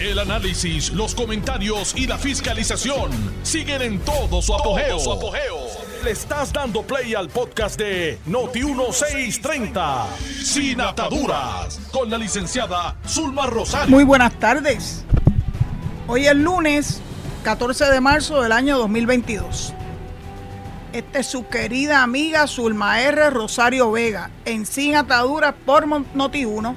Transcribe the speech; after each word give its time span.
El 0.00 0.20
análisis, 0.20 0.92
los 0.92 1.12
comentarios 1.12 1.92
y 1.96 2.06
la 2.06 2.18
fiscalización 2.18 3.10
siguen 3.42 3.82
en 3.82 3.98
todo 3.98 4.40
su 4.40 4.54
apogeo. 4.54 4.96
Le 6.04 6.12
estás 6.12 6.52
dando 6.52 6.82
play 6.82 7.16
al 7.16 7.28
podcast 7.28 7.76
de 7.76 8.16
Noti1630, 8.28 10.06
Sin 10.44 10.80
Ataduras, 10.80 11.80
con 11.90 12.08
la 12.08 12.16
licenciada 12.16 12.96
Zulma 13.08 13.46
Rosario. 13.46 13.90
Muy 13.90 14.04
buenas 14.04 14.38
tardes. 14.38 15.04
Hoy 16.06 16.28
es 16.28 16.36
lunes 16.36 17.00
14 17.42 17.86
de 17.86 18.00
marzo 18.00 18.40
del 18.40 18.52
año 18.52 18.78
2022. 18.78 19.74
Esta 20.92 21.18
es 21.18 21.26
su 21.26 21.48
querida 21.48 22.04
amiga 22.04 22.46
Zulma 22.46 23.00
R. 23.02 23.30
Rosario 23.30 23.90
Vega, 23.90 24.30
en 24.44 24.64
Sin 24.64 24.94
Ataduras 24.94 25.56
por 25.66 25.86
Noti1, 25.88 26.76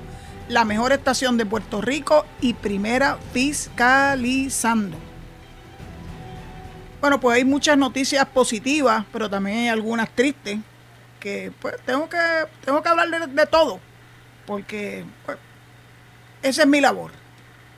la 0.51 0.65
mejor 0.65 0.91
estación 0.91 1.37
de 1.37 1.45
Puerto 1.45 1.79
Rico 1.81 2.25
y 2.41 2.53
primera 2.53 3.17
fiscalizando. 3.31 4.97
Bueno, 6.99 7.21
pues 7.21 7.37
hay 7.37 7.45
muchas 7.45 7.77
noticias 7.77 8.25
positivas, 8.27 9.05
pero 9.13 9.29
también 9.29 9.59
hay 9.59 9.67
algunas 9.69 10.09
tristes, 10.09 10.59
que 11.21 11.53
pues 11.61 11.75
tengo 11.85 12.09
que, 12.09 12.17
tengo 12.65 12.83
que 12.83 12.89
de 13.29 13.45
todo, 13.45 13.79
porque 14.45 15.05
pues, 15.25 15.37
esa 16.43 16.63
es 16.63 16.67
mi 16.67 16.81
labor, 16.81 17.11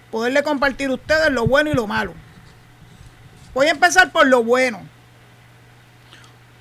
poderle 0.09 0.41
compartir 0.41 0.89
a 0.89 0.95
ustedes 0.95 1.29
lo 1.29 1.45
bueno 1.45 1.69
y 1.69 1.75
lo 1.75 1.85
malo. 1.85 2.15
Voy 3.53 3.67
a 3.67 3.71
empezar 3.71 4.11
por 4.11 4.25
lo 4.25 4.43
bueno. 4.43 4.81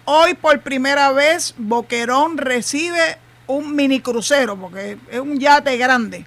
Hoy 0.05 0.35
por 0.35 0.61
primera 0.61 1.11
vez 1.13 1.55
Boquerón 1.57 2.37
recibe 2.37 3.19
un 3.57 3.75
mini 3.75 4.01
crucero, 4.01 4.57
porque 4.57 4.99
es 5.11 5.21
un 5.21 5.39
yate 5.39 5.77
grande. 5.77 6.27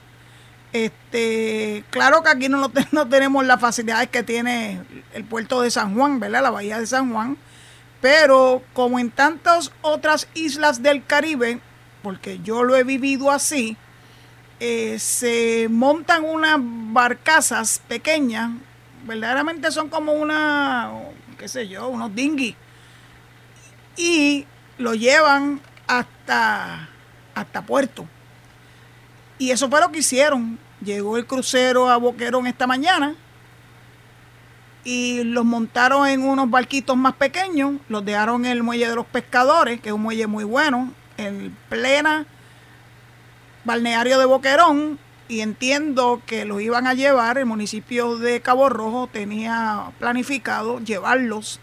Este, 0.74 1.84
claro 1.90 2.22
que 2.24 2.30
aquí 2.30 2.50
no, 2.50 2.72
no 2.92 3.08
tenemos 3.08 3.46
las 3.46 3.60
facilidades 3.60 4.10
que 4.10 4.24
tiene 4.24 4.82
el 5.14 5.24
puerto 5.24 5.62
de 5.62 5.72
San 5.72 5.96
Juan, 5.96 6.20
¿verdad? 6.20 6.44
La 6.44 6.50
bahía 6.50 6.80
de 6.80 6.88
San 6.88 7.12
Juan. 7.12 7.38
Pero 8.02 8.62
como 8.74 9.00
en 9.00 9.10
tantas 9.10 9.72
otras 9.82 10.28
islas 10.34 10.84
del 10.84 11.06
Caribe, 11.06 11.60
porque 12.04 12.40
yo 12.44 12.64
lo 12.64 12.76
he 12.76 12.84
vivido 12.84 13.32
así, 13.32 13.78
eh, 14.60 14.98
se 15.00 15.68
montan 15.70 16.24
unas 16.24 16.58
barcazas 16.60 17.82
pequeñas, 17.88 18.52
verdaderamente 19.06 19.72
son 19.72 19.90
como 19.90 20.14
una, 20.14 20.92
qué 21.38 21.48
sé 21.48 21.68
yo, 21.68 21.88
unos 21.88 22.14
dinghy 22.14 22.56
y 23.98 24.46
lo 24.78 24.94
llevan 24.94 25.62
hasta, 25.88 26.90
hasta 27.36 27.62
Puerto. 27.62 28.08
Y 29.38 29.52
eso 29.52 29.70
fue 29.70 29.82
lo 29.82 29.92
que 29.92 30.00
hicieron. 30.00 30.58
Llegó 30.82 31.18
el 31.18 31.28
crucero 31.28 31.90
a 31.90 31.98
Boquerón 31.98 32.48
esta 32.48 32.68
mañana 32.68 33.16
y 34.86 35.24
los 35.24 35.44
montaron 35.44 36.08
en 36.08 36.22
unos 36.22 36.50
barquitos 36.50 36.96
más 36.96 37.16
pequeños, 37.16 37.74
los 37.90 38.06
dejaron 38.06 38.46
en 38.46 38.52
el 38.52 38.64
muelle 38.64 38.88
de 38.88 38.96
los 38.96 39.08
pescadores, 39.08 39.82
que 39.82 39.90
es 39.90 39.96
un 39.96 40.04
muelle 40.04 40.28
muy 40.28 40.44
bueno, 40.44 40.94
en 41.18 41.58
plena 41.70 42.28
balneario 43.66 44.20
de 44.20 44.26
Boquerón, 44.26 45.00
y 45.28 45.42
entiendo 45.42 46.22
que 46.28 46.46
los 46.46 46.62
iban 46.62 46.86
a 46.86 46.94
llevar, 46.94 47.40
el 47.40 47.48
municipio 47.48 48.20
de 48.20 48.42
Cabo 48.42 48.70
Rojo 48.70 49.10
tenía 49.12 49.92
planificado 49.98 50.80
llevarlos 50.80 51.60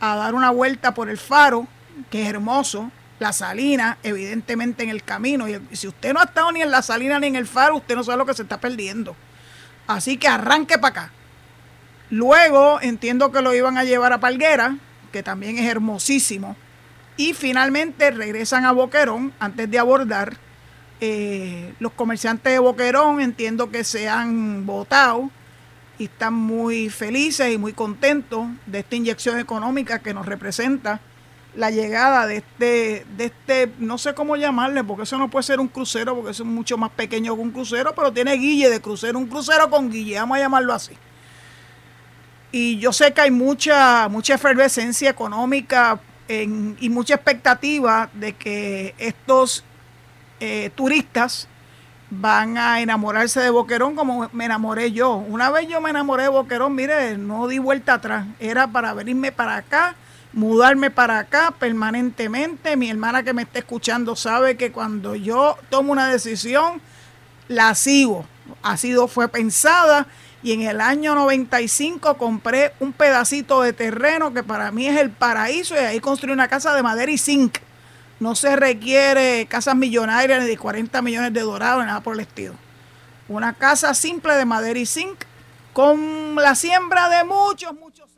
a 0.00 0.16
dar 0.16 0.34
una 0.34 0.50
vuelta 0.50 0.94
por 0.94 1.10
el 1.10 1.18
faro, 1.18 1.68
que 2.10 2.22
es 2.22 2.28
hermoso, 2.28 2.90
la 3.18 3.32
salina, 3.32 3.98
evidentemente 4.02 4.82
en 4.82 4.90
el 4.90 5.02
camino. 5.02 5.48
Y 5.48 5.60
si 5.72 5.88
usted 5.88 6.12
no 6.12 6.20
ha 6.20 6.24
estado 6.24 6.52
ni 6.52 6.62
en 6.62 6.70
la 6.70 6.82
salina 6.82 7.18
ni 7.18 7.28
en 7.28 7.36
el 7.36 7.46
faro, 7.46 7.76
usted 7.76 7.94
no 7.94 8.04
sabe 8.04 8.18
lo 8.18 8.26
que 8.26 8.34
se 8.34 8.42
está 8.42 8.60
perdiendo. 8.60 9.16
Así 9.86 10.16
que 10.16 10.28
arranque 10.28 10.78
para 10.78 10.88
acá. 10.88 11.12
Luego 12.10 12.80
entiendo 12.80 13.32
que 13.32 13.42
lo 13.42 13.54
iban 13.54 13.76
a 13.76 13.84
llevar 13.84 14.12
a 14.12 14.20
Palguera, 14.20 14.76
que 15.12 15.22
también 15.22 15.58
es 15.58 15.66
hermosísimo. 15.66 16.56
Y 17.16 17.34
finalmente 17.34 18.10
regresan 18.10 18.64
a 18.64 18.72
Boquerón 18.72 19.32
antes 19.40 19.70
de 19.70 19.78
abordar. 19.78 20.36
Eh, 21.00 21.74
los 21.78 21.92
comerciantes 21.92 22.52
de 22.52 22.58
Boquerón 22.58 23.20
entiendo 23.20 23.70
que 23.70 23.84
se 23.84 24.08
han 24.08 24.66
votado 24.66 25.30
y 25.98 26.04
están 26.04 26.34
muy 26.34 26.90
felices 26.90 27.52
y 27.52 27.58
muy 27.58 27.72
contentos 27.72 28.46
de 28.66 28.80
esta 28.80 28.96
inyección 28.96 29.38
económica 29.38 29.98
que 29.98 30.14
nos 30.14 30.26
representa 30.26 31.00
la 31.54 31.70
llegada 31.70 32.26
de 32.26 32.36
este, 32.36 33.06
de 33.16 33.24
este, 33.24 33.72
no 33.78 33.98
sé 33.98 34.14
cómo 34.14 34.36
llamarle, 34.36 34.84
porque 34.84 35.02
eso 35.02 35.18
no 35.18 35.28
puede 35.28 35.42
ser 35.42 35.60
un 35.60 35.68
crucero, 35.68 36.14
porque 36.14 36.30
eso 36.30 36.42
es 36.42 36.48
mucho 36.48 36.76
más 36.76 36.90
pequeño 36.90 37.34
que 37.34 37.42
un 37.42 37.50
crucero, 37.50 37.94
pero 37.94 38.12
tiene 38.12 38.34
guille 38.34 38.70
de 38.70 38.80
crucero, 38.80 39.18
un 39.18 39.26
crucero 39.26 39.68
con 39.68 39.90
guille, 39.90 40.18
vamos 40.18 40.36
a 40.36 40.40
llamarlo 40.40 40.74
así. 40.74 40.92
Y 42.52 42.78
yo 42.78 42.92
sé 42.92 43.12
que 43.12 43.20
hay 43.20 43.30
mucha, 43.30 44.08
mucha 44.08 44.34
efervescencia 44.34 45.10
económica 45.10 46.00
y 46.28 46.88
mucha 46.90 47.14
expectativa 47.14 48.10
de 48.12 48.34
que 48.34 48.94
estos 48.98 49.64
eh, 50.40 50.70
turistas 50.74 51.48
van 52.10 52.56
a 52.56 52.80
enamorarse 52.80 53.40
de 53.40 53.50
Boquerón 53.50 53.94
como 53.94 54.28
me 54.32 54.44
enamoré 54.44 54.92
yo. 54.92 55.16
Una 55.16 55.50
vez 55.50 55.68
yo 55.68 55.80
me 55.80 55.90
enamoré 55.90 56.24
de 56.24 56.28
Boquerón, 56.28 56.74
mire, 56.74 57.16
no 57.18 57.46
di 57.48 57.58
vuelta 57.58 57.94
atrás. 57.94 58.26
Era 58.40 58.66
para 58.66 58.94
venirme 58.94 59.32
para 59.32 59.56
acá, 59.56 59.94
mudarme 60.32 60.90
para 60.90 61.18
acá 61.18 61.52
permanentemente. 61.58 62.76
Mi 62.76 62.90
hermana 62.90 63.22
que 63.22 63.32
me 63.32 63.42
está 63.42 63.60
escuchando 63.60 64.16
sabe 64.16 64.56
que 64.56 64.72
cuando 64.72 65.14
yo 65.14 65.56
tomo 65.70 65.92
una 65.92 66.08
decisión, 66.08 66.80
la 67.48 67.74
sigo. 67.74 68.26
Ha 68.62 68.76
sido, 68.76 69.08
fue 69.08 69.28
pensada 69.28 70.06
y 70.42 70.52
en 70.52 70.62
el 70.62 70.80
año 70.80 71.14
95 71.14 72.16
compré 72.16 72.72
un 72.80 72.92
pedacito 72.92 73.60
de 73.62 73.72
terreno 73.72 74.32
que 74.32 74.42
para 74.42 74.70
mí 74.70 74.86
es 74.86 74.96
el 74.98 75.10
paraíso 75.10 75.74
y 75.74 75.78
ahí 75.78 76.00
construí 76.00 76.32
una 76.32 76.48
casa 76.48 76.74
de 76.74 76.82
madera 76.82 77.10
y 77.10 77.18
zinc 77.18 77.58
no 78.20 78.34
se 78.34 78.56
requiere 78.56 79.46
casas 79.46 79.76
millonarias 79.76 80.42
ni 80.42 80.48
de 80.48 80.58
40 80.58 81.02
millones 81.02 81.32
de 81.32 81.40
dorados, 81.40 81.84
nada 81.84 82.00
por 82.00 82.14
el 82.14 82.20
estilo. 82.20 82.54
Una 83.28 83.52
casa 83.52 83.94
simple 83.94 84.34
de 84.34 84.44
madera 84.44 84.78
y 84.78 84.86
zinc 84.86 85.24
con 85.72 86.34
la 86.34 86.54
siembra 86.54 87.08
de 87.08 87.24
muchos, 87.24 87.72
muchos 87.74 88.08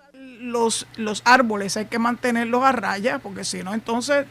los, 0.41 0.87
los 0.97 1.23
árboles. 1.25 1.77
Hay 1.77 1.87
que 1.87 1.99
mantenerlos 1.99 2.63
a 2.65 2.73
raya 2.73 3.19
porque 3.19 3.45
si 3.45 3.63
no, 3.63 3.75
entonces 3.75 4.27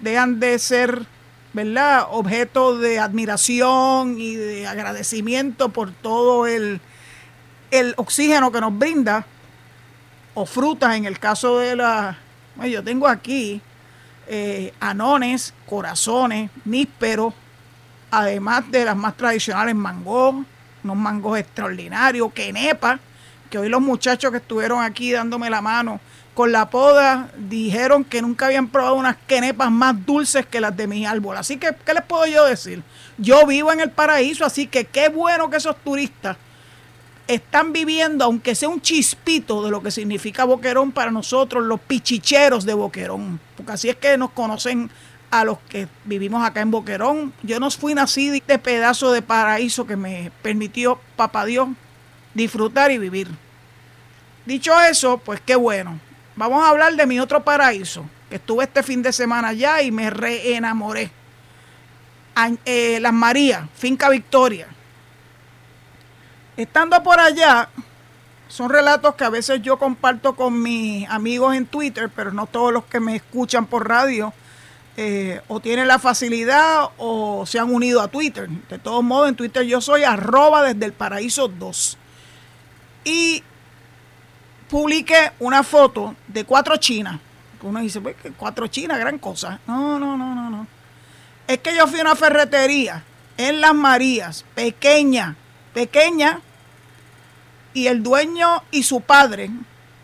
dejan 0.00 0.40
de 0.40 0.58
ser, 0.58 1.06
¿verdad?, 1.52 2.06
objeto 2.10 2.78
de 2.78 2.98
admiración 2.98 4.18
y 4.18 4.34
de 4.36 4.66
agradecimiento 4.66 5.70
por 5.70 5.92
todo 5.92 6.46
el, 6.46 6.80
el 7.70 7.94
oxígeno 7.96 8.52
que 8.52 8.60
nos 8.60 8.76
brinda 8.76 9.26
o 10.34 10.46
frutas 10.46 10.96
en 10.96 11.04
el 11.04 11.18
caso 11.18 11.58
de 11.58 11.76
la... 11.76 12.18
Yo 12.68 12.84
tengo 12.84 13.08
aquí 13.08 13.60
eh, 14.28 14.72
anones, 14.80 15.54
corazones, 15.66 16.50
nísperos, 16.64 17.34
además 18.10 18.70
de 18.70 18.84
las 18.84 18.96
más 18.96 19.16
tradicionales 19.16 19.74
mangos, 19.74 20.46
unos 20.84 20.96
mangos 20.96 21.38
extraordinarios, 21.38 22.32
quenepa, 22.32 23.00
que 23.54 23.58
hoy 23.58 23.68
los 23.68 23.80
muchachos 23.80 24.32
que 24.32 24.38
estuvieron 24.38 24.82
aquí 24.82 25.12
dándome 25.12 25.48
la 25.48 25.60
mano 25.60 26.00
con 26.34 26.50
la 26.50 26.70
poda 26.70 27.30
dijeron 27.38 28.02
que 28.02 28.20
nunca 28.20 28.46
habían 28.46 28.66
probado 28.66 28.96
unas 28.96 29.16
quenepas 29.28 29.70
más 29.70 29.94
dulces 30.04 30.44
que 30.44 30.60
las 30.60 30.76
de 30.76 30.88
mi 30.88 31.06
árbol. 31.06 31.36
Así 31.36 31.56
que, 31.56 31.72
¿qué 31.86 31.94
les 31.94 32.02
puedo 32.02 32.26
yo 32.26 32.44
decir? 32.46 32.82
Yo 33.16 33.46
vivo 33.46 33.72
en 33.72 33.78
el 33.78 33.92
paraíso, 33.92 34.44
así 34.44 34.66
que 34.66 34.86
qué 34.86 35.08
bueno 35.08 35.50
que 35.50 35.58
esos 35.58 35.76
turistas 35.84 36.36
están 37.28 37.72
viviendo, 37.72 38.24
aunque 38.24 38.56
sea 38.56 38.68
un 38.68 38.80
chispito 38.80 39.62
de 39.62 39.70
lo 39.70 39.80
que 39.80 39.92
significa 39.92 40.42
Boquerón 40.42 40.90
para 40.90 41.12
nosotros, 41.12 41.64
los 41.64 41.78
pichicheros 41.78 42.64
de 42.64 42.74
Boquerón, 42.74 43.38
porque 43.56 43.70
así 43.70 43.88
es 43.88 43.94
que 43.94 44.18
nos 44.18 44.30
conocen 44.30 44.90
a 45.30 45.44
los 45.44 45.58
que 45.68 45.86
vivimos 46.06 46.44
acá 46.44 46.60
en 46.60 46.72
Boquerón. 46.72 47.32
Yo 47.44 47.60
no 47.60 47.70
fui 47.70 47.94
nacido 47.94 48.34
este 48.34 48.58
pedazo 48.58 49.12
de 49.12 49.22
paraíso 49.22 49.86
que 49.86 49.94
me 49.94 50.32
permitió 50.42 50.98
Papá 51.14 51.44
Dios 51.44 51.68
disfrutar 52.34 52.90
y 52.90 52.98
vivir. 52.98 53.28
Dicho 54.46 54.78
eso, 54.80 55.18
pues 55.18 55.40
qué 55.40 55.56
bueno. 55.56 55.98
Vamos 56.36 56.64
a 56.64 56.70
hablar 56.70 56.94
de 56.94 57.06
mi 57.06 57.20
otro 57.20 57.44
paraíso, 57.44 58.04
que 58.28 58.36
estuve 58.36 58.64
este 58.64 58.82
fin 58.82 59.02
de 59.02 59.12
semana 59.12 59.48
allá 59.48 59.82
y 59.82 59.90
me 59.90 60.10
reenamoré. 60.10 61.10
Eh, 62.64 62.98
Las 63.00 63.12
Marías, 63.12 63.68
Finca 63.76 64.08
Victoria. 64.08 64.66
Estando 66.56 67.02
por 67.02 67.20
allá, 67.20 67.68
son 68.48 68.70
relatos 68.70 69.14
que 69.14 69.24
a 69.24 69.30
veces 69.30 69.62
yo 69.62 69.78
comparto 69.78 70.34
con 70.34 70.60
mis 70.60 71.08
amigos 71.08 71.54
en 71.56 71.66
Twitter, 71.66 72.10
pero 72.14 72.32
no 72.32 72.46
todos 72.46 72.72
los 72.72 72.84
que 72.84 73.00
me 73.00 73.16
escuchan 73.16 73.66
por 73.66 73.88
radio 73.88 74.32
eh, 74.96 75.40
o 75.48 75.58
tienen 75.58 75.88
la 75.88 75.98
facilidad 75.98 76.90
o 76.98 77.46
se 77.46 77.58
han 77.58 77.72
unido 77.72 78.00
a 78.00 78.08
Twitter. 78.08 78.48
De 78.48 78.78
todos 78.78 79.02
modos, 79.02 79.28
en 79.28 79.34
Twitter 79.34 79.64
yo 79.64 79.80
soy 79.80 80.04
arroba 80.04 80.62
desde 80.62 80.84
el 80.84 80.92
paraíso 80.92 81.48
2. 81.48 81.98
Y 83.04 83.42
publiqué 84.74 85.30
una 85.38 85.62
foto 85.62 86.16
de 86.26 86.42
cuatro 86.44 86.76
chinas. 86.78 87.20
Uno 87.62 87.78
dice, 87.78 88.00
pues, 88.00 88.16
cuatro 88.36 88.66
chinas, 88.66 88.98
gran 88.98 89.20
cosa. 89.20 89.60
No, 89.68 90.00
no, 90.00 90.16
no, 90.16 90.34
no, 90.34 90.50
no. 90.50 90.66
Es 91.46 91.60
que 91.60 91.76
yo 91.76 91.86
fui 91.86 92.00
a 92.00 92.02
una 92.02 92.16
ferretería 92.16 93.04
en 93.36 93.60
Las 93.60 93.72
Marías, 93.72 94.44
pequeña, 94.56 95.36
pequeña, 95.72 96.40
Y 97.72 97.86
el 97.86 98.02
dueño 98.02 98.64
y 98.72 98.82
su 98.82 99.00
padre 99.00 99.48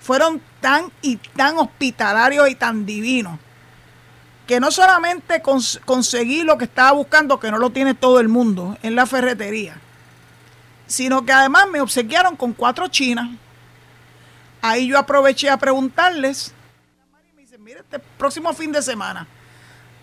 fueron 0.01 0.41
tan 0.61 0.93
y 1.03 1.17
tan 1.17 1.59
hospitalarios 1.59 2.49
y 2.49 2.55
tan 2.55 2.87
divinos 2.87 3.41
que 4.47 4.61
no 4.61 4.71
solamente 4.71 5.43
conseguí 5.85 6.45
lo 6.45 6.59
que 6.59 6.67
estaba 6.67 6.93
buscando, 6.93 7.41
que 7.41 7.51
no 7.51 7.59
lo 7.59 7.71
tiene 7.71 7.95
todo 7.95 8.21
el 8.21 8.29
mundo 8.29 8.79
en 8.85 8.95
la 8.95 9.07
ferretería, 9.07 9.75
sino 10.87 11.25
que 11.25 11.33
además 11.33 11.67
me 11.73 11.81
obsequiaron 11.81 12.37
con 12.37 12.53
cuatro 12.53 12.87
chinas. 12.87 13.31
Ahí 14.63 14.89
yo 14.89 14.99
aproveché 14.99 15.49
a 15.49 15.57
preguntarles. 15.57 16.53
Me 17.35 17.43
dicen, 17.43 17.63
mire, 17.63 17.81
este 17.81 17.99
próximo 17.99 18.53
fin 18.53 18.73
de 18.73 18.83
semana. 18.83 19.27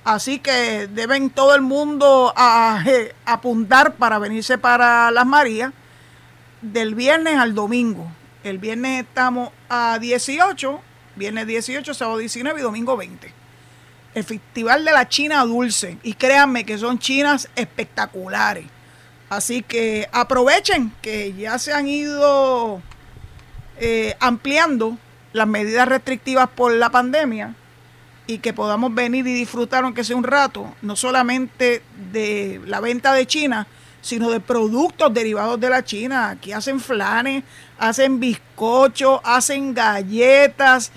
Así 0.03 0.39
que 0.39 0.87
deben 0.87 1.29
todo 1.29 1.53
el 1.53 1.61
mundo 1.61 2.33
apuntar 3.25 3.95
para 3.95 4.19
venirse 4.19 4.57
para 4.57 5.11
Las 5.11 5.25
Marías 5.25 5.73
del 6.61 6.95
viernes 6.95 7.37
al 7.37 7.53
domingo. 7.53 8.09
El 8.43 8.57
viernes 8.57 9.03
estamos 9.03 9.49
a 9.67 9.99
18, 9.99 10.79
viernes 11.17 11.45
18, 11.45 11.93
sábado 11.93 12.19
19 12.19 12.59
y 12.59 12.63
domingo 12.63 12.95
20. 12.95 13.33
El 14.13 14.23
Festival 14.23 14.85
de 14.85 14.91
la 14.93 15.09
China 15.09 15.43
Dulce. 15.43 15.97
Y 16.03 16.13
créanme 16.13 16.65
que 16.65 16.77
son 16.77 16.99
chinas 16.99 17.49
espectaculares. 17.55 18.65
Así 19.29 19.61
que 19.61 20.07
aprovechen 20.13 20.93
que 21.01 21.33
ya 21.33 21.59
se 21.59 21.73
han 21.73 21.87
ido 21.87 22.81
eh, 23.79 24.15
ampliando 24.19 24.97
las 25.33 25.47
medidas 25.47 25.87
restrictivas 25.87 26.49
por 26.49 26.73
la 26.73 26.89
pandemia 26.89 27.55
y 28.25 28.39
que 28.39 28.53
podamos 28.53 28.93
venir 28.93 29.25
y 29.27 29.33
disfrutar, 29.33 29.83
aunque 29.83 30.03
sea 30.03 30.15
un 30.15 30.23
rato, 30.23 30.73
no 30.81 30.95
solamente 30.95 31.81
de 32.11 32.61
la 32.65 32.81
venta 32.81 33.13
de 33.13 33.25
China, 33.25 33.67
sino 34.01 34.29
de 34.29 34.39
productos 34.39 35.13
derivados 35.13 35.59
de 35.59 35.69
la 35.69 35.83
China. 35.83 36.29
Aquí 36.29 36.51
hacen 36.51 36.79
flanes, 36.79 37.43
hacen 37.79 38.19
bizcochos, 38.19 39.21
hacen 39.23 39.73
galletas. 39.73 40.91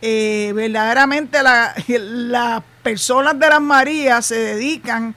Eh, 0.00 0.52
verdaderamente 0.54 1.38
las 1.98 2.62
personas 2.82 3.38
de 3.38 3.48
las 3.48 3.60
Marías 3.60 4.26
se 4.26 4.38
dedican 4.38 5.14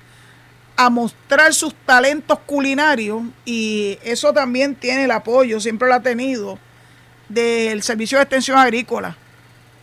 a 0.76 0.90
mostrar 0.90 1.54
sus 1.54 1.76
talentos 1.86 2.40
culinarios 2.46 3.24
y 3.44 4.00
eso 4.02 4.32
también 4.32 4.76
tiene 4.76 5.04
el 5.04 5.12
apoyo, 5.12 5.60
siempre 5.60 5.90
lo 5.90 5.96
ha 5.96 6.00
tenido, 6.00 6.58
del 7.30 7.84
Servicio 7.84 8.18
de 8.18 8.24
Extensión 8.24 8.58
Agrícola 8.58 9.16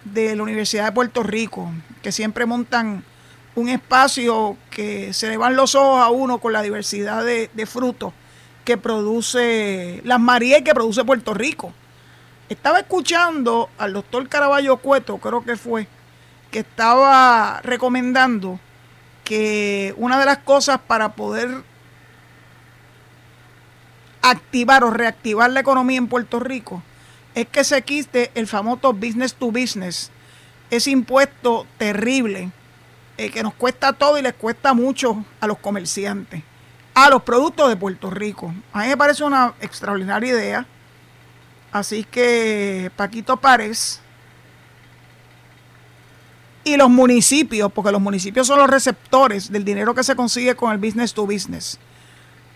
de 0.04 0.37
la 0.37 0.43
Universidad 0.43 0.87
de 0.87 0.93
Puerto 0.93 1.22
Rico, 1.22 1.70
que 2.02 2.12
siempre 2.12 2.44
montan 2.44 3.04
un 3.54 3.69
espacio 3.69 4.56
que 4.70 5.12
se 5.12 5.28
le 5.28 5.37
van 5.37 5.56
los 5.56 5.75
ojos 5.75 6.02
a 6.02 6.10
uno 6.10 6.38
con 6.38 6.52
la 6.52 6.62
diversidad 6.62 7.25
de, 7.25 7.66
frutos 7.66 8.12
que 8.64 8.76
produce 8.76 10.00
las 10.04 10.20
Marías 10.20 10.62
que 10.62 10.75
produce 10.75 11.04
Puerto 11.04 11.32
Rico. 11.32 11.72
Estaba 12.48 12.81
escuchando 12.81 13.70
al 13.78 13.93
doctor 13.93 14.28
Caraballo 14.28 14.76
Cueto, 14.76 15.19
creo 15.19 15.43
que 15.43 15.56
fue, 15.56 15.88
que 16.50 16.60
estaba 16.60 17.60
recomendando 17.62 18.60
que 19.25 19.94
una 19.96 20.19
de 20.19 20.26
las 20.26 20.38
cosas 20.38 20.81
para 20.87 21.14
poder 21.14 21.62
activar 24.22 24.84
o 24.84 24.90
reactivar 24.90 25.50
la 25.50 25.60
economía 25.60 25.98
en 25.98 26.08
Puerto 26.08 26.40
Rico 26.40 26.82
es 27.36 27.46
que 27.46 27.64
se 27.64 27.82
quiste 27.82 28.30
el 28.34 28.46
famoso 28.46 28.94
business 28.94 29.34
to 29.34 29.52
business, 29.52 30.10
ese 30.70 30.90
impuesto 30.90 31.66
terrible 31.76 32.50
eh, 33.18 33.30
que 33.30 33.42
nos 33.42 33.52
cuesta 33.52 33.92
todo 33.92 34.18
y 34.18 34.22
les 34.22 34.32
cuesta 34.32 34.72
mucho 34.72 35.22
a 35.38 35.46
los 35.46 35.58
comerciantes, 35.58 36.42
a 36.94 37.10
los 37.10 37.22
productos 37.22 37.68
de 37.68 37.76
Puerto 37.76 38.08
Rico. 38.08 38.54
A 38.72 38.80
mí 38.80 38.88
me 38.88 38.96
parece 38.96 39.22
una 39.22 39.52
extraordinaria 39.60 40.30
idea. 40.30 40.66
Así 41.72 42.04
que 42.04 42.90
Paquito 42.96 43.36
Párez 43.36 44.00
y 46.64 46.78
los 46.78 46.88
municipios, 46.88 47.70
porque 47.70 47.92
los 47.92 48.00
municipios 48.00 48.46
son 48.46 48.60
los 48.60 48.70
receptores 48.70 49.52
del 49.52 49.62
dinero 49.62 49.94
que 49.94 50.02
se 50.02 50.16
consigue 50.16 50.54
con 50.54 50.72
el 50.72 50.78
business 50.78 51.12
to 51.12 51.26
business, 51.26 51.78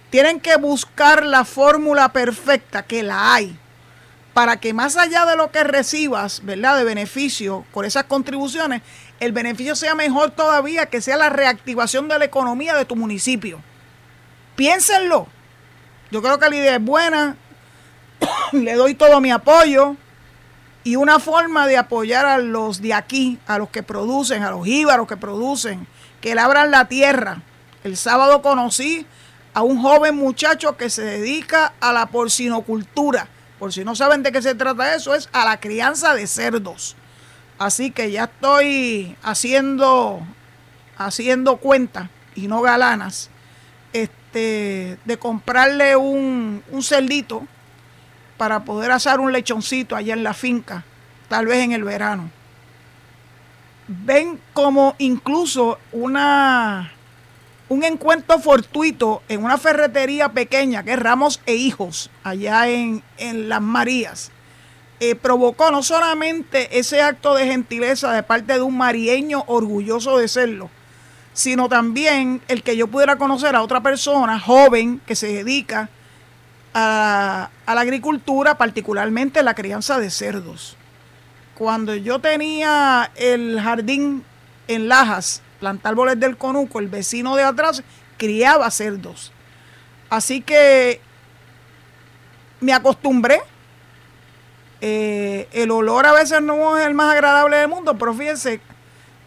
tienen 0.08 0.40
que 0.40 0.56
buscar 0.56 1.26
la 1.26 1.44
fórmula 1.44 2.10
perfecta, 2.14 2.82
que 2.82 3.02
la 3.02 3.34
hay, 3.34 3.58
para 4.34 4.58
que 4.58 4.72
más 4.72 4.96
allá 4.96 5.26
de 5.26 5.36
lo 5.36 5.50
que 5.50 5.64
recibas, 5.64 6.44
¿verdad?, 6.44 6.76
de 6.76 6.84
beneficio 6.84 7.64
por 7.72 7.84
esas 7.84 8.04
contribuciones, 8.04 8.82
el 9.18 9.32
beneficio 9.32 9.74
sea 9.76 9.94
mejor 9.94 10.30
todavía, 10.30 10.86
que 10.86 11.02
sea 11.02 11.16
la 11.16 11.28
reactivación 11.28 12.08
de 12.08 12.18
la 12.18 12.24
economía 12.24 12.74
de 12.74 12.84
tu 12.84 12.96
municipio. 12.96 13.60
Piénsenlo. 14.56 15.26
Yo 16.10 16.22
creo 16.22 16.38
que 16.38 16.50
la 16.50 16.56
idea 16.56 16.76
es 16.76 16.82
buena, 16.82 17.36
le 18.52 18.74
doy 18.74 18.94
todo 18.94 19.20
mi 19.20 19.30
apoyo, 19.30 19.96
y 20.82 20.96
una 20.96 21.18
forma 21.18 21.66
de 21.66 21.76
apoyar 21.76 22.24
a 22.24 22.38
los 22.38 22.80
de 22.80 22.94
aquí, 22.94 23.38
a 23.46 23.58
los 23.58 23.68
que 23.68 23.82
producen, 23.82 24.42
a 24.42 24.50
los 24.50 24.66
íbaros 24.66 25.06
que 25.06 25.16
producen, 25.16 25.86
que 26.20 26.34
labran 26.34 26.70
la 26.70 26.88
tierra. 26.88 27.42
El 27.84 27.96
sábado 27.96 28.42
conocí 28.42 29.06
a 29.52 29.62
un 29.62 29.80
joven 29.82 30.16
muchacho 30.16 30.76
que 30.76 30.90
se 30.90 31.02
dedica 31.02 31.74
a 31.80 31.92
la 31.92 32.06
porcinocultura. 32.06 33.28
Por 33.60 33.74
si 33.74 33.84
no 33.84 33.94
saben 33.94 34.22
de 34.22 34.32
qué 34.32 34.40
se 34.40 34.54
trata 34.54 34.94
eso, 34.94 35.14
es 35.14 35.28
a 35.34 35.44
la 35.44 35.60
crianza 35.60 36.14
de 36.14 36.26
cerdos. 36.26 36.96
Así 37.58 37.90
que 37.90 38.10
ya 38.10 38.24
estoy 38.24 39.14
haciendo, 39.22 40.26
haciendo 40.96 41.58
cuenta 41.58 42.08
y 42.34 42.48
no 42.48 42.62
galanas, 42.62 43.28
este, 43.92 44.98
de 45.04 45.18
comprarle 45.18 45.94
un, 45.94 46.64
un 46.70 46.82
cerdito 46.82 47.46
para 48.38 48.64
poder 48.64 48.92
asar 48.92 49.20
un 49.20 49.30
lechoncito 49.30 49.94
allá 49.94 50.14
en 50.14 50.22
la 50.22 50.32
finca, 50.32 50.84
tal 51.28 51.44
vez 51.44 51.58
en 51.58 51.72
el 51.72 51.84
verano. 51.84 52.30
Ven 53.88 54.40
como 54.54 54.94
incluso 54.96 55.78
una 55.92 56.92
un 57.70 57.84
encuentro 57.84 58.40
fortuito 58.40 59.22
en 59.28 59.44
una 59.44 59.56
ferretería 59.56 60.30
pequeña 60.30 60.82
que 60.82 60.94
es 60.94 60.98
Ramos 60.98 61.40
e 61.46 61.54
Hijos, 61.54 62.10
allá 62.24 62.68
en, 62.68 63.02
Las 63.48 63.62
Marías, 63.62 64.32
eh, 64.98 65.14
provocó 65.14 65.70
no 65.70 65.84
solamente 65.84 66.80
ese 66.80 67.00
acto 67.00 67.36
de 67.36 67.46
gentileza 67.46 68.12
de 68.12 68.24
parte 68.24 68.54
de 68.54 68.62
un 68.62 68.76
marieño 68.76 69.44
orgulloso 69.46 70.18
de 70.18 70.26
serlo, 70.26 70.68
sino 71.32 71.68
también 71.68 72.42
el 72.48 72.64
que 72.64 72.76
yo 72.76 72.88
pudiera 72.88 73.16
conocer 73.16 73.54
a 73.54 73.62
otra 73.62 73.80
persona 73.80 74.40
joven 74.40 75.00
que 75.06 75.14
se 75.14 75.28
dedica 75.28 75.90
a, 76.74 77.50
la 77.68 77.80
agricultura, 77.80 78.58
particularmente 78.58 79.44
la 79.44 79.54
crianza 79.54 80.00
de 80.00 80.10
cerdos. 80.10 80.76
Cuando 81.54 81.94
yo 81.94 82.18
tenía 82.18 83.12
el 83.14 83.60
jardín 83.60 84.24
en 84.66 84.88
Lajas, 84.88 85.40
plantar 85.60 85.90
árboles 85.90 86.18
del 86.18 86.36
conuco, 86.36 86.80
el 86.80 86.88
vecino 86.88 87.36
de 87.36 87.44
atrás 87.44 87.82
criaba 88.16 88.70
cerdos. 88.70 89.32
Así 90.08 90.40
que 90.40 91.00
me 92.60 92.72
acostumbré. 92.72 93.40
Eh, 94.82 95.46
el 95.52 95.70
olor 95.70 96.06
a 96.06 96.12
veces 96.12 96.40
no 96.40 96.78
es 96.78 96.86
el 96.86 96.94
más 96.94 97.12
agradable 97.12 97.58
del 97.58 97.68
mundo, 97.68 97.96
pero 97.98 98.14
fíjense, 98.14 98.60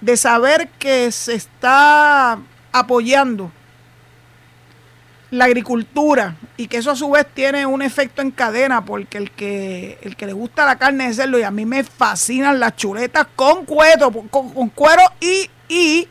de 0.01 0.17
saber 0.17 0.67
que 0.79 1.11
se 1.11 1.35
está 1.35 2.39
apoyando 2.71 3.51
la 5.33 5.45
agricultura 5.45 6.35
y 6.57 6.67
que 6.67 6.77
eso 6.77 6.91
a 6.91 6.95
su 6.95 7.09
vez 7.09 7.25
tiene 7.33 7.65
un 7.65 7.81
efecto 7.81 8.21
en 8.21 8.29
cadena 8.29 8.85
porque 8.85 9.17
el 9.17 9.31
que 9.31 9.97
el 10.03 10.15
que 10.15 10.27
le 10.27 10.33
gusta 10.33 10.65
la 10.65 10.77
carne 10.77 11.07
de 11.07 11.13
cerdo 11.13 11.39
y 11.39 11.43
a 11.43 11.49
mí 11.49 11.65
me 11.65 11.83
fascinan 11.83 12.59
las 12.59 12.75
chuletas 12.75 13.27
con 13.35 13.65
cuero 13.65 14.11
con, 14.11 14.69
cuero 14.69 15.01
y, 15.19 16.07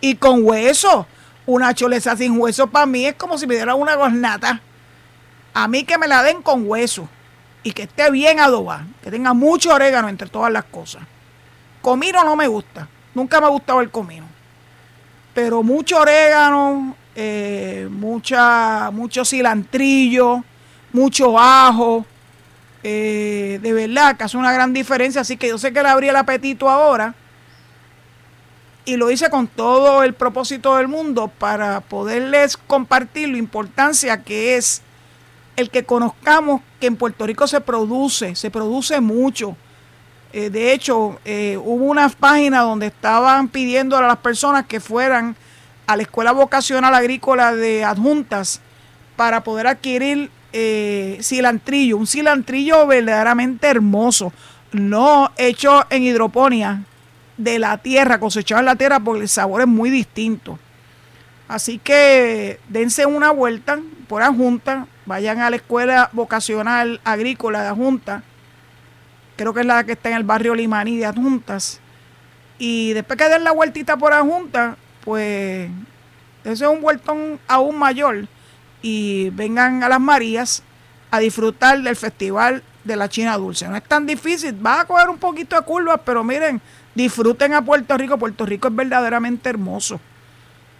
y 0.00 0.16
con 0.16 0.44
hueso 0.44 1.06
una 1.46 1.74
chuleta 1.74 2.16
sin 2.16 2.38
hueso 2.38 2.66
para 2.66 2.86
mí 2.86 3.06
es 3.06 3.14
como 3.14 3.38
si 3.38 3.46
me 3.46 3.54
diera 3.54 3.74
una 3.74 3.94
gornata 3.94 4.60
a 5.54 5.68
mí 5.68 5.84
que 5.84 5.98
me 5.98 6.08
la 6.08 6.22
den 6.22 6.42
con 6.42 6.68
hueso 6.68 7.08
y 7.62 7.72
que 7.72 7.82
esté 7.82 8.10
bien 8.10 8.40
adobada 8.40 8.86
que 9.02 9.10
tenga 9.10 9.34
mucho 9.34 9.74
orégano 9.74 10.08
entre 10.08 10.28
todas 10.28 10.52
las 10.52 10.64
cosas 10.64 11.02
comino 11.82 12.24
no 12.24 12.36
me 12.36 12.46
gusta 12.46 12.88
nunca 13.14 13.40
me 13.40 13.46
ha 13.46 13.50
gustado 13.50 13.80
el 13.80 13.90
comino 13.90 14.26
pero 15.34 15.62
mucho 15.62 15.98
orégano 15.98 16.96
eh, 17.14 17.88
mucha, 17.90 18.90
mucho 18.92 19.24
cilantrillo, 19.24 20.44
mucho 20.92 21.38
ajo. 21.38 22.06
Eh, 22.82 23.58
de 23.60 23.72
verdad 23.74 24.16
que 24.16 24.24
hace 24.24 24.36
una 24.36 24.52
gran 24.52 24.72
diferencia. 24.72 25.20
Así 25.20 25.36
que 25.36 25.48
yo 25.48 25.58
sé 25.58 25.72
que 25.72 25.82
le 25.82 25.88
abrí 25.88 26.08
el 26.08 26.16
apetito 26.16 26.68
ahora. 26.68 27.14
Y 28.84 28.96
lo 28.96 29.10
hice 29.10 29.30
con 29.30 29.46
todo 29.46 30.02
el 30.02 30.14
propósito 30.14 30.76
del 30.76 30.88
mundo 30.88 31.28
para 31.28 31.80
poderles 31.80 32.56
compartir 32.56 33.28
la 33.28 33.38
importancia 33.38 34.22
que 34.22 34.56
es 34.56 34.82
el 35.56 35.70
que 35.70 35.84
conozcamos 35.84 36.62
que 36.80 36.86
en 36.86 36.96
Puerto 36.96 37.26
Rico 37.26 37.46
se 37.46 37.60
produce, 37.60 38.34
se 38.34 38.50
produce 38.50 39.00
mucho. 39.00 39.56
Eh, 40.32 40.48
de 40.48 40.72
hecho, 40.72 41.18
hubo 41.26 41.84
una 41.84 42.08
página 42.08 42.60
donde 42.60 42.86
estaban 42.86 43.48
pidiendo 43.48 43.96
a 43.96 44.02
las 44.02 44.18
personas 44.18 44.66
que 44.66 44.80
fueran 44.80 45.36
a 45.86 45.96
la 45.96 46.02
Escuela 46.02 46.30
Vocacional 46.30 46.94
Agrícola 46.94 47.52
de 47.54 47.84
Adjuntas 47.84 48.60
para 49.16 49.42
poder 49.42 49.66
adquirir 49.66 50.30
eh, 50.52 51.18
cilantrillo, 51.20 51.96
un 51.96 52.06
cilantrillo 52.06 52.86
verdaderamente 52.86 53.66
hermoso, 53.66 54.32
no 54.72 55.30
hecho 55.36 55.84
en 55.90 56.04
hidroponía 56.04 56.82
de 57.44 57.58
la 57.58 57.78
tierra, 57.78 58.20
cosechado 58.20 58.60
en 58.60 58.66
la 58.66 58.76
tierra, 58.76 59.00
porque 59.00 59.22
el 59.22 59.28
sabor 59.28 59.62
es 59.62 59.66
muy 59.66 59.90
distinto. 59.90 60.58
Así 61.48 61.78
que 61.78 62.60
dense 62.68 63.06
una 63.06 63.32
vuelta 63.32 63.80
por 64.06 64.22
Junta, 64.24 64.86
vayan 65.06 65.40
a 65.40 65.50
la 65.50 65.56
escuela 65.56 66.10
vocacional 66.12 67.00
agrícola 67.04 67.64
de 67.64 67.70
Junta, 67.70 68.22
creo 69.36 69.54
que 69.54 69.60
es 69.60 69.66
la 69.66 69.84
que 69.84 69.92
está 69.92 70.10
en 70.10 70.16
el 70.16 70.24
barrio 70.24 70.54
Limaní 70.54 70.98
de 70.98 71.06
Adjuntas. 71.06 71.80
Y 72.58 72.92
después 72.92 73.18
que 73.18 73.28
den 73.28 73.42
la 73.42 73.52
vueltita 73.52 73.96
por 73.96 74.12
Adjunta, 74.12 74.76
pues 75.02 75.70
ese 76.44 76.64
es 76.64 76.70
un 76.70 76.82
vueltón 76.82 77.40
aún 77.48 77.78
mayor. 77.78 78.26
Y 78.82 79.30
vengan 79.30 79.82
a 79.82 79.88
las 79.88 80.00
Marías 80.00 80.62
a 81.10 81.18
disfrutar 81.18 81.80
del 81.80 81.96
festival 81.96 82.62
de 82.84 82.96
la 82.96 83.08
China 83.08 83.36
Dulce. 83.36 83.68
No 83.68 83.76
es 83.76 83.84
tan 83.84 84.06
difícil, 84.06 84.54
va 84.64 84.80
a 84.80 84.84
coger 84.84 85.08
un 85.08 85.18
poquito 85.18 85.56
de 85.56 85.62
curvas, 85.62 86.00
pero 86.04 86.24
miren, 86.24 86.60
disfruten 86.94 87.54
a 87.54 87.62
Puerto 87.62 87.96
Rico. 87.96 88.18
Puerto 88.18 88.46
Rico 88.46 88.68
es 88.68 88.74
verdaderamente 88.74 89.48
hermoso. 89.48 90.00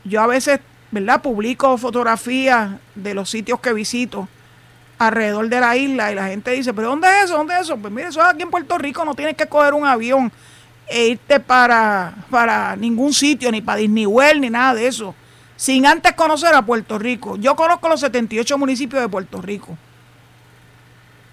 Yo 0.04 0.20
a 0.20 0.26
veces, 0.26 0.60
¿verdad? 0.90 1.20
Publico 1.20 1.76
fotografías 1.76 2.70
de 2.94 3.14
los 3.14 3.30
sitios 3.30 3.60
que 3.60 3.72
visito 3.72 4.28
alrededor 4.98 5.48
de 5.48 5.60
la 5.60 5.76
isla 5.76 6.12
y 6.12 6.14
la 6.14 6.28
gente 6.28 6.50
dice, 6.50 6.74
pero 6.74 6.88
¿dónde 6.88 7.08
es 7.08 7.24
eso? 7.24 7.36
¿Dónde 7.36 7.54
es 7.54 7.62
eso? 7.62 7.76
Pues 7.76 7.92
mire, 7.92 8.08
eso 8.08 8.20
es 8.20 8.26
aquí 8.26 8.42
en 8.42 8.50
Puerto 8.50 8.76
Rico, 8.76 9.04
no 9.04 9.14
tienes 9.14 9.34
que 9.34 9.46
coger 9.46 9.72
un 9.72 9.86
avión 9.86 10.30
e 10.86 11.06
irte 11.06 11.40
para, 11.40 12.12
para 12.28 12.76
ningún 12.76 13.14
sitio, 13.14 13.50
ni 13.50 13.62
para 13.62 13.78
Disney 13.78 14.04
World, 14.04 14.40
ni 14.40 14.50
nada 14.50 14.74
de 14.74 14.86
eso, 14.86 15.14
sin 15.56 15.86
antes 15.86 16.12
conocer 16.12 16.54
a 16.54 16.62
Puerto 16.62 16.98
Rico. 16.98 17.36
Yo 17.36 17.56
conozco 17.56 17.88
los 17.88 18.00
78 18.00 18.58
municipios 18.58 19.00
de 19.00 19.08
Puerto 19.08 19.40
Rico. 19.40 19.78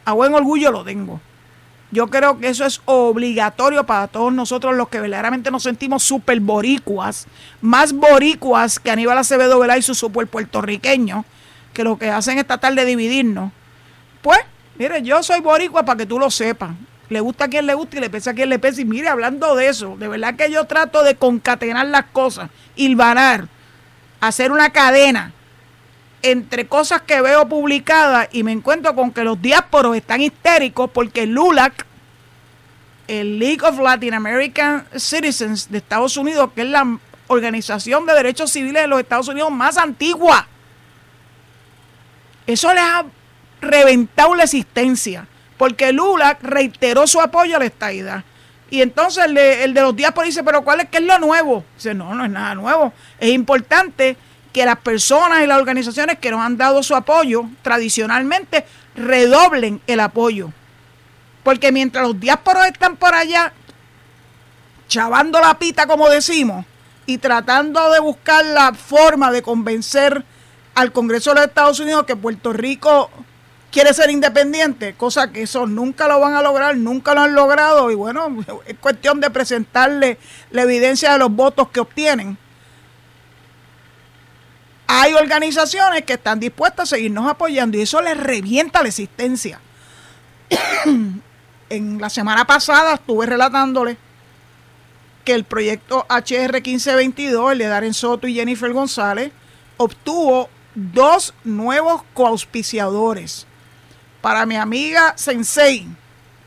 A 0.08 0.14
buen 0.14 0.34
orgullo 0.34 0.72
lo 0.72 0.86
tengo. 0.86 1.20
Yo 1.92 2.08
creo 2.08 2.40
que 2.40 2.48
eso 2.48 2.64
es 2.64 2.80
obligatorio 2.86 3.86
para 3.86 4.08
todos 4.08 4.32
nosotros 4.32 4.74
los 4.74 4.88
que 4.88 5.02
verdaderamente 5.02 5.52
nos 5.52 5.64
sentimos 5.64 6.02
súper 6.02 6.40
boricuas, 6.40 7.28
más 7.60 7.92
boricuas 7.92 8.80
que 8.80 8.90
Aníbal 8.90 9.18
Acevedo 9.18 9.60
Vela 9.60 9.78
y 9.78 9.82
su 9.82 9.94
super 9.94 10.26
puertorriqueño, 10.26 11.26
que 11.74 11.84
lo 11.84 11.98
que 11.98 12.10
hacen 12.10 12.38
es 12.38 12.48
tratar 12.48 12.74
de 12.74 12.86
dividirnos. 12.86 13.52
Pues, 14.22 14.40
mire, 14.78 15.02
yo 15.02 15.22
soy 15.24 15.42
boricua 15.42 15.84
para 15.84 15.98
que 15.98 16.06
tú 16.06 16.18
lo 16.18 16.32
sepas. 16.32 16.72
Le 17.10 17.20
gusta 17.20 17.44
a 17.44 17.48
quien 17.50 17.66
le 17.66 17.74
gusta 17.74 17.98
y 17.98 18.00
le 18.00 18.10
pesa 18.10 18.32
a 18.32 18.34
quien 18.34 18.48
le 18.48 18.60
pesa. 18.60 18.80
Y 18.80 18.86
mire, 18.86 19.10
hablando 19.10 19.58
de 19.58 19.68
eso, 19.68 19.98
de 19.98 20.08
verdad 20.08 20.38
que 20.38 20.50
yo 20.50 20.64
trato 20.68 21.04
de 21.04 21.16
concatenar 21.16 21.86
las 21.88 22.06
cosas, 22.14 22.50
hilvanar, 22.78 23.50
hacer 24.22 24.54
una 24.54 24.70
cadena 24.70 25.34
entre 26.31 26.67
cosas 26.67 27.01
que 27.01 27.22
veo 27.22 27.48
publicadas 27.48 28.27
y 28.31 28.43
me 28.43 28.51
encuentro 28.51 28.93
con 28.96 29.12
que 29.12 29.24
los 29.24 29.41
diásporos 29.41 29.96
están 29.96 30.22
histéricos 30.22 30.89
porque 30.91 31.25
LULAC, 31.25 31.86
el 33.07 33.39
League 33.39 33.62
of 33.63 33.79
Latin 33.79 34.13
American 34.13 34.86
Citizens 34.96 35.72
de 35.72 35.77
Estados 35.77 36.17
Unidos, 36.17 36.50
que 36.53 36.62
es 36.62 36.67
la 36.67 36.98
organización 37.27 38.05
de 38.05 38.13
derechos 38.13 38.51
civiles 38.51 38.81
de 38.81 38.88
los 38.88 39.00
Estados 39.00 39.27
Unidos 39.27 39.51
más 39.51 39.77
antigua, 39.77 40.48
eso 42.46 42.74
les 42.74 42.84
ha 42.84 43.05
reventado 43.62 44.36
la 44.36 44.43
existencia, 44.43 45.27
porque 45.57 45.93
LULAC 45.93 46.43
reiteró 46.43 47.07
su 47.07 47.22
apoyo 47.22 47.55
a 47.55 47.60
la 47.60 47.65
estaidad. 47.65 48.24
Y 48.69 48.81
entonces 48.81 49.25
el 49.25 49.34
de, 49.34 49.63
el 49.63 49.74
de 49.74 49.81
los 49.81 49.96
diásporos 49.96 50.27
dice, 50.27 50.43
pero 50.43 50.62
¿cuál 50.63 50.81
es 50.81 50.89
que 50.89 50.98
es 50.98 51.03
lo 51.03 51.17
nuevo? 51.19 51.63
Dice, 51.75 51.93
no, 51.93 52.13
no 52.13 52.25
es 52.25 52.31
nada 52.31 52.53
nuevo. 52.53 52.91
Es 53.17 53.29
importante 53.29 54.17
que 54.58 54.66
las 54.66 54.80
personas 54.80 55.44
y 55.44 55.46
las 55.46 55.60
organizaciones 55.60 56.18
que 56.18 56.32
nos 56.32 56.42
han 56.42 56.58
dado 56.58 56.82
su 56.82 56.96
apoyo 56.96 57.44
tradicionalmente 57.62 58.66
redoblen 58.96 59.80
el 59.86 60.00
apoyo. 60.00 60.52
Porque 61.44 61.72
mientras 61.72 62.08
los 62.08 62.20
diásporos 62.20 62.66
están 62.66 62.96
por 62.96 63.14
allá 63.14 63.54
chavando 64.88 65.40
la 65.40 65.60
pita, 65.60 65.86
como 65.86 66.10
decimos, 66.10 66.66
y 67.06 67.20
tratando 67.20 67.92
de 67.92 68.00
buscar 68.00 68.44
la 68.46 68.74
forma 68.74 69.32
de 69.32 69.44
convencer 69.44 70.26
al 70.74 70.92
Congreso 70.92 71.30
de 71.30 71.36
los 71.36 71.46
Estados 71.50 71.80
Unidos 71.80 72.06
que 72.08 72.16
Puerto 72.16 72.52
Rico 72.52 73.12
quiere 73.72 73.94
ser 73.94 74.10
independiente, 74.10 74.96
cosa 74.96 75.32
que 75.32 75.44
eso 75.44 75.68
nunca 75.68 76.08
lo 76.08 76.20
van 76.20 76.34
a 76.34 76.42
lograr, 76.42 76.76
nunca 76.78 77.14
lo 77.14 77.22
han 77.22 77.36
logrado, 77.36 77.92
y 77.92 77.96
bueno, 77.96 78.36
es 78.66 78.76
cuestión 78.80 79.22
de 79.22 79.30
presentarle 79.30 80.18
la 80.50 80.64
evidencia 80.64 81.14
de 81.14 81.20
los 81.20 81.30
votos 81.30 81.70
que 81.70 81.80
obtienen 81.80 82.40
hay 84.88 85.13
organizaciones 85.13 86.03
que 86.03 86.13
están 86.13 86.39
dispuestas 86.39 86.91
a 86.91 86.96
seguirnos 86.96 87.29
apoyando 87.29 87.77
y 87.77 87.82
eso 87.82 88.01
les 88.01 88.17
revienta 88.17 88.82
la 88.82 88.88
existencia. 88.88 89.60
en 91.70 92.00
la 92.00 92.10
semana 92.10 92.46
pasada 92.46 92.96
estuve 92.96 93.25
relatándole 93.25 93.98
que 95.25 95.34
el 95.34 95.44
proyecto 95.44 96.06
HR 96.10 96.62
1522, 96.62 97.51
el 97.51 97.58
de 97.58 97.67
Darren 97.67 97.94
Soto 97.94 98.27
y 98.27 98.36
Jennifer 98.36 98.72
González, 98.72 99.32
obtuvo 99.75 100.50
dos 100.74 101.34
nuevos 101.44 102.03
coauspiciadores. 102.13 103.46
Para 104.22 104.46
mi 104.46 104.56
amiga 104.56 105.13
Sensei, 105.17 105.86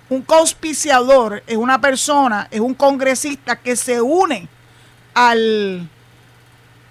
un 0.08 0.22
coauspiciador 0.22 1.42
es 1.46 1.56
una 1.56 1.80
persona, 1.80 2.48
es 2.50 2.60
un 2.60 2.74
congresista 2.74 3.56
que 3.56 3.76
se 3.76 4.00
une 4.00 4.48
al 5.12 5.88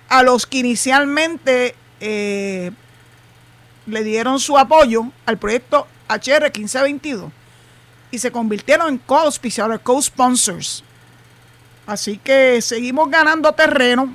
a 0.10 0.24
los 0.24 0.46
que 0.46 0.58
inicialmente 0.58 1.76
eh, 2.00 2.72
le 3.86 4.04
dieron 4.04 4.40
su 4.40 4.58
apoyo 4.58 5.12
al 5.26 5.38
proyecto 5.38 5.88
HR 6.10 6.46
1522 6.46 7.32
y 8.12 8.18
se 8.18 8.32
convirtieron 8.32 8.90
en 8.90 8.98
co-auspiciadores, 8.98 9.80
co-sponsors. 9.82 10.84
Así 11.86 12.18
que 12.18 12.62
seguimos 12.62 13.10
ganando 13.10 13.52
terreno. 13.54 14.12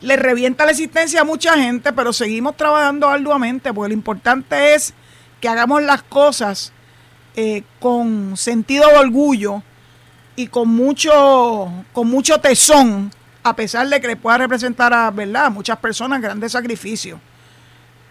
Le 0.00 0.16
revienta 0.16 0.64
la 0.64 0.70
existencia 0.70 1.22
a 1.22 1.24
mucha 1.24 1.56
gente, 1.56 1.92
pero 1.92 2.12
seguimos 2.12 2.56
trabajando 2.56 3.08
arduamente, 3.08 3.72
porque 3.72 3.88
lo 3.88 3.94
importante 3.94 4.74
es 4.74 4.94
que 5.40 5.48
hagamos 5.48 5.82
las 5.82 6.02
cosas 6.02 6.72
eh, 7.36 7.62
con 7.78 8.36
sentido 8.36 8.88
de 8.88 8.96
orgullo 8.96 9.62
y 10.36 10.48
con 10.48 10.68
mucho, 10.68 11.70
con 11.92 12.08
mucho 12.08 12.40
tesón 12.40 13.10
a 13.42 13.56
pesar 13.56 13.88
de 13.88 14.00
que 14.00 14.06
le 14.06 14.16
pueda 14.16 14.38
representar 14.38 14.92
a, 14.92 15.10
¿verdad? 15.10 15.50
muchas 15.50 15.78
personas 15.78 16.20
grandes 16.20 16.52
sacrificios. 16.52 17.18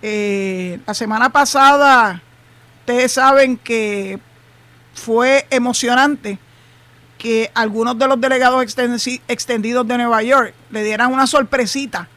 Eh, 0.02 0.80
la 0.86 0.94
semana 0.94 1.30
pasada, 1.30 2.22
ustedes 2.80 3.12
saben 3.12 3.58
que 3.58 4.20
fue 4.94 5.46
emocionante 5.50 6.40
que 7.18 7.52
algunos 7.54 8.00
de 8.00 8.08
los 8.08 8.20
delegados 8.20 8.64
extendidos 9.28 9.88
de 9.88 9.98
Nueva 9.98 10.24
York 10.24 10.54
le 10.72 10.84
dieran 10.84 11.14
una 11.14 11.28
sorpresita 11.28 12.08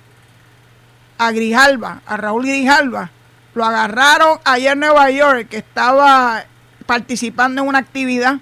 a 1.18 1.32
Grijalba, 1.32 2.02
a 2.06 2.16
Raúl 2.16 2.46
Grijalba. 2.46 3.10
Lo 3.54 3.64
agarraron 3.64 4.38
ayer 4.44 4.72
en 4.72 4.80
Nueva 4.80 5.10
York, 5.10 5.48
que 5.48 5.58
estaba 5.58 6.44
participando 6.86 7.62
en 7.62 7.68
una 7.68 7.78
actividad 7.78 8.38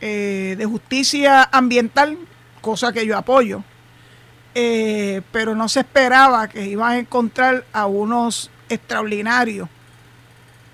eh, 0.00 0.56
de 0.58 0.66
justicia 0.66 1.48
ambiental 1.52 2.18
cosa 2.62 2.94
que 2.94 3.04
yo 3.04 3.18
apoyo, 3.18 3.62
eh, 4.54 5.20
pero 5.32 5.54
no 5.54 5.68
se 5.68 5.80
esperaba 5.80 6.48
que 6.48 6.64
iban 6.64 6.92
a 6.92 6.98
encontrar 6.98 7.66
a 7.74 7.84
unos 7.84 8.50
extraordinarios 8.70 9.68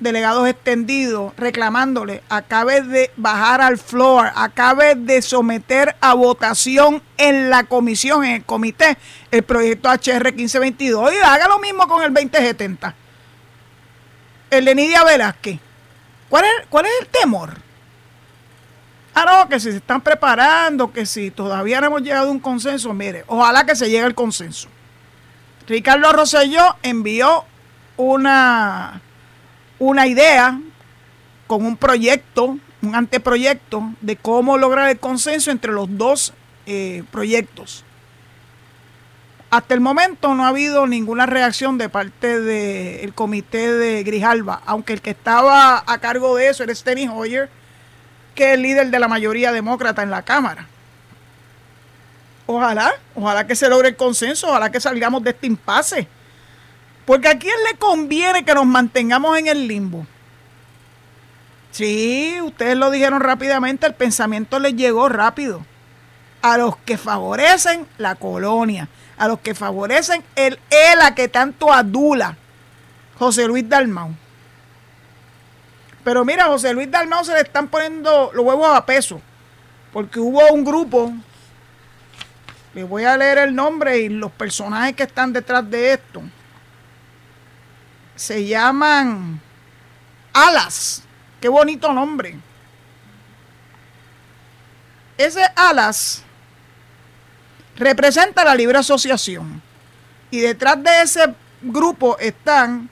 delegados 0.00 0.48
extendidos 0.48 1.32
reclamándole, 1.36 2.22
acabe 2.28 2.82
de 2.82 3.10
bajar 3.16 3.60
al 3.60 3.78
floor, 3.78 4.30
acabe 4.34 4.94
de 4.94 5.22
someter 5.22 5.96
a 6.00 6.14
votación 6.14 7.02
en 7.16 7.50
la 7.50 7.64
comisión, 7.64 8.24
en 8.24 8.36
el 8.36 8.44
comité, 8.44 8.96
el 9.30 9.42
proyecto 9.42 9.90
HR 9.90 10.32
1522 10.32 11.12
y 11.12 11.16
haga 11.16 11.48
lo 11.48 11.58
mismo 11.58 11.88
con 11.88 12.02
el 12.02 12.14
2070. 12.14 12.94
El 14.50 14.64
de 14.64 14.74
Nidia 14.74 15.04
Velázquez. 15.04 15.58
¿Cuál 16.28 16.44
es, 16.44 16.66
¿Cuál 16.68 16.86
es 16.86 16.92
el 17.00 17.08
temor? 17.08 17.67
Ah, 19.20 19.42
no, 19.42 19.48
que 19.48 19.58
si 19.58 19.72
se 19.72 19.78
están 19.78 20.00
preparando, 20.00 20.92
que 20.92 21.04
si 21.04 21.32
todavía 21.32 21.80
no 21.80 21.88
hemos 21.88 22.02
llegado 22.02 22.28
a 22.28 22.30
un 22.30 22.38
consenso, 22.38 22.94
mire, 22.94 23.24
ojalá 23.26 23.66
que 23.66 23.74
se 23.74 23.86
llegue 23.86 24.04
al 24.04 24.14
consenso. 24.14 24.68
Ricardo 25.66 26.12
Rosselló 26.12 26.76
envió 26.84 27.44
una, 27.96 29.00
una 29.80 30.06
idea 30.06 30.60
con 31.48 31.66
un 31.66 31.76
proyecto, 31.76 32.58
un 32.80 32.94
anteproyecto 32.94 33.92
de 34.02 34.14
cómo 34.14 34.56
lograr 34.56 34.88
el 34.88 35.00
consenso 35.00 35.50
entre 35.50 35.72
los 35.72 35.88
dos 35.98 36.32
eh, 36.66 37.02
proyectos. 37.10 37.84
Hasta 39.50 39.74
el 39.74 39.80
momento 39.80 40.32
no 40.36 40.44
ha 40.44 40.48
habido 40.48 40.86
ninguna 40.86 41.26
reacción 41.26 41.76
de 41.76 41.88
parte 41.88 42.40
del 42.40 43.12
comité 43.14 43.72
de 43.72 44.04
Grijalba, 44.04 44.62
aunque 44.64 44.92
el 44.92 45.00
que 45.00 45.10
estaba 45.10 45.82
a 45.84 45.98
cargo 45.98 46.36
de 46.36 46.50
eso 46.50 46.62
era 46.62 46.72
Steny 46.72 47.08
Hoyer, 47.08 47.50
que 48.38 48.50
es 48.50 48.54
el 48.54 48.62
líder 48.62 48.88
de 48.92 49.00
la 49.00 49.08
mayoría 49.08 49.50
demócrata 49.50 50.04
en 50.04 50.12
la 50.12 50.22
Cámara. 50.22 50.64
Ojalá, 52.46 52.92
ojalá 53.16 53.48
que 53.48 53.56
se 53.56 53.68
logre 53.68 53.88
el 53.88 53.96
consenso, 53.96 54.46
ojalá 54.46 54.70
que 54.70 54.78
salgamos 54.78 55.24
de 55.24 55.30
este 55.30 55.48
impasse. 55.48 56.06
Porque 57.04 57.26
a 57.26 57.36
quién 57.36 57.56
le 57.68 57.76
conviene 57.78 58.44
que 58.44 58.54
nos 58.54 58.64
mantengamos 58.64 59.36
en 59.38 59.48
el 59.48 59.66
limbo. 59.66 60.06
Sí, 61.72 62.38
ustedes 62.40 62.76
lo 62.76 62.92
dijeron 62.92 63.20
rápidamente, 63.20 63.88
el 63.88 63.94
pensamiento 63.94 64.60
les 64.60 64.76
llegó 64.76 65.08
rápido. 65.08 65.66
A 66.40 66.58
los 66.58 66.76
que 66.76 66.96
favorecen 66.96 67.88
la 67.98 68.14
colonia, 68.14 68.88
a 69.16 69.26
los 69.26 69.40
que 69.40 69.56
favorecen 69.56 70.22
el 70.36 70.60
ELA 70.70 71.16
que 71.16 71.26
tanto 71.26 71.72
adula 71.72 72.36
José 73.18 73.48
Luis 73.48 73.68
Dalmau. 73.68 74.14
Pero 76.08 76.24
mira, 76.24 76.46
José 76.46 76.72
Luis 76.72 76.90
Dalmau 76.90 77.22
se 77.22 77.34
le 77.34 77.42
están 77.42 77.68
poniendo 77.68 78.30
los 78.32 78.42
huevos 78.42 78.74
a 78.74 78.86
peso, 78.86 79.20
porque 79.92 80.18
hubo 80.18 80.40
un 80.54 80.64
grupo, 80.64 81.12
les 82.72 82.88
voy 82.88 83.04
a 83.04 83.14
leer 83.14 83.36
el 83.36 83.54
nombre 83.54 83.98
y 83.98 84.08
los 84.08 84.32
personajes 84.32 84.96
que 84.96 85.02
están 85.02 85.34
detrás 85.34 85.70
de 85.70 85.92
esto 85.92 86.22
se 88.16 88.46
llaman 88.46 89.38
Alas. 90.32 91.02
Qué 91.42 91.50
bonito 91.50 91.92
nombre. 91.92 92.38
Ese 95.18 95.44
Alas 95.56 96.22
representa 97.76 98.46
la 98.46 98.54
libre 98.54 98.78
asociación. 98.78 99.60
Y 100.30 100.38
detrás 100.38 100.82
de 100.82 101.02
ese 101.02 101.34
grupo 101.60 102.16
están 102.18 102.88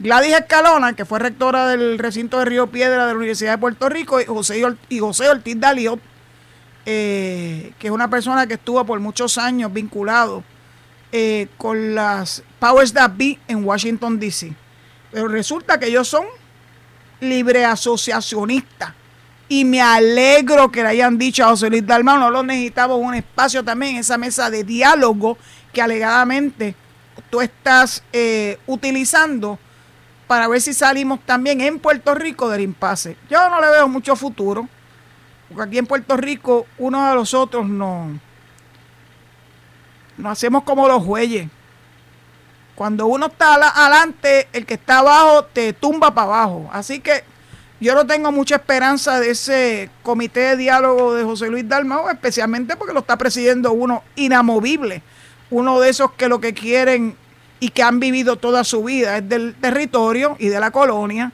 Gladys 0.00 0.34
Escalona, 0.34 0.92
que 0.92 1.04
fue 1.04 1.18
rectora 1.18 1.66
del 1.66 1.98
recinto 1.98 2.38
de 2.38 2.44
Río 2.44 2.68
Piedra 2.68 3.06
de 3.06 3.12
la 3.12 3.18
Universidad 3.18 3.52
de 3.52 3.58
Puerto 3.58 3.88
Rico, 3.88 4.20
y 4.20 4.26
José, 4.26 4.62
y 4.88 4.98
José 5.00 5.28
Ortiz 5.28 5.58
Daliot, 5.58 5.98
eh, 6.86 7.72
que 7.78 7.88
es 7.88 7.92
una 7.92 8.08
persona 8.08 8.46
que 8.46 8.54
estuvo 8.54 8.84
por 8.84 9.00
muchos 9.00 9.38
años 9.38 9.72
vinculado 9.72 10.44
eh, 11.10 11.48
con 11.56 11.96
las 11.96 12.44
Powers 12.60 12.92
That 12.92 13.12
Be 13.16 13.38
en 13.48 13.64
Washington, 13.64 14.20
D.C. 14.20 14.54
Pero 15.10 15.26
resulta 15.26 15.80
que 15.80 15.86
ellos 15.86 16.06
son 16.06 16.26
libre 17.20 17.64
asociacionistas. 17.64 18.92
Y 19.48 19.64
me 19.64 19.80
alegro 19.80 20.70
que 20.70 20.82
le 20.82 20.90
hayan 20.90 21.18
dicho 21.18 21.44
a 21.44 21.48
José 21.48 21.70
Luis 21.70 21.86
Dalmau, 21.86 22.18
no 22.18 22.30
lo 22.30 22.42
necesitamos 22.42 22.98
un 23.00 23.14
espacio 23.14 23.64
también, 23.64 23.96
esa 23.96 24.18
mesa 24.18 24.48
de 24.50 24.62
diálogo 24.62 25.38
que 25.72 25.82
alegadamente 25.82 26.74
tú 27.30 27.40
estás 27.40 28.04
eh, 28.12 28.58
utilizando 28.66 29.58
para 30.28 30.46
ver 30.46 30.60
si 30.60 30.74
salimos 30.74 31.20
también 31.24 31.60
en 31.62 31.80
Puerto 31.80 32.14
Rico 32.14 32.48
del 32.50 32.60
impasse. 32.60 33.16
Yo 33.28 33.48
no 33.48 33.60
le 33.60 33.70
veo 33.70 33.88
mucho 33.88 34.14
futuro, 34.14 34.68
porque 35.48 35.62
aquí 35.62 35.78
en 35.78 35.86
Puerto 35.86 36.16
Rico 36.16 36.66
uno 36.76 37.08
de 37.08 37.14
los 37.14 37.32
otros 37.34 37.66
no, 37.66 38.20
nos 40.18 40.32
hacemos 40.32 40.62
como 40.62 40.86
los 40.86 41.02
jueyes. 41.02 41.48
Cuando 42.74 43.06
uno 43.06 43.26
está 43.26 43.54
adelante, 43.54 44.48
el 44.52 44.64
que 44.66 44.74
está 44.74 44.98
abajo 44.98 45.46
te 45.46 45.72
tumba 45.72 46.14
para 46.14 46.28
abajo. 46.28 46.68
Así 46.72 47.00
que 47.00 47.24
yo 47.80 47.94
no 47.94 48.06
tengo 48.06 48.30
mucha 48.30 48.56
esperanza 48.56 49.18
de 49.18 49.30
ese 49.30 49.90
comité 50.02 50.40
de 50.40 50.56
diálogo 50.56 51.14
de 51.14 51.24
José 51.24 51.48
Luis 51.48 51.66
Dalmau, 51.66 52.08
especialmente 52.10 52.76
porque 52.76 52.92
lo 52.92 53.00
está 53.00 53.16
presidiendo 53.16 53.72
uno 53.72 54.04
inamovible, 54.14 55.02
uno 55.50 55.80
de 55.80 55.88
esos 55.88 56.12
que 56.12 56.28
lo 56.28 56.40
que 56.40 56.54
quieren 56.54 57.16
y 57.60 57.70
que 57.70 57.82
han 57.82 58.00
vivido 58.00 58.36
toda 58.36 58.64
su 58.64 58.84
vida 58.84 59.18
es 59.18 59.28
del 59.28 59.54
territorio 59.54 60.36
y 60.38 60.48
de 60.48 60.60
la 60.60 60.70
colonia 60.70 61.32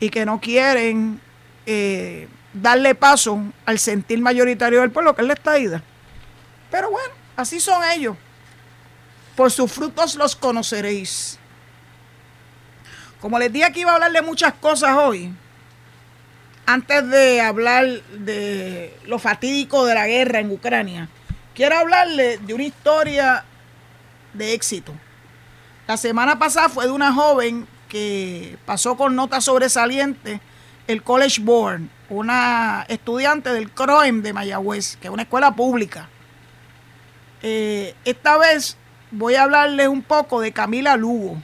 y 0.00 0.10
que 0.10 0.24
no 0.24 0.40
quieren 0.40 1.20
eh, 1.66 2.28
darle 2.52 2.94
paso 2.94 3.42
al 3.66 3.78
sentir 3.78 4.20
mayoritario 4.20 4.80
del 4.80 4.90
pueblo, 4.90 5.14
que 5.14 5.22
es 5.22 5.28
la 5.28 5.34
estadía. 5.34 5.82
Pero 6.70 6.90
bueno, 6.90 7.12
así 7.36 7.60
son 7.60 7.82
ellos. 7.92 8.16
Por 9.36 9.50
sus 9.50 9.70
frutos 9.70 10.14
los 10.14 10.36
conoceréis. 10.36 11.38
Como 13.20 13.38
les 13.38 13.52
dije 13.52 13.72
que 13.72 13.80
iba 13.80 13.90
a 13.90 13.94
hablar 13.94 14.12
de 14.12 14.22
muchas 14.22 14.52
cosas 14.54 14.96
hoy, 14.96 15.32
antes 16.66 17.08
de 17.08 17.40
hablar 17.40 17.84
de 17.86 18.96
lo 19.06 19.18
fatídico 19.18 19.84
de 19.86 19.94
la 19.94 20.06
guerra 20.06 20.40
en 20.40 20.50
Ucrania, 20.50 21.08
quiero 21.54 21.78
hablarle 21.78 22.38
de 22.38 22.54
una 22.54 22.64
historia 22.64 23.44
de 24.32 24.52
éxito. 24.54 24.94
La 25.86 25.98
semana 25.98 26.38
pasada 26.38 26.70
fue 26.70 26.86
de 26.86 26.92
una 26.92 27.12
joven 27.12 27.66
que 27.88 28.56
pasó 28.64 28.96
con 28.96 29.14
nota 29.14 29.40
sobresaliente 29.40 30.40
el 30.86 31.02
College 31.02 31.42
Board, 31.42 31.82
una 32.08 32.84
estudiante 32.88 33.52
del 33.52 33.70
CROEM 33.70 34.22
de 34.22 34.32
Mayagüez, 34.32 34.96
que 34.96 35.08
es 35.08 35.12
una 35.12 35.22
escuela 35.22 35.54
pública. 35.54 36.08
Eh, 37.42 37.94
esta 38.04 38.38
vez 38.38 38.78
voy 39.10 39.34
a 39.34 39.42
hablarles 39.42 39.88
un 39.88 40.02
poco 40.02 40.40
de 40.40 40.52
Camila 40.52 40.96
Lugo. 40.96 41.36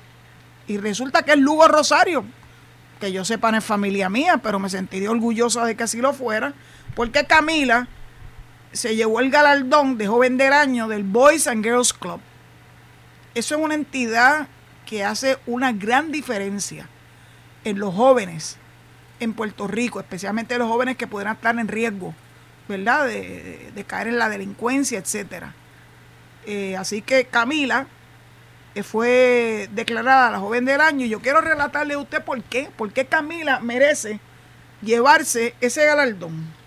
Y 0.66 0.78
resulta 0.78 1.22
que 1.22 1.32
es 1.32 1.38
Lugo 1.38 1.68
Rosario, 1.68 2.24
que 2.98 3.12
yo 3.12 3.24
sepa 3.24 3.50
no 3.50 3.58
es 3.58 3.64
familia 3.64 4.08
mía, 4.08 4.38
pero 4.38 4.58
me 4.58 4.70
sentiría 4.70 5.10
orgullosa 5.10 5.64
de 5.64 5.76
que 5.76 5.82
así 5.82 5.98
lo 6.00 6.12
fuera, 6.12 6.54
porque 6.94 7.26
Camila 7.26 7.88
se 8.72 8.96
llevó 8.96 9.20
el 9.20 9.30
galardón 9.30 9.98
de 9.98 10.06
joven 10.06 10.36
del 10.36 10.52
año 10.52 10.88
del 10.88 11.02
Boys 11.02 11.46
and 11.46 11.62
Girls 11.62 11.92
Club. 11.92 12.20
Eso 13.34 13.54
es 13.54 13.60
una 13.60 13.74
entidad 13.74 14.48
que 14.86 15.04
hace 15.04 15.38
una 15.46 15.72
gran 15.72 16.10
diferencia 16.10 16.88
en 17.64 17.78
los 17.78 17.94
jóvenes 17.94 18.56
en 19.20 19.34
Puerto 19.34 19.66
Rico, 19.68 20.00
especialmente 20.00 20.58
los 20.58 20.68
jóvenes 20.68 20.96
que 20.96 21.06
pudieran 21.06 21.36
estar 21.36 21.56
en 21.58 21.68
riesgo, 21.68 22.14
¿verdad? 22.68 23.06
De, 23.06 23.84
caer 23.86 24.08
en 24.08 24.18
la 24.18 24.28
delincuencia, 24.28 24.98
etcétera. 24.98 25.54
Eh, 26.46 26.76
así 26.76 27.02
que 27.02 27.26
Camila 27.26 27.86
eh, 28.74 28.82
fue 28.82 29.68
declarada 29.72 30.30
la 30.30 30.38
joven 30.38 30.64
del 30.64 30.80
año 30.80 31.04
y 31.04 31.10
yo 31.10 31.20
quiero 31.20 31.40
relatarle 31.40 31.94
a 31.94 31.98
usted 31.98 32.24
por 32.24 32.42
qué, 32.42 32.70
por 32.76 32.92
qué 32.92 33.04
Camila 33.04 33.60
merece 33.60 34.20
llevarse 34.82 35.54
ese 35.60 35.84
galardón. 35.84 36.59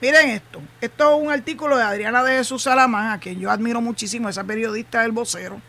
Miren 0.00 0.30
esto, 0.30 0.62
esto 0.80 1.16
es 1.16 1.22
un 1.24 1.32
artículo 1.32 1.76
de 1.76 1.82
Adriana 1.82 2.22
de 2.22 2.36
Jesús 2.36 2.62
Salamán, 2.62 3.10
a 3.10 3.18
quien 3.18 3.40
yo 3.40 3.50
admiro 3.50 3.80
muchísimo, 3.80 4.28
esa 4.28 4.44
periodista 4.44 5.02
del 5.02 5.10
vocero, 5.10 5.60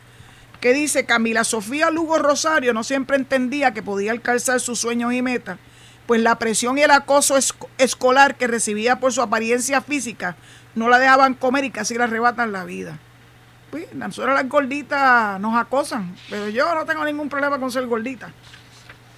que 0.62 0.72
dice, 0.72 1.06
Camila 1.06 1.44
Sofía 1.44 1.90
Lugo 1.90 2.20
Rosario 2.20 2.72
no 2.72 2.84
siempre 2.84 3.18
entendía 3.18 3.74
que 3.74 3.82
podía 3.82 4.12
alcanzar 4.12 4.60
sus 4.60 4.80
sueños 4.80 5.14
y 5.14 5.24
metas, 5.24 5.58
pues 6.06 6.22
la 6.22 6.38
presión 6.38 6.78
y 6.78 6.84
el 6.84 6.92
acoso 6.92 7.38
escolar 7.80 8.36
que 8.36 8.46
recibía 8.46 9.00
por 9.00 9.14
su 9.14 9.24
apariencia 9.24 9.82
física 9.82 10.36
no 10.76 10.90
la 10.90 11.00
dejaban 11.00 11.34
comer 11.34 11.64
y 11.64 11.72
casi 11.72 11.96
le 11.96 12.04
arrebatan 12.04 12.52
la 12.52 12.66
vida. 12.66 13.00
Pues, 13.72 13.92
nosotros 13.94 14.36
las 14.36 14.48
gorditas 14.48 15.40
nos 15.40 15.58
acosan, 15.58 16.16
pero 16.30 16.50
yo 16.50 16.74
no 16.76 16.86
tengo 16.86 17.04
ningún 17.04 17.30
problema 17.30 17.60
con 17.60 17.72
ser 17.72 17.88
gordita. 17.88 18.32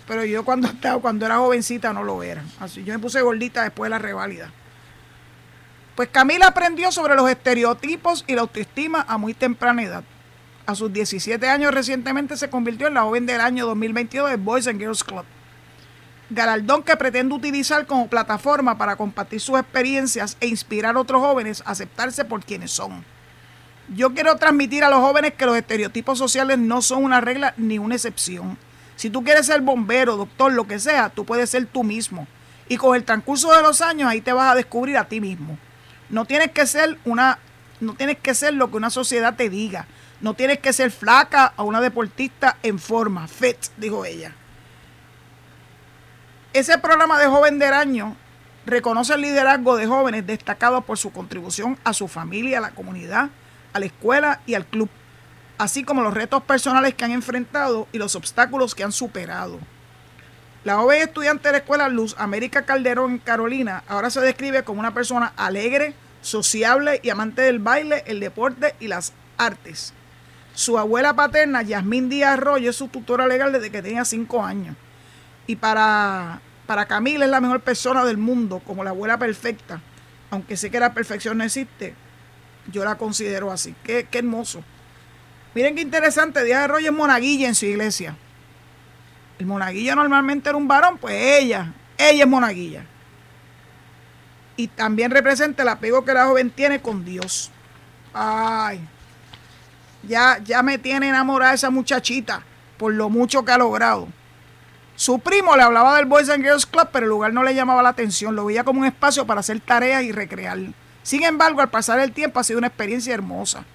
Pero 0.08 0.24
yo 0.24 0.46
cuando 0.46 0.68
estaba, 0.70 1.02
cuando 1.02 1.26
era 1.26 1.38
jovencita 1.38 1.92
no 1.92 2.04
lo 2.04 2.24
era. 2.24 2.44
Así 2.62 2.84
yo 2.86 2.94
me 2.94 3.00
puse 3.00 3.22
gordita 3.22 3.64
después 3.64 3.88
de 3.88 3.92
la 3.92 4.00
reválida. 4.00 4.52
Pues 6.02 6.10
Camila 6.10 6.48
aprendió 6.48 6.92
sobre 6.92 7.14
los 7.14 7.30
estereotipos 7.30 8.26
y 8.26 8.34
la 8.34 8.42
autoestima 8.42 9.06
a 9.08 9.20
muy 9.20 9.36
temprana 9.36 9.84
edad. 9.84 10.04
A 10.66 10.74
sus 10.74 10.92
17 10.92 11.48
años 11.48 11.72
recientemente 11.72 12.38
se 12.38 12.50
convirtió 12.50 12.88
en 12.88 12.96
la 12.96 13.04
joven 13.04 13.28
del 13.28 13.40
año 13.40 13.68
2022 13.68 14.32
de 14.32 14.38
Boys 14.38 14.66
and 14.66 14.80
Girls 14.80 15.04
Club 15.04 15.24
galardón 16.32 16.82
que 16.82 16.98
pretende 16.98 17.36
utilizar 17.36 17.86
como 17.86 18.08
plataforma 18.08 18.80
para 18.80 18.96
compartir 18.96 19.40
sus 19.40 19.60
experiencias 19.60 20.38
e 20.40 20.48
inspirar 20.48 20.96
a 20.96 21.00
otros 21.00 21.22
jóvenes 21.22 21.62
a 21.68 21.72
aceptarse 21.72 22.26
por 22.26 22.44
quienes 22.44 22.72
son. 22.72 23.06
Yo 23.96 24.12
quiero 24.16 24.36
transmitir 24.38 24.84
a 24.84 24.90
los 24.90 25.02
jóvenes 25.02 25.36
que 25.36 25.46
los 25.46 25.56
estereotipos 25.56 26.18
sociales 26.18 26.58
no 26.58 26.82
son 26.82 27.04
una 27.04 27.22
regla 27.22 27.54
ni 27.58 27.78
una 27.78 27.94
excepción. 27.94 28.58
Si 28.96 29.12
tú 29.12 29.24
quieres 29.24 29.46
ser 29.46 29.62
bombero, 29.62 30.18
doctor, 30.18 30.52
lo 30.52 30.66
que 30.66 30.80
sea, 30.80 31.10
tú 31.10 31.26
puedes 31.26 31.52
ser 31.52 31.68
tú 31.68 31.84
mismo. 31.84 32.28
Y 32.68 32.78
con 32.78 32.96
el 32.96 33.04
transcurso 33.04 33.56
de 33.56 33.62
los 33.62 33.82
años 33.82 34.10
ahí 34.10 34.22
te 34.22 34.34
vas 34.34 34.52
a 34.52 34.56
descubrir 34.56 34.98
a 34.98 35.08
ti 35.08 35.22
mismo. 35.22 35.60
No 36.12 36.26
tienes 36.26 36.52
que 36.52 36.68
ser 36.68 36.98
una 37.06 37.40
no 37.80 37.96
tienes 37.96 38.20
que 38.20 38.36
ser 38.36 38.54
lo 38.54 38.70
que 38.70 38.78
una 38.78 38.92
sociedad 38.92 39.36
te 39.36 39.50
diga. 39.50 39.88
No 40.22 40.36
tienes 40.36 40.60
que 40.60 40.72
ser 40.72 40.92
flaca 40.92 41.54
o 41.58 41.64
una 41.64 41.82
deportista 41.82 42.58
en 42.62 42.78
forma, 42.78 43.28
fit, 43.28 43.58
dijo 43.78 44.06
ella. 44.06 44.36
Ese 46.54 46.78
programa 46.78 47.18
de 47.18 47.26
Joven 47.26 47.58
del 47.58 47.74
Año 47.74 48.16
reconoce 48.66 49.16
el 49.16 49.22
liderazgo 49.22 49.76
de 49.78 49.88
jóvenes 49.88 50.28
destacados 50.28 50.84
por 50.86 51.00
su 51.00 51.12
contribución 51.12 51.80
a 51.84 51.94
su 51.94 52.08
familia, 52.08 52.60
a 52.60 52.62
la 52.62 52.72
comunidad, 52.72 53.30
a 53.74 53.80
la 53.80 53.86
escuela 53.86 54.42
y 54.46 54.54
al 54.54 54.66
club, 54.66 54.90
así 55.58 55.84
como 55.84 56.04
los 56.04 56.14
retos 56.14 56.44
personales 56.44 56.94
que 56.94 57.04
han 57.04 57.12
enfrentado 57.12 57.88
y 57.92 57.98
los 57.98 58.16
obstáculos 58.16 58.76
que 58.76 58.84
han 58.84 58.92
superado. 58.92 59.60
La 60.64 60.76
joven 60.76 61.02
estudiante 61.02 61.48
de 61.48 61.54
la 61.54 61.58
escuela 61.58 61.90
Luz 61.90 62.16
América 62.20 62.66
Calderón 62.66 63.18
Carolina 63.18 63.84
ahora 63.88 64.12
se 64.12 64.22
describe 64.22 64.64
como 64.64 64.80
una 64.80 64.94
persona 64.94 65.34
alegre, 65.36 65.96
sociable 66.22 67.00
y 67.02 67.10
amante 67.10 67.42
del 67.42 67.58
baile, 67.58 68.04
el 68.06 68.20
deporte 68.20 68.76
y 68.80 68.88
las 68.88 69.14
artes. 69.38 69.92
Su 70.54 70.78
abuela 70.78 71.16
paterna, 71.16 71.64
Yasmín 71.64 72.10
Díaz 72.10 72.34
Arroyo, 72.34 72.70
es 72.70 72.76
su 72.76 72.90
tutora 72.90 73.26
legal 73.26 73.52
desde 73.52 73.72
que 73.72 73.82
tenía 73.82 74.06
cinco 74.06 74.44
años. 74.44 74.76
Y 75.48 75.56
para, 75.56 76.42
para 76.68 76.86
Camila 76.86 77.26
es 77.26 77.32
la 77.32 77.42
mejor 77.42 77.62
persona 77.62 78.06
del 78.06 78.18
mundo, 78.18 78.62
como 78.64 78.84
la 78.84 78.92
abuela 78.92 79.18
perfecta. 79.18 79.82
Aunque 80.30 80.58
sé 80.58 80.70
que 80.70 80.80
la 80.80 80.94
perfección 80.94 81.40
no 81.40 81.44
existe, 81.44 81.96
yo 82.72 82.86
la 82.86 83.00
considero 83.00 83.52
así. 83.52 83.74
Qué, 83.84 84.08
qué 84.12 84.20
hermoso. 84.20 84.64
Miren 85.56 85.76
qué 85.76 85.82
interesante, 85.82 86.44
Díaz 86.44 86.62
de 86.62 86.68
Roger 86.68 86.92
Monaguilla 86.92 87.48
en 87.48 87.56
su 87.56 87.66
iglesia. 87.66 88.16
El 89.42 89.48
monaguillo 89.48 89.96
normalmente 89.96 90.50
era 90.50 90.56
un 90.56 90.68
varón, 90.68 91.00
pues 91.00 91.16
ella, 91.16 91.74
ella 91.98 92.26
es 92.26 92.30
monaguilla. 92.30 92.86
Y 94.56 94.68
también 94.68 95.10
representa 95.10 95.64
el 95.64 95.70
apego 95.70 96.06
que 96.06 96.14
la 96.14 96.28
joven 96.28 96.52
tiene 96.52 96.80
con 96.80 97.04
Dios. 97.04 97.50
Ay, 98.14 98.88
ya, 100.04 100.38
ya 100.44 100.62
me 100.62 100.78
tiene 100.78 101.10
enamorada 101.10 101.56
esa 101.56 101.72
muchachita 101.72 102.44
por 102.78 102.94
lo 102.94 103.10
mucho 103.10 103.44
que 103.44 103.52
ha 103.52 103.58
logrado. 103.58 104.10
Su 104.96 105.18
primo 105.18 105.56
le 105.56 105.64
hablaba 105.64 105.96
del 105.96 106.06
Boys 106.06 106.30
and 106.30 106.44
Girls 106.44 106.68
Club, 106.68 106.90
pero 106.94 107.08
el 107.08 107.10
lugar 107.10 107.34
no 107.34 107.42
le 107.42 107.56
llamaba 107.56 107.82
la 107.82 107.90
atención, 107.90 108.36
lo 108.36 108.46
veía 108.46 108.64
como 108.64 108.82
un 108.82 108.86
espacio 108.86 109.26
para 109.26 109.40
hacer 109.40 109.60
tareas 109.60 110.04
y 110.04 110.12
recrear. 110.12 110.60
Sin 111.02 111.24
embargo, 111.24 111.62
al 111.62 111.72
pasar 111.72 112.00
el 112.00 112.12
tiempo 112.12 112.40
ha 112.40 112.44
sido 112.44 112.60
una 112.60 112.68
experiencia 112.68 113.12
hermosa. 113.12 113.66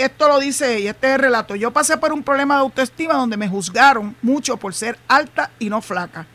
Esto 0.00 0.28
lo 0.28 0.40
dice 0.40 0.78
ella, 0.78 0.92
este 0.92 1.08
es 1.08 1.12
el 1.16 1.20
relato. 1.20 1.54
Yo 1.56 1.72
pasé 1.72 1.98
por 1.98 2.10
un 2.10 2.22
problema 2.22 2.54
de 2.54 2.60
autoestima 2.60 3.12
donde 3.12 3.36
me 3.36 3.50
juzgaron 3.50 4.16
mucho 4.22 4.56
por 4.56 4.72
ser 4.72 4.98
alta 5.06 5.50
y 5.58 5.68
no 5.68 5.82
flaca. 5.82 6.26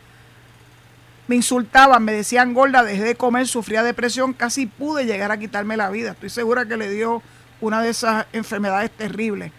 Me 1.26 1.34
insultaban, 1.34 2.04
me 2.04 2.12
decían 2.12 2.54
gorda, 2.54 2.84
dejé 2.84 3.02
de 3.02 3.16
comer, 3.16 3.48
sufría 3.48 3.82
depresión, 3.82 4.34
casi 4.34 4.66
pude 4.66 5.04
llegar 5.04 5.32
a 5.32 5.36
quitarme 5.36 5.76
la 5.76 5.90
vida. 5.90 6.12
Estoy 6.12 6.30
segura 6.30 6.64
que 6.64 6.76
le 6.76 6.88
dio 6.88 7.24
una 7.60 7.82
de 7.82 7.88
esas 7.88 8.26
enfermedades 8.32 8.92
terribles 8.92 9.50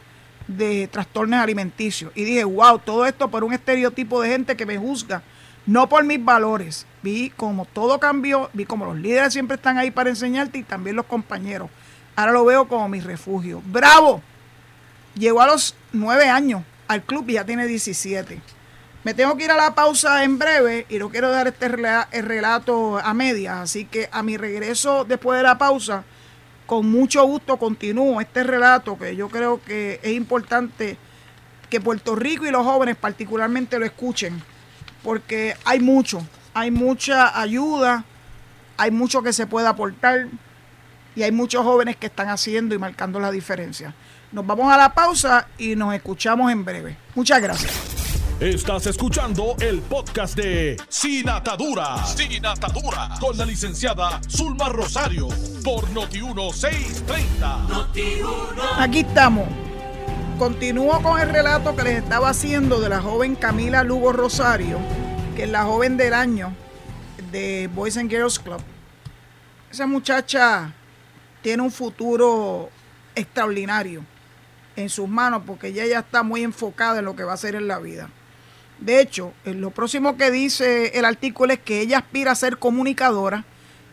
de 0.48 0.88
trastornos 0.88 1.42
alimenticios. 1.42 2.14
Y 2.16 2.24
dije, 2.24 2.46
wow, 2.46 2.80
todo 2.80 3.06
esto 3.06 3.28
por 3.28 3.44
un 3.44 3.52
estereotipo 3.52 4.22
de 4.22 4.30
gente 4.30 4.56
que 4.56 4.66
me 4.66 4.78
juzga, 4.78 5.22
no 5.66 5.90
por 5.90 6.06
mis 6.06 6.24
valores. 6.24 6.86
Vi 7.04 7.30
como 7.32 7.66
todo 7.66 8.00
cambió, 8.00 8.50
vi 8.54 8.64
como 8.64 8.86
los 8.86 8.96
líderes 8.96 9.34
siempre 9.34 9.56
están 9.56 9.78
ahí 9.78 9.92
para 9.92 10.10
enseñarte 10.10 10.60
y 10.60 10.64
también 10.64 10.96
los 10.96 11.08
compañeros. 11.08 11.70
Ahora 12.18 12.32
lo 12.32 12.46
veo 12.46 12.68
como 12.68 12.90
mi 12.90 13.00
refugio. 13.00 13.62
¡Bravo! 13.64 14.24
Llegó 15.14 15.40
a 15.40 15.46
los 15.46 15.76
nueve 15.94 16.28
años 16.28 16.64
al 16.88 17.04
club 17.04 17.30
y 17.30 17.34
ya 17.34 17.46
tiene 17.46 17.68
17. 17.68 18.42
Me 19.04 19.14
tengo 19.14 19.38
que 19.38 19.44
ir 19.44 19.52
a 19.52 19.56
la 19.56 19.76
pausa 19.76 20.24
en 20.24 20.40
breve 20.40 20.88
y 20.90 20.98
no 20.98 21.10
quiero 21.10 21.30
dar 21.30 21.48
este 21.48 21.70
relato 21.70 22.98
a 22.98 23.14
medias, 23.14 23.58
así 23.58 23.86
que 23.86 24.10
a 24.12 24.24
mi 24.24 24.36
regreso 24.36 25.06
después 25.06 25.38
de 25.38 25.44
la 25.44 25.60
pausa 25.60 26.04
con 26.66 26.90
mucho 26.90 27.24
gusto 27.24 27.58
continúo 27.58 28.20
este 28.20 28.44
relato 28.44 28.98
que 28.98 29.16
yo 29.16 29.30
creo 29.30 29.62
que 29.64 30.00
es 30.02 30.14
importante 30.14 30.98
que 31.70 31.80
Puerto 31.80 32.16
Rico 32.16 32.48
y 32.48 32.52
los 32.52 32.66
jóvenes 32.66 32.96
particularmente 32.96 33.78
lo 33.78 33.86
escuchen, 33.86 34.42
porque 35.04 35.56
hay 35.66 35.82
mucho, 35.82 36.26
hay 36.56 36.72
mucha 36.72 37.40
ayuda, 37.40 38.06
hay 38.76 38.90
mucho 38.90 39.22
que 39.22 39.34
se 39.34 39.46
puede 39.46 39.68
aportar 39.68 40.30
y 41.18 41.24
hay 41.24 41.32
muchos 41.32 41.64
jóvenes 41.64 41.96
que 41.96 42.06
están 42.06 42.30
haciendo 42.30 42.76
y 42.76 42.78
marcando 42.78 43.20
la 43.20 43.32
diferencia. 43.32 43.92
Nos 44.32 44.46
vamos 44.46 44.72
a 44.72 44.78
la 44.78 44.94
pausa 44.94 45.48
y 45.58 45.76
nos 45.76 45.96
escuchamos 45.96 46.52
en 46.52 46.64
breve. 46.64 46.96
Muchas 47.16 47.42
gracias. 47.42 47.74
Estás 48.40 48.86
escuchando 48.86 49.56
el 49.60 49.82
podcast 49.82 50.38
de 50.38 50.78
Sin 50.90 51.28
Atadura. 51.28 52.06
Sin 52.06 52.46
Atadura. 52.46 53.16
Con 53.20 53.36
la 53.36 53.46
licenciada 53.46 54.22
Zulma 54.30 54.70
Rosario. 54.70 55.28
Por 55.64 55.90
Noti1630. 55.90 57.88
Aquí 58.78 59.00
estamos. 59.00 59.48
Continúo 60.38 61.02
con 61.02 61.20
el 61.20 61.30
relato 61.30 61.76
que 61.76 61.82
les 61.82 62.04
estaba 62.04 62.30
haciendo 62.30 62.80
de 62.80 62.90
la 62.90 63.02
joven 63.02 63.34
Camila 63.36 63.84
Lugo 63.84 64.14
Rosario, 64.14 64.78
que 65.36 65.46
es 65.46 65.50
la 65.50 65.64
joven 65.64 65.98
del 65.98 66.14
año 66.14 66.54
de 67.32 67.72
Boys 67.74 67.98
and 67.98 68.12
Girls 68.12 68.38
Club. 68.38 68.62
Esa 69.72 69.88
muchacha 69.88 70.76
tiene 71.48 71.64
un 71.64 71.72
futuro 71.72 72.70
extraordinario 73.16 74.04
en 74.76 74.90
sus 74.90 75.08
manos 75.08 75.44
porque 75.48 75.68
ella 75.68 75.86
ya 75.86 76.00
está 76.00 76.22
muy 76.22 76.44
enfocada 76.44 77.00
en 77.00 77.06
lo 77.06 77.16
que 77.16 77.24
va 77.24 77.32
a 77.32 77.36
hacer 77.36 77.56
en 77.56 77.70
la 77.70 77.80
vida. 77.80 78.10
De 78.82 79.00
hecho, 79.00 79.32
lo 79.46 79.72
próximo 79.72 80.18
que 80.18 80.30
dice 80.30 81.00
el 81.00 81.06
artículo 81.06 81.54
es 81.54 81.60
que 81.60 81.80
ella 81.80 82.00
aspira 82.00 82.34
a 82.34 82.36
ser 82.36 82.58
comunicadora 82.58 83.46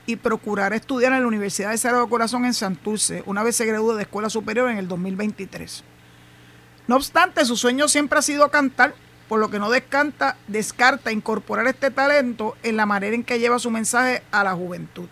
y 0.05 0.17
procurar 0.17 0.73
estudiar 0.73 1.13
en 1.13 1.21
la 1.21 1.29
Universidad 1.29 1.71
de 1.71 1.79
Cerro 1.79 2.09
Corazón 2.09 2.45
en 2.45 2.55
Santurce, 2.55 3.23
una 3.25 3.45
vez 3.45 3.55
se 3.55 3.67
graduó 3.67 3.95
de 3.95 4.03
escuela 4.03 4.31
superior 4.31 4.69
en 4.69 4.79
el 4.79 4.89
2023. 4.89 5.85
No 6.89 6.97
obstante, 6.97 7.45
su 7.45 7.57
sueño 7.57 7.87
siempre 7.87 8.19
ha 8.19 8.23
sido 8.23 8.51
cantar, 8.51 8.97
por 9.29 9.39
lo 9.39 9.49
que 9.49 9.61
no 9.61 9.71
descarta 9.71 11.13
incorporar 11.13 11.69
este 11.69 11.93
talento 11.93 12.57
en 12.65 12.77
la 12.77 12.85
manera 12.85 13.15
en 13.15 13.23
que 13.23 13.39
lleva 13.39 13.61
su 13.61 13.71
mensaje 13.71 14.25
a 14.33 14.43
la 14.43 14.55
juventud. 14.55 15.07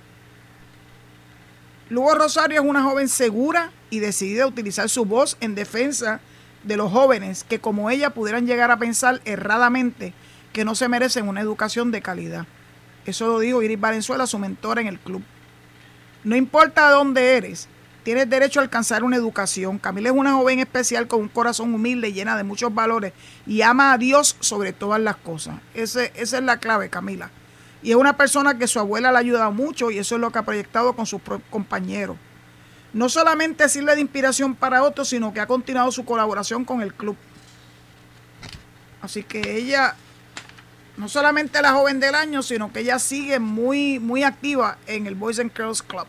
Lugo 1.92 2.14
Rosario 2.14 2.62
es 2.62 2.66
una 2.66 2.82
joven 2.82 3.06
segura 3.06 3.70
y 3.90 3.98
decidida 3.98 4.44
a 4.44 4.46
utilizar 4.46 4.88
su 4.88 5.04
voz 5.04 5.36
en 5.40 5.54
defensa 5.54 6.20
de 6.64 6.78
los 6.78 6.90
jóvenes 6.90 7.44
que 7.44 7.60
como 7.60 7.90
ella 7.90 8.08
pudieran 8.08 8.46
llegar 8.46 8.70
a 8.70 8.78
pensar 8.78 9.20
erradamente 9.26 10.14
que 10.54 10.64
no 10.64 10.74
se 10.74 10.88
merecen 10.88 11.28
una 11.28 11.42
educación 11.42 11.90
de 11.90 12.00
calidad. 12.00 12.46
Eso 13.04 13.26
lo 13.26 13.38
dijo 13.40 13.62
Iris 13.62 13.78
Valenzuela, 13.78 14.26
su 14.26 14.38
mentora 14.38 14.80
en 14.80 14.86
el 14.86 14.98
club. 14.98 15.22
No 16.24 16.34
importa 16.34 16.88
dónde 16.88 17.36
eres, 17.36 17.68
tienes 18.04 18.30
derecho 18.30 18.60
a 18.60 18.62
alcanzar 18.62 19.04
una 19.04 19.16
educación. 19.16 19.78
Camila 19.78 20.08
es 20.08 20.16
una 20.16 20.32
joven 20.32 20.60
especial 20.60 21.08
con 21.08 21.20
un 21.20 21.28
corazón 21.28 21.74
humilde, 21.74 22.14
llena 22.14 22.38
de 22.38 22.42
muchos 22.42 22.74
valores 22.74 23.12
y 23.46 23.60
ama 23.60 23.92
a 23.92 23.98
Dios 23.98 24.38
sobre 24.40 24.72
todas 24.72 24.98
las 25.02 25.16
cosas. 25.16 25.56
Ese, 25.74 26.10
esa 26.14 26.38
es 26.38 26.42
la 26.42 26.56
clave, 26.56 26.88
Camila. 26.88 27.30
Y 27.82 27.90
es 27.90 27.96
una 27.96 28.16
persona 28.16 28.58
que 28.58 28.66
su 28.66 28.78
abuela 28.78 29.10
le 29.10 29.16
ha 29.16 29.20
ayudado 29.20 29.52
mucho 29.52 29.90
y 29.90 29.98
eso 29.98 30.14
es 30.14 30.20
lo 30.20 30.30
que 30.30 30.38
ha 30.38 30.44
proyectado 30.44 30.94
con 30.94 31.06
sus 31.06 31.20
compañeros 31.50 32.16
no 32.92 33.08
solamente 33.08 33.68
sirve 33.68 33.94
de 33.94 34.02
inspiración 34.02 34.54
para 34.54 34.82
otros, 34.82 35.08
sino 35.08 35.32
que 35.32 35.40
ha 35.40 35.46
continuado 35.46 35.90
su 35.92 36.04
colaboración 36.04 36.64
con 36.64 36.82
el 36.82 36.92
club. 36.92 37.16
Así 39.00 39.22
que 39.22 39.56
ella, 39.56 39.96
no 40.96 41.08
solamente 41.08 41.62
la 41.62 41.72
joven 41.72 42.00
del 42.00 42.14
año, 42.14 42.42
sino 42.42 42.72
que 42.72 42.80
ella 42.80 42.98
sigue 42.98 43.38
muy, 43.38 43.98
muy 43.98 44.22
activa 44.22 44.78
en 44.86 45.06
el 45.06 45.14
Boys 45.14 45.38
and 45.38 45.52
Girls 45.56 45.82
Club. 45.82 46.06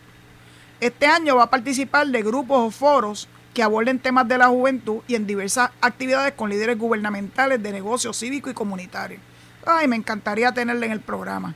Este 0.79 1.05
año 1.05 1.37
va 1.37 1.43
a 1.43 1.49
participar 1.49 2.07
de 2.07 2.21
grupos 2.21 2.59
o 2.59 2.71
foros 2.71 3.29
que 3.53 3.63
aborden 3.63 3.99
temas 3.99 4.27
de 4.27 4.37
la 4.37 4.47
juventud 4.47 5.01
y 5.07 5.15
en 5.15 5.25
diversas 5.25 5.71
actividades 5.79 6.33
con 6.33 6.49
líderes 6.49 6.77
gubernamentales 6.77 7.63
de 7.63 7.71
negocios 7.71 8.17
cívicos 8.17 8.51
y 8.51 8.55
comunitarios. 8.55 9.21
Ay, 9.65 9.87
me 9.87 9.95
encantaría 9.95 10.51
tenerla 10.51 10.85
en 10.85 10.91
el 10.91 10.99
programa. 10.99 11.55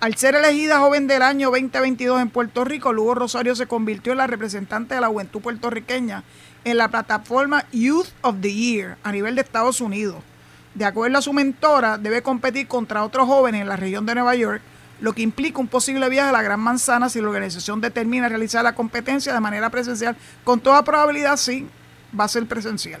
Al 0.00 0.16
ser 0.16 0.34
elegida 0.34 0.80
joven 0.80 1.06
del 1.06 1.22
año 1.22 1.50
2022 1.50 2.20
en 2.20 2.28
Puerto 2.28 2.64
Rico, 2.64 2.92
Lugo 2.92 3.14
Rosario 3.14 3.56
se 3.56 3.66
convirtió 3.66 4.12
en 4.12 4.18
la 4.18 4.26
representante 4.26 4.94
de 4.94 5.00
la 5.00 5.08
juventud 5.08 5.40
puertorriqueña 5.40 6.24
en 6.64 6.76
la 6.76 6.88
plataforma 6.88 7.64
Youth 7.72 8.08
of 8.20 8.36
the 8.40 8.52
Year 8.52 8.98
a 9.02 9.12
nivel 9.12 9.34
de 9.34 9.42
Estados 9.42 9.80
Unidos. 9.80 10.16
De 10.74 10.84
acuerdo 10.84 11.18
a 11.18 11.22
su 11.22 11.32
mentora, 11.32 11.96
debe 11.96 12.22
competir 12.22 12.66
contra 12.66 13.04
otros 13.04 13.26
jóvenes 13.26 13.62
en 13.62 13.68
la 13.68 13.76
región 13.76 14.04
de 14.04 14.14
Nueva 14.14 14.34
York, 14.34 14.60
lo 15.00 15.12
que 15.12 15.22
implica 15.22 15.60
un 15.60 15.68
posible 15.68 16.08
viaje 16.08 16.28
a 16.28 16.32
la 16.32 16.42
Gran 16.42 16.60
Manzana 16.60 17.08
si 17.08 17.20
la 17.20 17.28
organización 17.28 17.80
determina 17.80 18.28
realizar 18.28 18.62
la 18.62 18.74
competencia 18.74 19.32
de 19.32 19.40
manera 19.40 19.70
presencial. 19.70 20.16
Con 20.42 20.60
toda 20.60 20.84
probabilidad, 20.84 21.36
sí, 21.36 21.66
va 22.18 22.24
a 22.24 22.28
ser 22.28 22.46
presencial. 22.46 23.00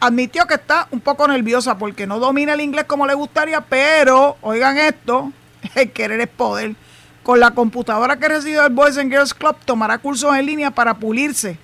Admitió 0.00 0.46
que 0.46 0.54
está 0.54 0.88
un 0.90 1.00
poco 1.00 1.26
nerviosa 1.28 1.78
porque 1.78 2.06
no 2.06 2.18
domina 2.18 2.52
el 2.52 2.60
inglés 2.60 2.84
como 2.84 3.06
le 3.06 3.14
gustaría, 3.14 3.60
pero, 3.62 4.36
oigan 4.42 4.76
esto, 4.76 5.32
el 5.74 5.92
querer 5.92 6.20
es 6.20 6.28
poder. 6.28 6.74
Con 7.22 7.40
la 7.40 7.52
computadora 7.52 8.18
que 8.18 8.28
recibió 8.28 8.66
el 8.66 8.72
Boys 8.72 8.98
and 8.98 9.10
Girls 9.10 9.32
Club 9.32 9.56
tomará 9.64 9.98
cursos 9.98 10.36
en 10.36 10.46
línea 10.46 10.70
para 10.70 10.94
pulirse 10.94 11.58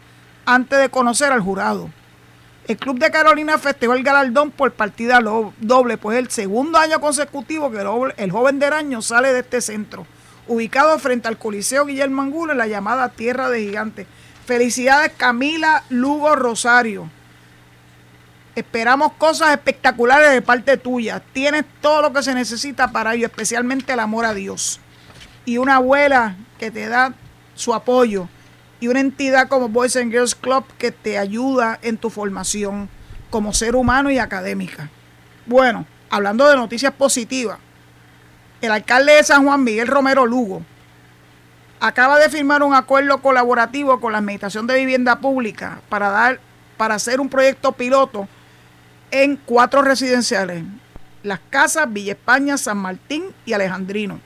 antes 0.47 0.79
de 0.79 0.89
conocer 0.89 1.33
al 1.33 1.41
jurado. 1.41 1.91
El 2.67 2.77
Club 2.77 2.99
de 2.99 3.11
Carolina 3.11 3.59
festejó 3.59 3.95
el 3.95 4.03
galardón 4.03 4.51
por 4.53 4.73
partida 4.73 5.21
doble, 5.59 5.99
pues 5.99 6.19
el 6.19 6.31
segundo 6.31 6.79
año 6.79 7.01
consecutivo 7.01 7.71
que 7.71 7.81
el 8.17 8.31
joven 8.31 8.59
del 8.59 8.73
año 8.73 9.03
sale 9.03 9.33
de 9.33 9.41
este 9.41 9.61
centro, 9.61 10.07
ubicado 10.47 10.99
frente 10.99 11.29
al 11.29 11.37
Coliseo 11.37 11.85
Guillermo 11.85 12.23
Angulo 12.23 12.53
en 12.53 12.59
la 12.59 12.69
llamada 12.69 13.09
Tierra 13.09 13.51
de 13.51 13.61
Gigantes. 13.61 14.07
Felicidades 14.47 15.13
Camila 15.17 15.85
Lugo 15.91 16.37
Rosario. 16.37 17.11
Esperamos 18.61 19.14
cosas 19.14 19.53
espectaculares 19.53 20.33
de 20.33 20.42
parte 20.42 20.77
tuya. 20.77 21.23
Tienes 21.33 21.64
todo 21.81 22.03
lo 22.03 22.12
que 22.12 22.23
se 22.23 22.35
necesita 22.35 22.92
para 22.92 23.14
ello, 23.14 23.25
especialmente 23.25 23.94
el 23.94 24.01
amor 24.01 24.27
a 24.27 24.35
Dios. 24.35 24.81
Y 25.46 25.57
una 25.57 25.77
abuela 25.77 26.37
que 26.59 26.70
te 26.70 26.87
da 26.87 27.14
su 27.55 27.73
apoyo. 27.73 28.29
Y 28.79 28.88
una 28.88 29.01
entidad 29.01 29.49
como 29.49 29.70
Boys 29.70 29.96
and 29.96 30.12
Girls 30.12 30.35
Club 30.35 30.66
que 30.77 30.92
te 30.92 31.16
ayuda 31.16 31.79
en 31.81 31.96
tu 31.96 32.11
formación 32.11 32.90
como 33.31 33.55
ser 33.55 33.77
humano 33.77 34.11
y 34.11 34.18
académica. 34.18 34.90
Bueno, 35.46 35.87
hablando 36.11 36.46
de 36.46 36.57
noticias 36.57 36.92
positivas, 36.92 37.57
el 38.61 38.73
alcalde 38.73 39.14
de 39.14 39.25
San 39.25 39.46
Juan, 39.46 39.64
Miguel 39.64 39.88
Romero 39.88 40.27
Lugo, 40.27 40.62
acaba 41.81 42.18
de 42.18 42.29
firmar 42.29 42.62
un 42.62 42.75
acuerdo 42.75 43.23
colaborativo 43.23 44.01
con 44.01 44.12
la 44.12 44.18
Administración 44.18 44.66
de 44.66 44.75
Vivienda 44.75 45.18
Pública 45.18 45.81
para 45.88 46.11
dar 46.11 46.40
para 46.77 46.96
hacer 46.96 47.20
un 47.20 47.29
proyecto 47.29 47.73
piloto 47.73 48.29
en 49.11 49.37
cuatro 49.37 49.83
residenciales, 49.83 50.64
Las 51.23 51.40
Casas, 51.51 51.92
Villa 51.92 52.12
España, 52.12 52.57
San 52.57 52.79
Martín 52.79 53.25
y 53.44 53.53
Alejandrino. 53.53 54.20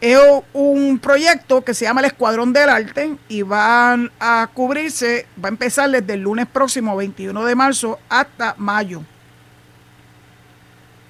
Es 0.00 0.18
un 0.54 0.98
proyecto 0.98 1.62
que 1.62 1.74
se 1.74 1.84
llama 1.84 2.00
el 2.00 2.06
Escuadrón 2.06 2.54
del 2.54 2.70
Arte 2.70 3.16
y 3.28 3.42
van 3.42 4.10
a 4.18 4.48
cubrirse, 4.54 5.26
va 5.42 5.48
a 5.48 5.52
empezar 5.52 5.90
desde 5.90 6.14
el 6.14 6.20
lunes 6.20 6.46
próximo, 6.46 6.96
21 6.96 7.44
de 7.44 7.54
marzo, 7.54 7.98
hasta 8.08 8.54
mayo. 8.56 9.02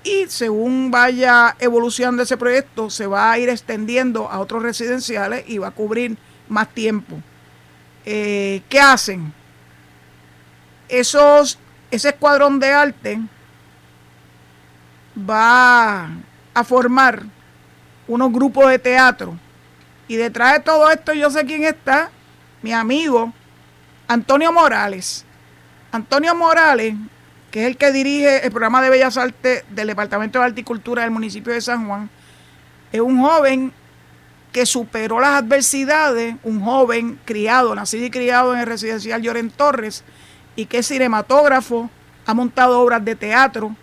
Y 0.02 0.24
según 0.28 0.90
vaya 0.90 1.54
evolucionando 1.61 2.22
ese 2.22 2.37
proyecto, 2.37 2.90
se 2.90 3.06
va 3.06 3.30
a 3.30 3.38
ir 3.38 3.48
extendiendo 3.48 4.28
a 4.28 4.40
otros 4.40 4.62
residenciales 4.62 5.44
y 5.46 5.59
va 5.59 5.68
a 5.68 5.72
cubrir 5.72 6.16
más 6.48 6.68
tiempo. 6.70 7.20
Eh, 8.04 8.62
¿Qué 8.68 8.80
hacen? 8.80 9.33
Esos, 10.90 11.59
ese 11.90 12.09
escuadrón 12.11 12.59
de 12.59 12.72
arte 12.72 13.20
va 15.18 16.11
a 16.55 16.64
formar 16.64 17.22
unos 18.09 18.33
grupos 18.33 18.68
de 18.68 18.79
teatro. 18.79 19.38
Y 20.09 20.16
detrás 20.16 20.55
de 20.55 20.61
todo 20.61 20.90
esto 20.90 21.12
yo 21.12 21.31
sé 21.31 21.46
quién 21.46 21.64
está, 21.64 22.11
mi 22.62 22.72
amigo 22.72 23.33
Antonio 24.09 24.53
Morales. 24.53 25.24
Antonio 25.92 26.35
Morales, 26.35 26.94
que 27.50 27.62
es 27.62 27.66
el 27.68 27.76
que 27.76 27.92
dirige 27.92 28.44
el 28.44 28.50
programa 28.50 28.83
de 28.83 28.90
Bellas 28.90 29.16
Artes 29.16 29.64
del 29.70 29.87
Departamento 29.87 30.38
de 30.38 30.46
Arte 30.46 30.61
y 30.61 30.64
Cultura 30.64 31.03
del 31.03 31.12
municipio 31.12 31.53
de 31.53 31.61
San 31.61 31.87
Juan, 31.87 32.11
es 32.90 33.00
un 33.00 33.20
joven 33.20 33.72
que 34.53 34.66
superó 34.66 35.20
las 35.20 35.42
adversidades, 35.42 36.35
un 36.42 36.61
joven 36.61 37.20
criado, 37.24 37.74
nacido 37.74 38.07
y 38.07 38.11
criado 38.11 38.53
en 38.53 38.61
el 38.61 38.66
residencial 38.66 39.22
Lloren 39.22 39.50
Torres, 39.50 40.03
y 40.61 40.66
que 40.66 40.79
es 40.79 40.88
cinematógrafo, 40.88 41.88
ha 42.27 42.35
montado 42.35 42.81
obras 42.81 43.03
de 43.03 43.14
teatro, 43.14 43.75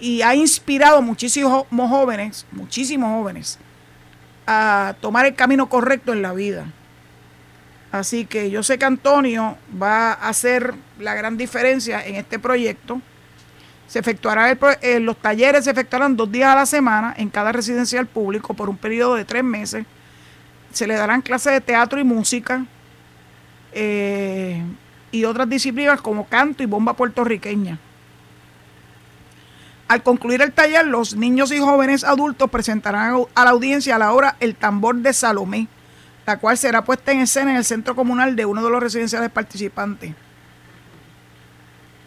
y 0.00 0.22
ha 0.22 0.34
inspirado 0.34 1.00
muchísimos 1.02 1.66
jóvenes, 1.70 2.46
muchísimos 2.50 3.10
jóvenes, 3.10 3.58
a 4.44 4.96
tomar 5.00 5.26
el 5.26 5.34
camino 5.36 5.68
correcto 5.68 6.12
en 6.12 6.22
la 6.22 6.32
vida. 6.32 6.66
Así 7.92 8.24
que 8.24 8.50
yo 8.50 8.64
sé 8.64 8.76
que 8.78 8.84
Antonio 8.86 9.56
va 9.80 10.12
a 10.12 10.28
hacer 10.28 10.74
la 10.98 11.14
gran 11.14 11.36
diferencia 11.36 12.04
en 12.04 12.16
este 12.16 12.40
proyecto. 12.40 13.00
Se 13.86 14.00
efectuará 14.00 14.50
eh, 14.50 14.98
los 14.98 15.16
talleres 15.16 15.64
se 15.64 15.70
efectuarán 15.70 16.16
dos 16.16 16.30
días 16.30 16.50
a 16.50 16.56
la 16.56 16.66
semana 16.66 17.14
en 17.16 17.28
cada 17.28 17.52
residencial 17.52 18.06
público 18.06 18.54
por 18.54 18.68
un 18.68 18.76
periodo 18.76 19.14
de 19.14 19.24
tres 19.24 19.44
meses. 19.44 19.84
Se 20.72 20.88
le 20.88 20.94
darán 20.94 21.22
clases 21.22 21.52
de 21.52 21.60
teatro 21.60 22.00
y 22.00 22.04
música 22.04 22.64
eh, 23.72 24.62
y 25.12 25.24
otras 25.24 25.48
disciplinas 25.48 26.00
como 26.00 26.26
canto 26.26 26.62
y 26.62 26.66
bomba 26.66 26.94
puertorriqueña. 26.94 27.78
Al 29.88 30.02
concluir 30.04 30.40
el 30.40 30.52
taller, 30.52 30.86
los 30.86 31.16
niños 31.16 31.50
y 31.50 31.58
jóvenes 31.58 32.04
adultos 32.04 32.48
presentarán 32.48 33.24
a 33.34 33.44
la 33.44 33.50
audiencia 33.50 33.98
la 33.98 34.12
obra 34.12 34.36
El 34.38 34.54
tambor 34.54 34.94
de 34.96 35.12
Salomé, 35.12 35.66
la 36.26 36.38
cual 36.38 36.56
será 36.56 36.84
puesta 36.84 37.10
en 37.10 37.20
escena 37.20 37.50
en 37.50 37.56
el 37.56 37.64
centro 37.64 37.96
comunal 37.96 38.36
de 38.36 38.46
uno 38.46 38.62
de 38.62 38.70
los 38.70 38.80
residenciales 38.80 39.30
participantes. 39.30 40.14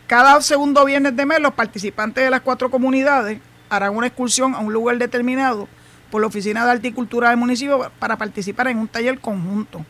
Cada 0.08 0.40
segundo 0.42 0.86
viernes 0.86 1.16
de 1.16 1.26
mes, 1.26 1.42
los 1.42 1.54
participantes 1.54 2.24
de 2.24 2.30
las 2.30 2.40
cuatro 2.40 2.72
comunidades 2.72 3.40
harán 3.70 3.96
una 3.96 4.08
excursión 4.08 4.56
a 4.56 4.60
un 4.60 4.72
lugar 4.72 4.98
determinado 4.98 5.68
por 6.10 6.22
la 6.22 6.28
Oficina 6.28 6.64
de 6.64 6.72
Arte 6.72 6.88
y 6.88 6.94
Cultura 6.94 7.30
del 7.30 7.38
municipio 7.38 7.92
para 8.00 8.18
participar 8.18 8.68
en 8.68 8.78
un 8.78 8.88
taller 8.88 9.20
conjunto. 9.20 9.86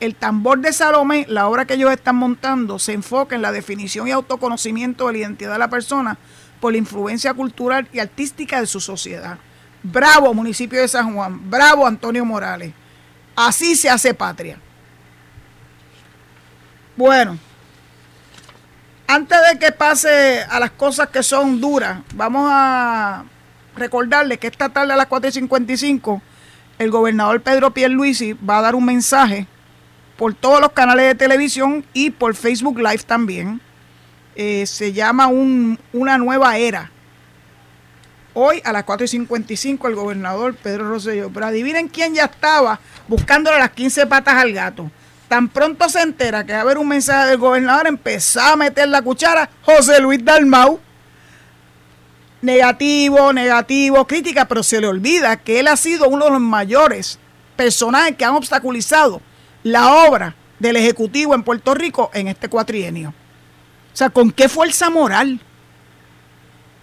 El 0.00 0.14
tambor 0.14 0.58
de 0.58 0.72
Salomé, 0.72 1.24
la 1.28 1.48
obra 1.48 1.64
que 1.64 1.74
ellos 1.74 1.92
están 1.92 2.16
montando, 2.16 2.78
se 2.78 2.92
enfoca 2.92 3.36
en 3.36 3.42
la 3.42 3.52
definición 3.52 4.08
y 4.08 4.10
autoconocimiento 4.10 5.06
de 5.06 5.12
la 5.12 5.18
identidad 5.18 5.52
de 5.52 5.58
la 5.58 5.70
persona 5.70 6.18
por 6.60 6.72
la 6.72 6.78
influencia 6.78 7.32
cultural 7.34 7.88
y 7.92 8.00
artística 8.00 8.60
de 8.60 8.66
su 8.66 8.80
sociedad. 8.80 9.38
Bravo 9.82 10.32
municipio 10.34 10.80
de 10.80 10.88
San 10.88 11.14
Juan, 11.14 11.50
bravo 11.50 11.86
Antonio 11.86 12.24
Morales. 12.24 12.72
Así 13.36 13.76
se 13.76 13.90
hace 13.90 14.14
patria. 14.14 14.58
Bueno, 16.96 17.38
antes 19.06 19.38
de 19.50 19.58
que 19.58 19.72
pase 19.72 20.42
a 20.48 20.58
las 20.58 20.70
cosas 20.70 21.08
que 21.08 21.22
son 21.22 21.60
duras, 21.60 22.00
vamos 22.14 22.48
a 22.50 23.24
recordarle 23.76 24.38
que 24.38 24.46
esta 24.46 24.68
tarde 24.68 24.92
a 24.92 24.96
las 24.96 25.08
4.55 25.08 26.20
el 26.78 26.90
gobernador 26.90 27.40
Pedro 27.42 27.72
Pierluisi 27.72 28.32
va 28.32 28.58
a 28.58 28.62
dar 28.62 28.74
un 28.74 28.84
mensaje 28.84 29.46
por 30.16 30.34
todos 30.34 30.60
los 30.60 30.72
canales 30.72 31.06
de 31.06 31.14
televisión 31.14 31.84
y 31.92 32.10
por 32.10 32.34
Facebook 32.34 32.78
Live 32.78 33.02
también 33.06 33.60
eh, 34.36 34.66
se 34.66 34.92
llama 34.92 35.28
una 35.28 36.18
nueva 36.18 36.56
era. 36.56 36.90
Hoy 38.36 38.60
a 38.64 38.72
las 38.72 38.82
4 38.82 39.04
y 39.04 39.08
55 39.08 39.86
el 39.88 39.94
gobernador 39.94 40.56
Pedro 40.56 40.88
Rosselló. 40.88 41.30
Pero 41.32 41.46
adivinen 41.46 41.88
quién 41.88 42.14
ya 42.14 42.24
estaba 42.24 42.80
buscándole 43.06 43.58
las 43.58 43.70
15 43.70 44.06
patas 44.06 44.34
al 44.34 44.52
gato. 44.52 44.90
Tan 45.28 45.48
pronto 45.48 45.88
se 45.88 46.00
entera 46.00 46.44
que 46.44 46.52
va 46.52 46.58
a 46.58 46.62
haber 46.62 46.78
un 46.78 46.88
mensaje 46.88 47.30
del 47.30 47.38
gobernador, 47.38 47.86
empezó 47.86 48.40
a 48.40 48.56
meter 48.56 48.88
la 48.88 49.02
cuchara 49.02 49.48
José 49.62 50.00
Luis 50.00 50.24
Dalmau. 50.24 50.80
Negativo, 52.42 53.32
negativo, 53.32 54.06
crítica, 54.06 54.46
pero 54.46 54.62
se 54.62 54.80
le 54.80 54.86
olvida 54.86 55.36
que 55.36 55.60
él 55.60 55.68
ha 55.68 55.76
sido 55.76 56.08
uno 56.08 56.26
de 56.26 56.32
los 56.32 56.40
mayores 56.40 57.18
personajes 57.56 58.16
que 58.16 58.24
han 58.24 58.34
obstaculizado 58.34 59.22
la 59.64 60.06
obra 60.06 60.36
del 60.60 60.76
Ejecutivo 60.76 61.34
en 61.34 61.42
Puerto 61.42 61.74
Rico 61.74 62.10
en 62.14 62.28
este 62.28 62.48
cuatrienio. 62.48 63.12
O 63.92 63.96
sea, 63.96 64.10
¿con 64.10 64.30
qué 64.30 64.48
fuerza 64.48 64.90
moral? 64.90 65.40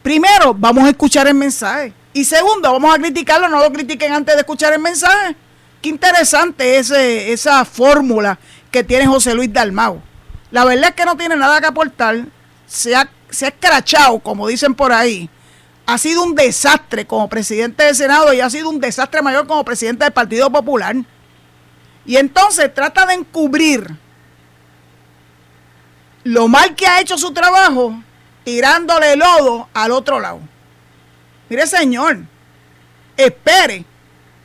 Primero, 0.04 0.54
vamos 0.54 0.84
a 0.84 0.90
escuchar 0.90 1.28
el 1.28 1.36
mensaje. 1.36 1.94
Y 2.14 2.26
segundo, 2.26 2.72
vamos 2.72 2.94
a 2.94 3.00
criticarlo, 3.00 3.48
no 3.48 3.60
lo 3.60 3.72
critiquen 3.72 4.12
antes 4.12 4.36
de 4.36 4.42
escuchar 4.42 4.74
el 4.74 4.80
mensaje. 4.80 5.36
Qué 5.82 5.90
interesante 5.90 6.78
ese, 6.78 7.32
esa 7.32 7.64
fórmula 7.66 8.38
que 8.70 8.84
tiene 8.84 9.08
José 9.08 9.34
Luis 9.34 9.52
Dalmau. 9.54 10.02
La 10.50 10.66
verdad 10.66 10.90
es 10.90 10.96
que 10.96 11.06
no 11.06 11.16
tiene 11.16 11.36
nada 11.36 11.62
que 11.62 11.68
aportar. 11.68 12.26
Se 12.68 12.96
ha, 12.96 13.10
se 13.30 13.46
ha 13.46 13.50
escrachado, 13.50 14.20
como 14.20 14.48
dicen 14.48 14.74
por 14.74 14.92
ahí. 14.92 15.30
Ha 15.86 15.98
sido 15.98 16.24
un 16.24 16.36
desastre 16.36 17.06
como 17.06 17.30
presidente 17.30 17.84
del 17.84 17.96
Senado 17.96 18.34
y 18.34 18.42
ha 18.42 18.50
sido 18.50 18.70
un 18.70 18.80
desastre 18.80 19.22
mayor 19.22 19.48
como 19.48 19.64
presidente 19.64 20.04
del 20.04 20.14
Partido 20.14 20.52
Popular. 20.52 20.96
Y 22.06 22.18
entonces 22.18 22.74
trata 22.74 23.06
de 23.06 23.14
encubrir 23.14 23.88
lo 26.24 26.48
mal 26.48 26.76
que 26.76 26.88
ha 26.88 27.00
hecho 27.00 27.18
su 27.18 27.32
trabajo 27.32 28.02
tirándole 28.44 29.16
lodo 29.16 29.70
al 29.74 29.92
otro 29.92 30.20
lado. 30.20 30.40
Mire, 31.50 31.68
señor, 31.68 32.20
espere 33.18 33.86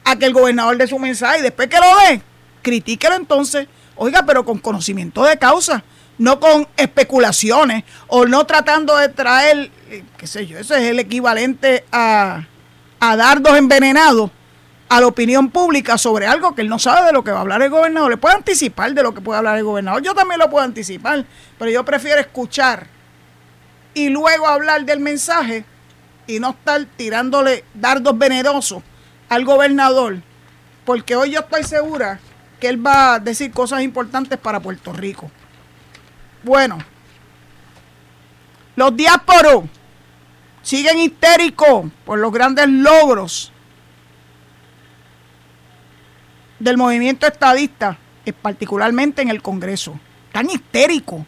a 0.05 0.16
que 0.16 0.27
el 0.27 0.33
gobernador 0.33 0.77
dé 0.77 0.87
su 0.87 0.99
mensaje 0.99 1.38
y 1.38 1.42
después 1.42 1.69
que 1.69 1.79
lo 1.79 1.87
dé, 2.09 2.23
critíquelo 2.62 3.14
entonces. 3.14 3.69
Oiga, 3.97 4.25
pero 4.27 4.45
con 4.45 4.59
conocimiento 4.59 5.25
de 5.25 5.38
causa, 5.38 5.83
no 6.19 6.38
con 6.38 6.69
especulaciones 6.77 7.85
o 8.09 8.27
no 8.27 8.45
tratando 8.45 8.97
de 8.97 9.09
traer, 9.09 9.71
eh, 9.88 10.05
qué 10.19 10.27
sé 10.27 10.47
yo, 10.47 10.59
ese 10.59 10.77
es 10.77 10.90
el 10.90 10.99
equivalente 10.99 11.85
a, 11.90 12.47
a 13.01 13.16
dardos 13.16 13.57
envenenados 13.57 14.31
a 14.88 15.01
la 15.01 15.07
opinión 15.07 15.51
pública 15.51 15.99
sobre 15.99 16.27
algo 16.27 16.55
que 16.55 16.62
él 16.62 16.68
no 16.68 16.79
sabe 16.79 17.07
de 17.07 17.12
lo 17.12 17.25
que 17.25 17.33
va 17.33 17.38
a 17.38 17.40
hablar 17.40 17.62
el 17.62 17.70
gobernador. 17.70 18.11
Le 18.11 18.16
puede 18.16 18.37
anticipar 18.37 18.92
de 18.92 19.03
lo 19.03 19.14
que 19.14 19.20
puede 19.20 19.38
hablar 19.38 19.59
el 19.59 19.64
gobernador. 19.64 20.03
Yo 20.03 20.14
también 20.14 20.38
lo 20.38 20.49
puedo 20.49 20.64
anticipar, 20.64 21.25
pero 21.59 21.70
yo 21.70 21.85
prefiero 21.85 22.20
escuchar 22.20 22.87
y 23.94 24.09
luego 24.11 24.46
hablar 24.46 24.85
del 24.85 25.01
mensaje 25.01 25.64
y 26.27 26.38
no 26.38 26.51
estar 26.51 26.85
tirándole 26.96 27.64
dardos 27.75 28.16
venenosos 28.16 28.83
al 29.29 29.44
gobernador, 29.44 30.18
porque 30.85 31.16
hoy 31.16 31.33
yo 31.33 31.40
estoy 31.40 31.64
segura 31.64 32.20
que 32.61 32.68
él 32.68 32.85
va 32.85 33.14
a 33.14 33.18
decir 33.18 33.51
cosas 33.51 33.83
importantes 33.83 34.38
para 34.38 34.61
Puerto 34.61 34.92
Rico. 34.92 35.31
Bueno, 36.42 36.79
los 38.77 38.96
diásporos 38.96 39.64
siguen 40.62 40.99
histéricos 40.99 41.87
por 42.05 42.18
los 42.18 42.33
grandes 42.33 42.68
logros 42.68 43.53
del 46.59 46.77
movimiento 46.77 47.27
estadista, 47.27 47.99
particularmente 48.42 49.23
en 49.23 49.29
el 49.29 49.42
Congreso. 49.42 49.99
Tan 50.33 50.51
histérico. 50.51 51.25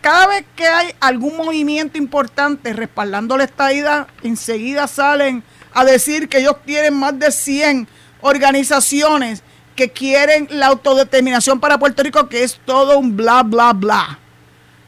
cada 0.00 0.26
vez 0.26 0.44
que 0.56 0.66
hay 0.66 0.94
algún 1.00 1.36
movimiento 1.36 1.96
importante 1.98 2.72
respaldando 2.72 3.36
la 3.36 3.44
estadidad, 3.44 4.08
enseguida 4.22 4.88
salen 4.88 5.44
a 5.72 5.84
decir 5.84 6.28
que 6.28 6.38
ellos 6.38 6.56
tienen 6.64 6.94
más 6.94 7.18
de 7.18 7.30
100 7.30 7.86
organizaciones 8.20 9.42
que 9.76 9.90
quieren 9.90 10.48
la 10.50 10.68
autodeterminación 10.68 11.60
para 11.60 11.78
Puerto 11.78 12.02
Rico, 12.02 12.28
que 12.28 12.42
es 12.42 12.58
todo 12.64 12.98
un 12.98 13.16
bla, 13.16 13.42
bla, 13.42 13.72
bla. 13.72 14.18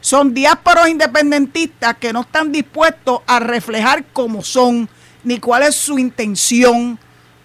Son 0.01 0.33
diásporos 0.33 0.89
independentistas 0.89 1.95
que 1.97 2.11
no 2.11 2.21
están 2.21 2.51
dispuestos 2.51 3.21
a 3.27 3.39
reflejar 3.39 4.05
cómo 4.11 4.43
son, 4.43 4.89
ni 5.23 5.39
cuál 5.39 5.63
es 5.63 5.75
su 5.75 5.99
intención, 5.99 6.99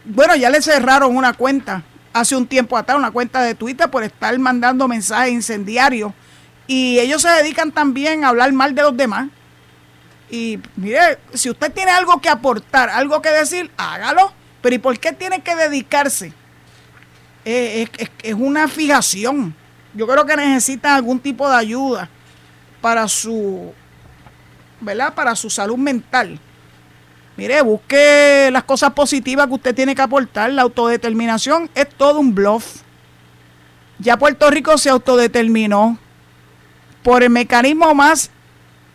bueno, 0.04 0.36
ya 0.36 0.50
le 0.50 0.60
cerraron 0.60 1.16
una 1.16 1.32
cuenta 1.32 1.82
hace 2.12 2.36
un 2.36 2.46
tiempo 2.46 2.76
atrás, 2.76 2.96
una 2.96 3.10
cuenta 3.10 3.42
de 3.42 3.54
Twitter 3.54 3.90
por 3.90 4.04
estar 4.04 4.38
mandando 4.38 4.86
mensajes 4.88 5.32
incendiarios. 5.32 6.12
Y 6.66 6.98
ellos 6.98 7.22
se 7.22 7.28
dedican 7.28 7.72
también 7.72 8.24
a 8.24 8.28
hablar 8.28 8.52
mal 8.52 8.74
de 8.74 8.82
los 8.82 8.96
demás. 8.96 9.28
Y 10.30 10.58
mire, 10.76 11.18
si 11.34 11.50
usted 11.50 11.72
tiene 11.72 11.90
algo 11.90 12.20
que 12.20 12.28
aportar, 12.28 12.88
algo 12.88 13.20
que 13.20 13.30
decir, 13.30 13.70
hágalo. 13.76 14.32
Pero 14.62 14.76
¿y 14.76 14.78
por 14.78 14.98
qué 14.98 15.12
tiene 15.12 15.42
que 15.42 15.54
dedicarse? 15.54 16.32
Eh, 17.44 17.86
es, 18.22 18.34
una 18.34 18.68
fijación. 18.68 19.54
Yo 19.92 20.06
creo 20.06 20.24
que 20.24 20.36
necesita 20.36 20.94
algún 20.94 21.20
tipo 21.20 21.48
de 21.48 21.56
ayuda 21.56 22.08
para 22.80 23.06
su, 23.06 23.72
¿verdad? 24.80 25.14
Para 25.14 25.36
su 25.36 25.50
salud 25.50 25.76
mental. 25.76 26.40
Mire, 27.36 27.62
busque 27.62 28.48
las 28.52 28.62
cosas 28.62 28.92
positivas 28.92 29.48
que 29.48 29.54
usted 29.54 29.74
tiene 29.74 29.94
que 29.94 30.02
aportar. 30.02 30.52
La 30.52 30.62
autodeterminación 30.62 31.68
es 31.74 31.88
todo 31.88 32.20
un 32.20 32.34
bluff. 32.34 32.82
Ya 33.98 34.16
Puerto 34.16 34.48
Rico 34.50 34.78
se 34.78 34.90
autodeterminó 34.90 35.98
por 37.02 37.22
el 37.22 37.30
mecanismo 37.30 37.92
más 37.94 38.30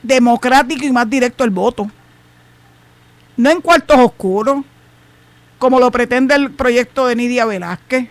democrático 0.02 0.86
y 0.86 0.92
más 0.92 1.10
directo 1.10 1.44
el 1.44 1.50
voto. 1.50 1.90
No 3.36 3.50
en 3.50 3.62
cuartos 3.62 3.98
oscuros, 4.00 4.64
como 5.58 5.80
lo 5.80 5.92
pretende 5.92 6.36
el 6.36 6.52
proyecto 6.52 7.08
de 7.08 7.16
Nidia 7.16 7.46
Velázquez. 7.46 8.10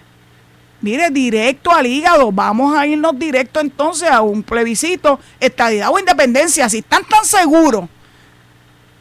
Mire, 0.80 1.10
directo 1.10 1.72
al 1.72 1.86
hígado. 1.86 2.30
Vamos 2.30 2.76
a 2.76 2.86
irnos 2.86 3.18
directo 3.18 3.60
entonces 3.60 4.10
a 4.10 4.20
un 4.20 4.42
plebiscito, 4.42 5.18
estadidad 5.40 5.90
o 5.90 5.98
independencia. 5.98 6.68
Si 6.68 6.78
están 6.78 7.04
tan 7.04 7.24
seguros 7.24 7.88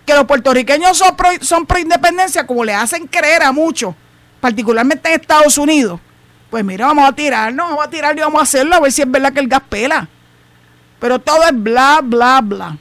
que 0.07 0.15
los 0.15 0.23
puertorriqueños 0.23 0.97
son 0.97 1.67
pro, 1.67 1.79
independencia, 1.79 2.47
como 2.47 2.63
le 2.63 2.73
hacen 2.73 3.07
creer 3.07 3.43
a 3.43 3.51
muchos, 3.51 3.93
particularmente 4.39 5.09
en 5.09 5.19
Estados 5.19 5.57
Unidos, 5.57 5.99
pues 6.49 6.63
mira, 6.63 6.87
vamos 6.87 7.09
a 7.09 7.11
tirarnos, 7.11 7.67
vamos 7.69 7.85
a 7.85 7.89
tirar 7.89 8.17
y 8.17 8.21
vamos 8.21 8.39
a 8.39 8.43
hacerlo 8.43 8.75
a 8.75 8.79
ver 8.79 8.91
si 8.93 9.01
es 9.01 9.11
verdad 9.11 9.33
que 9.33 9.41
el 9.41 9.49
gas 9.49 9.63
pela. 9.67 10.07
Pero 10.97 11.19
todo 11.19 11.43
es 11.43 11.51
bla, 11.53 11.99
bla, 12.01 12.39
bla. 12.41 12.77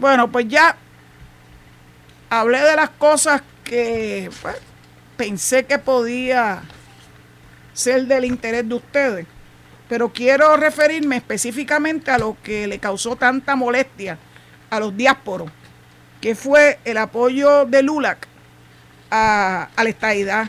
Bueno, 0.00 0.28
pues 0.30 0.48
ya 0.48 0.76
hablé 2.28 2.60
de 2.60 2.74
las 2.74 2.90
cosas 2.90 3.40
que 3.62 4.30
pues, 4.42 4.56
pensé 5.16 5.64
que 5.64 5.78
podía 5.78 6.60
ser 7.72 8.06
del 8.06 8.24
interés 8.24 8.68
de 8.68 8.74
ustedes. 8.74 9.26
Pero 9.88 10.12
quiero 10.12 10.56
referirme 10.56 11.16
específicamente 11.16 12.10
a 12.10 12.18
lo 12.18 12.36
que 12.42 12.66
le 12.66 12.80
causó 12.80 13.14
tanta 13.14 13.54
molestia 13.54 14.18
a 14.70 14.80
los 14.80 14.96
diásporos, 14.96 15.50
que 16.20 16.34
fue 16.34 16.78
el 16.84 16.98
apoyo 16.98 17.66
de 17.66 17.82
LULAC 17.82 18.26
a, 19.10 19.68
a 19.76 19.84
la 19.84 19.90
estadidad. 19.90 20.48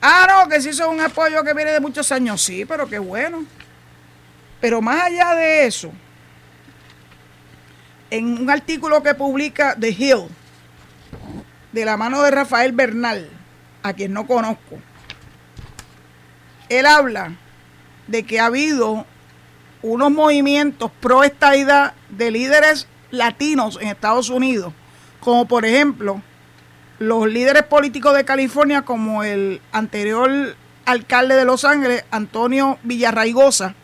Ah, 0.00 0.26
no, 0.28 0.48
que 0.48 0.60
sí 0.60 0.70
es 0.70 0.80
un 0.80 1.00
apoyo 1.00 1.44
que 1.44 1.54
viene 1.54 1.70
de 1.70 1.80
muchos 1.80 2.10
años, 2.10 2.42
sí, 2.42 2.64
pero 2.64 2.88
qué 2.88 2.98
bueno. 2.98 3.44
Pero 4.60 4.80
más 4.80 5.02
allá 5.02 5.34
de 5.34 5.66
eso, 5.66 5.92
en 8.10 8.42
un 8.42 8.50
artículo 8.50 9.02
que 9.02 9.14
publica 9.14 9.76
The 9.78 9.90
Hill, 9.90 10.28
de 11.72 11.84
la 11.84 11.96
mano 11.96 12.22
de 12.22 12.30
Rafael 12.30 12.72
Bernal, 12.72 13.30
a 13.82 13.92
quien 13.92 14.12
no 14.12 14.26
conozco, 14.26 14.78
él 16.68 16.86
habla 16.86 17.32
de 18.06 18.24
que 18.24 18.40
ha 18.40 18.46
habido 18.46 19.06
unos 19.82 20.10
movimientos 20.10 20.90
pro 21.00 21.24
estadidad 21.24 21.94
de 22.10 22.30
líderes 22.30 22.86
latinos 23.12 23.78
en 23.80 23.88
Estados 23.88 24.28
Unidos, 24.30 24.72
como 25.20 25.46
por 25.46 25.64
ejemplo 25.64 26.20
los 26.98 27.28
líderes 27.28 27.62
políticos 27.64 28.14
de 28.16 28.24
California, 28.24 28.82
como 28.82 29.22
el 29.22 29.60
anterior 29.70 30.56
alcalde 30.84 31.36
de 31.36 31.44
Los 31.44 31.64
Ángeles, 31.64 32.04
Antonio 32.10 32.78
Villarraigosa, 32.82 33.74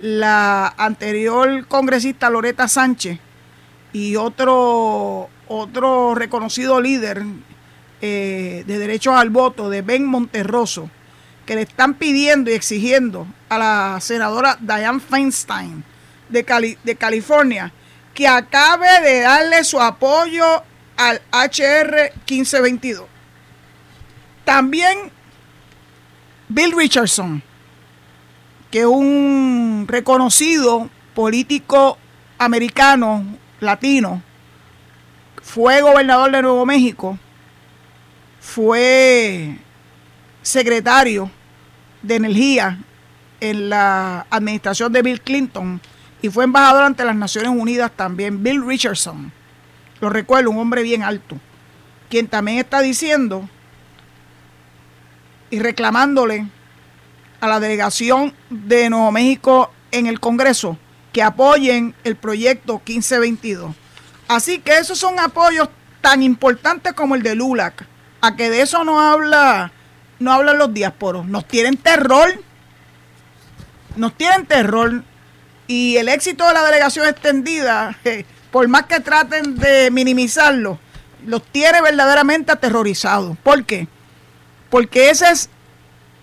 la 0.00 0.74
anterior 0.76 1.66
congresista 1.68 2.30
Loreta 2.30 2.66
Sánchez 2.68 3.18
y 3.92 4.16
otro, 4.16 5.28
otro 5.48 6.14
reconocido 6.14 6.80
líder 6.80 7.24
eh, 8.00 8.64
de 8.66 8.78
derechos 8.78 9.14
al 9.14 9.30
voto 9.30 9.70
de 9.70 9.82
Ben 9.82 10.04
Monterroso, 10.04 10.90
que 11.44 11.54
le 11.54 11.62
están 11.62 11.94
pidiendo 11.94 12.50
y 12.50 12.54
exigiendo 12.54 13.26
a 13.48 13.58
la 13.58 14.00
senadora 14.00 14.58
Diane 14.60 15.00
Feinstein 15.00 15.84
de, 16.28 16.76
de 16.82 16.96
California 16.96 17.72
que 18.16 18.26
acabe 18.26 18.88
de 19.02 19.20
darle 19.20 19.62
su 19.62 19.78
apoyo 19.78 20.62
al 20.96 21.20
HR 21.32 22.12
1522. 22.26 23.06
También 24.42 25.12
Bill 26.48 26.72
Richardson, 26.74 27.42
que 28.70 28.80
es 28.80 28.86
un 28.86 29.84
reconocido 29.86 30.88
político 31.14 31.98
americano, 32.38 33.22
latino, 33.60 34.22
fue 35.42 35.82
gobernador 35.82 36.32
de 36.32 36.40
Nuevo 36.40 36.64
México, 36.64 37.18
fue 38.40 39.58
secretario 40.40 41.30
de 42.00 42.14
Energía 42.14 42.78
en 43.40 43.68
la 43.68 44.26
administración 44.30 44.90
de 44.90 45.02
Bill 45.02 45.20
Clinton 45.20 45.82
y 46.22 46.30
fue 46.30 46.44
embajador 46.44 46.84
ante 46.84 47.04
las 47.04 47.16
Naciones 47.16 47.50
Unidas 47.50 47.92
también, 47.94 48.42
Bill 48.42 48.66
Richardson 48.66 49.32
lo 50.00 50.10
recuerdo, 50.10 50.50
un 50.50 50.58
hombre 50.58 50.82
bien 50.82 51.02
alto, 51.02 51.38
quien 52.10 52.28
también 52.28 52.58
está 52.58 52.80
diciendo 52.80 53.48
y 55.50 55.58
reclamándole 55.58 56.46
a 57.40 57.48
la 57.48 57.60
delegación 57.60 58.34
de 58.50 58.90
Nuevo 58.90 59.10
México 59.12 59.72
en 59.90 60.06
el 60.06 60.20
Congreso 60.20 60.76
que 61.12 61.22
apoyen 61.22 61.94
el 62.04 62.16
proyecto 62.16 62.74
1522. 62.74 63.74
Así 64.28 64.58
que 64.58 64.76
esos 64.76 64.98
son 64.98 65.18
apoyos 65.18 65.68
tan 66.02 66.22
importantes 66.22 66.92
como 66.92 67.14
el 67.14 67.22
de 67.22 67.34
LULAC. 67.34 67.86
A 68.20 68.34
que 68.36 68.50
de 68.50 68.60
eso 68.60 68.84
no 68.84 69.00
habla, 69.00 69.72
no 70.18 70.32
hablan 70.32 70.58
los 70.58 70.74
diásporos. 70.74 71.26
Nos 71.26 71.46
tienen 71.46 71.76
terror. 71.76 72.42
Nos 73.94 74.14
tienen 74.14 74.46
terror. 74.46 75.04
Y 75.66 75.96
el 75.96 76.08
éxito 76.08 76.46
de 76.46 76.54
la 76.54 76.64
delegación 76.64 77.08
extendida 77.08 77.96
por 78.56 78.68
más 78.68 78.86
que 78.86 79.00
traten 79.00 79.56
de 79.56 79.90
minimizarlo, 79.90 80.78
los 81.26 81.42
tiene 81.42 81.82
verdaderamente 81.82 82.52
aterrorizados. 82.52 83.36
¿Por 83.42 83.64
qué? 83.64 83.86
Porque 84.70 85.10
esa 85.10 85.30
es, 85.30 85.50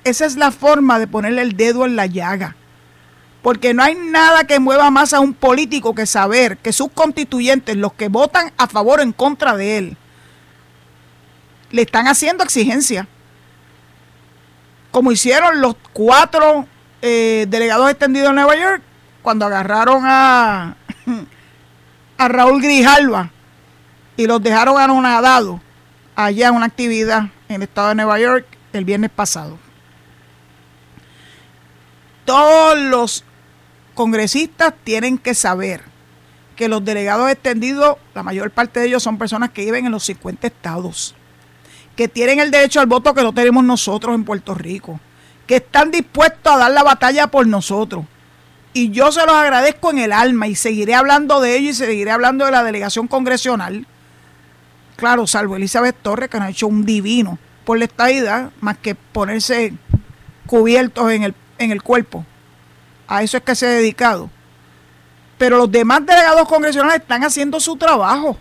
esa 0.04 0.26
es 0.26 0.36
la 0.36 0.52
forma 0.52 0.98
de 0.98 1.06
ponerle 1.06 1.44
el 1.44 1.56
dedo 1.56 1.86
en 1.86 1.96
la 1.96 2.08
llaga. 2.08 2.56
Porque 3.44 3.74
no 3.74 3.84
hay 3.84 3.94
nada 3.94 4.46
que 4.46 4.60
mueva 4.60 4.90
más 4.90 5.14
a 5.14 5.20
un 5.20 5.34
político 5.34 5.94
que 5.94 6.06
saber 6.06 6.58
que 6.58 6.72
sus 6.74 6.90
constituyentes, 6.92 7.76
los 7.76 7.94
que 7.94 8.08
votan 8.08 8.52
a 8.58 8.68
favor 8.68 9.00
o 9.00 9.04
en 9.04 9.12
contra 9.12 9.56
de 9.56 9.78
él, 9.78 9.98
le 11.70 11.82
están 11.82 12.08
haciendo 12.08 12.44
exigencia. 12.44 13.08
Como 14.92 15.12
hicieron 15.12 15.60
los 15.60 15.76
cuatro 15.92 16.68
eh, 17.02 17.46
delegados 17.50 17.92
extendidos 17.92 18.30
en 18.30 18.36
Nueva 18.36 18.56
York 18.56 18.82
cuando 19.24 19.46
agarraron 19.46 20.04
a, 20.06 20.76
a 22.18 22.28
Raúl 22.28 22.62
Grijalva 22.62 23.32
y 24.16 24.28
los 24.28 24.44
dejaron 24.44 24.80
anonadados 24.80 25.60
allá 26.16 26.50
en 26.50 26.56
una 26.56 26.68
actividad 26.68 27.24
en 27.50 27.56
el 27.56 27.64
estado 27.64 27.90
de 27.90 27.96
Nueva 27.96 28.20
York 28.20 28.46
el 28.74 28.86
viernes 28.86 29.10
pasado. 29.10 29.58
Todos 32.26 32.78
los 32.78 33.24
congresistas 33.94 34.74
tienen 34.84 35.18
que 35.18 35.34
saber 35.34 35.82
que 36.56 36.68
los 36.68 36.86
delegados 36.86 37.30
extendidos, 37.32 37.98
la 38.14 38.24
mayor 38.24 38.52
parte 38.52 38.80
de 38.80 38.88
ellos 38.88 39.04
son 39.04 39.18
personas 39.18 39.52
que 39.52 39.66
viven 39.66 39.86
en 39.86 39.92
los 39.92 40.04
50 40.04 40.48
estados, 40.48 41.16
que 41.96 42.08
tienen 42.08 42.40
el 42.40 42.52
derecho 42.52 42.80
al 42.80 42.88
voto 42.88 43.14
que 43.14 43.24
no 43.24 43.34
tenemos 43.34 43.64
nosotros 43.64 44.16
en 44.16 44.24
Puerto 44.24 44.54
Rico, 44.54 45.00
que 45.48 45.58
están 45.58 45.92
dispuestos 45.92 46.54
a 46.54 46.58
dar 46.58 46.72
la 46.72 46.84
batalla 46.84 47.28
por 47.28 47.48
nosotros, 47.48 48.06
y 48.74 48.90
yo 48.90 49.12
se 49.12 49.26
los 49.26 49.36
agradezco 49.36 49.92
en 49.92 50.00
el 50.00 50.12
alma 50.12 50.48
y 50.48 50.56
seguiré 50.56 50.96
hablando 50.96 51.40
de 51.40 51.58
ello 51.58 51.70
y 51.70 51.74
seguiré 51.74 52.12
hablando 52.12 52.46
de 52.46 52.52
la 52.52 52.64
delegación 52.64 53.08
congresional. 53.08 53.86
Claro, 54.96 55.28
salvo 55.28 55.56
Elizabeth 55.56 55.96
Torres, 56.02 56.30
que 56.30 56.40
nos 56.40 56.48
ha 56.48 56.52
hecho 56.52 56.68
un 56.68 56.86
divino 56.86 57.38
por 57.66 57.78
la 57.78 57.86
estadidad, 57.86 58.52
más 58.62 58.78
que 58.78 58.96
ponerse 58.96 59.74
cubiertos 60.48 61.12
en 61.12 61.24
el, 61.24 61.36
en 61.58 61.72
el 61.72 61.82
cuerpo. 61.82 62.26
A 63.08 63.24
eso 63.24 63.38
es 63.38 63.44
que 63.44 63.56
se 63.56 63.68
ha 63.68 63.70
dedicado. 63.70 64.30
Pero 65.38 65.58
los 65.58 65.72
demás 65.72 66.06
delegados 66.06 66.48
congresionales 66.48 67.02
están 67.02 67.24
haciendo 67.24 67.60
su 67.60 67.76
trabajo. 67.76 68.38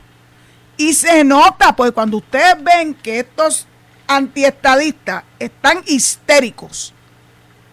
Y 0.77 0.95
se 0.95 1.25
nota, 1.25 1.77
pues 1.77 1.93
cuando 1.93 2.19
ustedes 2.19 2.63
ven 2.63 2.95
que 2.95 3.21
estos 3.21 3.67
antiestadistas 4.07 5.25
están 5.39 5.83
histéricos, 5.87 6.95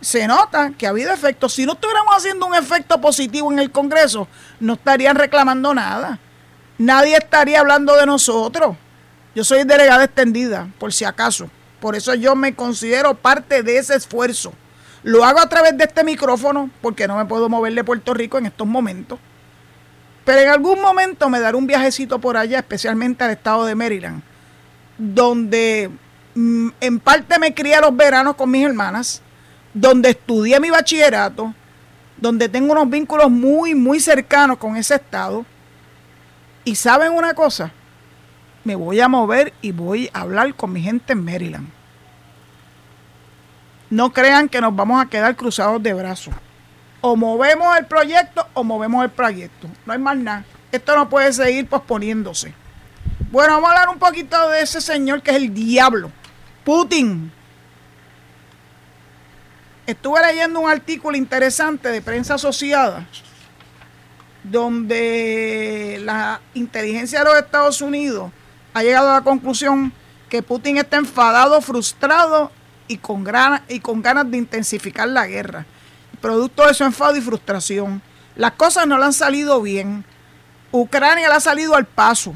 se 0.02 0.28
nota 0.28 0.72
que 0.78 0.88
ha 0.88 0.90
habido 0.90 1.12
efecto. 1.14 1.50
Si 1.50 1.66
no 1.66 1.74
estuviéramos 1.74 2.16
haciendo 2.16 2.46
un 2.46 2.56
efecto 2.56 3.00
positivo 3.02 3.52
en 3.52 3.60
el 3.60 3.72
Congreso, 3.72 4.28
no 4.60 4.74
estarían 4.74 5.16
reclamando 5.16 5.74
nada. 5.74 6.20
Nadie 6.78 7.18
estaría 7.18 7.60
hablando 7.60 7.96
de 7.96 8.06
nosotros. 8.06 8.76
Yo 9.36 9.44
soy 9.44 9.64
delegada 9.64 10.06
extendida, 10.06 10.70
por 10.80 10.94
si 10.94 11.06
acaso. 11.06 11.50
Por 11.80 11.96
eso 11.96 12.14
yo 12.14 12.36
me 12.36 12.56
considero 12.56 13.16
parte 13.16 13.64
de 13.64 13.78
ese 13.78 13.96
esfuerzo. 13.96 14.54
Lo 15.04 15.24
hago 15.24 15.40
a 15.40 15.48
través 15.48 15.78
de 15.78 15.86
este 15.86 16.04
micrófono 16.04 16.70
porque 16.82 17.08
no 17.08 17.18
me 17.18 17.26
puedo 17.26 17.48
mover 17.48 17.74
de 17.74 17.84
Puerto 17.84 18.14
Rico 18.14 18.38
en 18.38 18.48
estos 18.48 18.68
momentos. 18.68 19.20
Pero 20.26 20.42
en 20.42 20.50
algún 20.50 20.82
momento 20.82 21.30
me 21.30 21.40
daré 21.40 21.58
un 21.58 21.68
viajecito 21.68 22.20
por 22.20 22.38
allá, 22.38 22.60
especialmente 22.60 23.24
al 23.24 23.32
estado 23.32 23.66
de 23.66 23.76
Maryland, 23.76 24.22
donde 24.98 25.90
mm, 26.36 26.70
en 26.82 27.00
parte 27.00 27.40
me 27.40 27.54
crié 27.54 27.80
los 27.80 27.96
veranos 27.96 28.36
con 28.36 28.52
mis 28.52 28.66
hermanas, 28.66 29.22
donde 29.74 30.12
estudié 30.12 30.60
mi 30.60 30.70
bachillerato, 30.70 31.54
donde 32.18 32.50
tengo 32.50 32.74
unos 32.74 32.90
vínculos 32.90 33.30
muy, 33.30 33.76
muy 33.76 34.00
cercanos 34.00 34.58
con 34.58 34.76
ese 34.76 34.96
estado. 34.96 35.46
Y 36.66 36.76
saben 36.76 37.14
una 37.14 37.34
cosa, 37.34 37.72
me 38.64 38.76
voy 38.76 39.00
a 39.00 39.08
mover 39.08 39.54
y 39.62 39.72
voy 39.72 40.10
a 40.14 40.22
hablar 40.22 40.54
con 40.56 40.74
mi 40.74 40.82
gente 40.82 41.14
en 41.14 41.24
Maryland. 41.24 41.70
No 43.90 44.14
crean 44.14 44.50
que 44.50 44.62
nos 44.62 44.76
vamos 44.76 45.02
a 45.02 45.08
quedar 45.08 45.36
cruzados 45.36 45.82
de 45.82 45.94
brazos. 45.94 46.34
O 47.02 47.16
movemos 47.16 47.78
el 47.78 47.86
proyecto 47.86 48.46
o 48.54 48.64
movemos 48.64 49.04
el 49.04 49.10
proyecto. 49.10 49.68
No 49.86 49.94
hay 49.94 50.00
más 50.00 50.18
nada. 50.18 50.46
Esto 50.72 50.96
no 50.96 51.10
puede 51.10 51.34
seguir 51.34 51.68
posponiéndose. 51.68 52.54
Bueno, 53.32 53.54
vamos 53.54 53.70
a 53.70 53.74
hablar 53.74 53.90
un 53.90 54.00
poquito 54.00 54.50
de 54.50 54.62
ese 54.62 54.82
señor 54.82 55.22
que 55.22 55.32
es 55.32 55.38
el 55.38 55.54
diablo. 55.54 56.12
Putin. 56.64 57.32
Estuve 59.90 60.22
leyendo 60.22 60.60
un 60.60 60.70
artículo 60.70 61.18
interesante 61.18 61.90
de 61.90 62.00
prensa 62.04 62.36
asociada 62.36 63.08
donde 64.44 66.00
la 66.04 66.42
inteligencia 66.54 67.18
de 67.18 67.26
los 67.26 67.36
Estados 67.40 67.82
Unidos 67.82 68.32
ha 68.76 68.84
llegado 68.84 69.10
a 69.10 69.14
la 69.16 69.22
conclusión 69.22 69.92
que 70.30 70.44
Putin 70.44 70.78
está 70.78 70.98
enfadado, 70.98 71.60
frustrado 71.60 72.52
y 72.88 72.98
con, 72.98 73.26
y 73.68 73.80
con 73.80 74.04
ganas 74.04 74.30
de 74.30 74.38
intensificar 74.38 75.10
la 75.10 75.26
guerra. 75.26 75.66
Producto 76.22 76.68
de 76.68 76.76
su 76.76 76.84
enfado 76.84 77.16
y 77.16 77.22
frustración. 77.22 78.00
Las 78.36 78.52
cosas 78.52 78.86
no 78.86 79.00
le 79.00 79.06
han 79.06 79.14
salido 79.14 79.60
bien. 79.60 80.06
Ucrania 80.72 81.30
le 81.30 81.34
ha 81.34 81.40
salido 81.40 81.76
al 81.76 81.88
paso. 81.88 82.36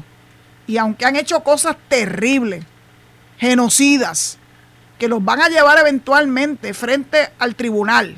Y 0.66 0.76
aunque 0.76 1.04
han 1.06 1.14
hecho 1.14 1.44
cosas 1.44 1.76
terribles, 1.88 2.64
genocidas, 3.38 4.38
que 5.04 5.08
los 5.08 5.22
van 5.22 5.42
a 5.42 5.50
llevar 5.50 5.78
eventualmente 5.78 6.72
frente 6.72 7.30
al 7.38 7.54
tribunal, 7.54 8.16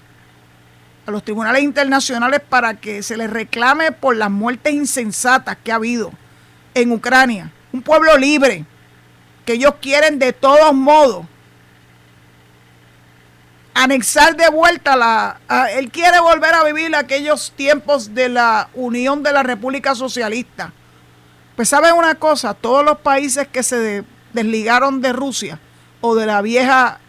a 1.04 1.10
los 1.10 1.24
tribunales 1.24 1.64
internacionales 1.64 2.40
para 2.48 2.74
que 2.74 3.02
se 3.02 3.16
les 3.16 3.28
reclame 3.28 3.90
por 3.90 4.14
las 4.14 4.30
muertes 4.30 4.72
insensatas 4.72 5.56
que 5.64 5.72
ha 5.72 5.74
habido 5.74 6.12
en 6.74 6.92
Ucrania. 6.92 7.50
Un 7.72 7.82
pueblo 7.82 8.16
libre, 8.16 8.64
que 9.44 9.54
ellos 9.54 9.74
quieren 9.82 10.20
de 10.20 10.32
todos 10.32 10.72
modos 10.74 11.26
anexar 13.74 14.36
de 14.36 14.48
vuelta 14.48 14.94
la... 14.94 15.40
él 15.72 15.90
quiere 15.90 16.20
volver 16.20 16.54
a 16.54 16.62
vivir 16.62 16.94
aquellos 16.94 17.50
tiempos 17.56 18.14
de 18.14 18.28
la 18.28 18.68
Unión 18.74 19.24
de 19.24 19.32
la 19.32 19.42
República 19.42 19.96
Socialista. 19.96 20.72
Pues 21.56 21.68
saben 21.68 21.94
una 21.94 22.14
cosa, 22.14 22.54
todos 22.54 22.84
los 22.84 22.98
países 22.98 23.48
que 23.48 23.64
se 23.64 24.04
desligaron 24.32 25.00
de 25.00 25.12
Rusia 25.12 25.58
o 26.00 26.14
de 26.14 26.26
la 26.26 26.42
vieja 26.42 27.00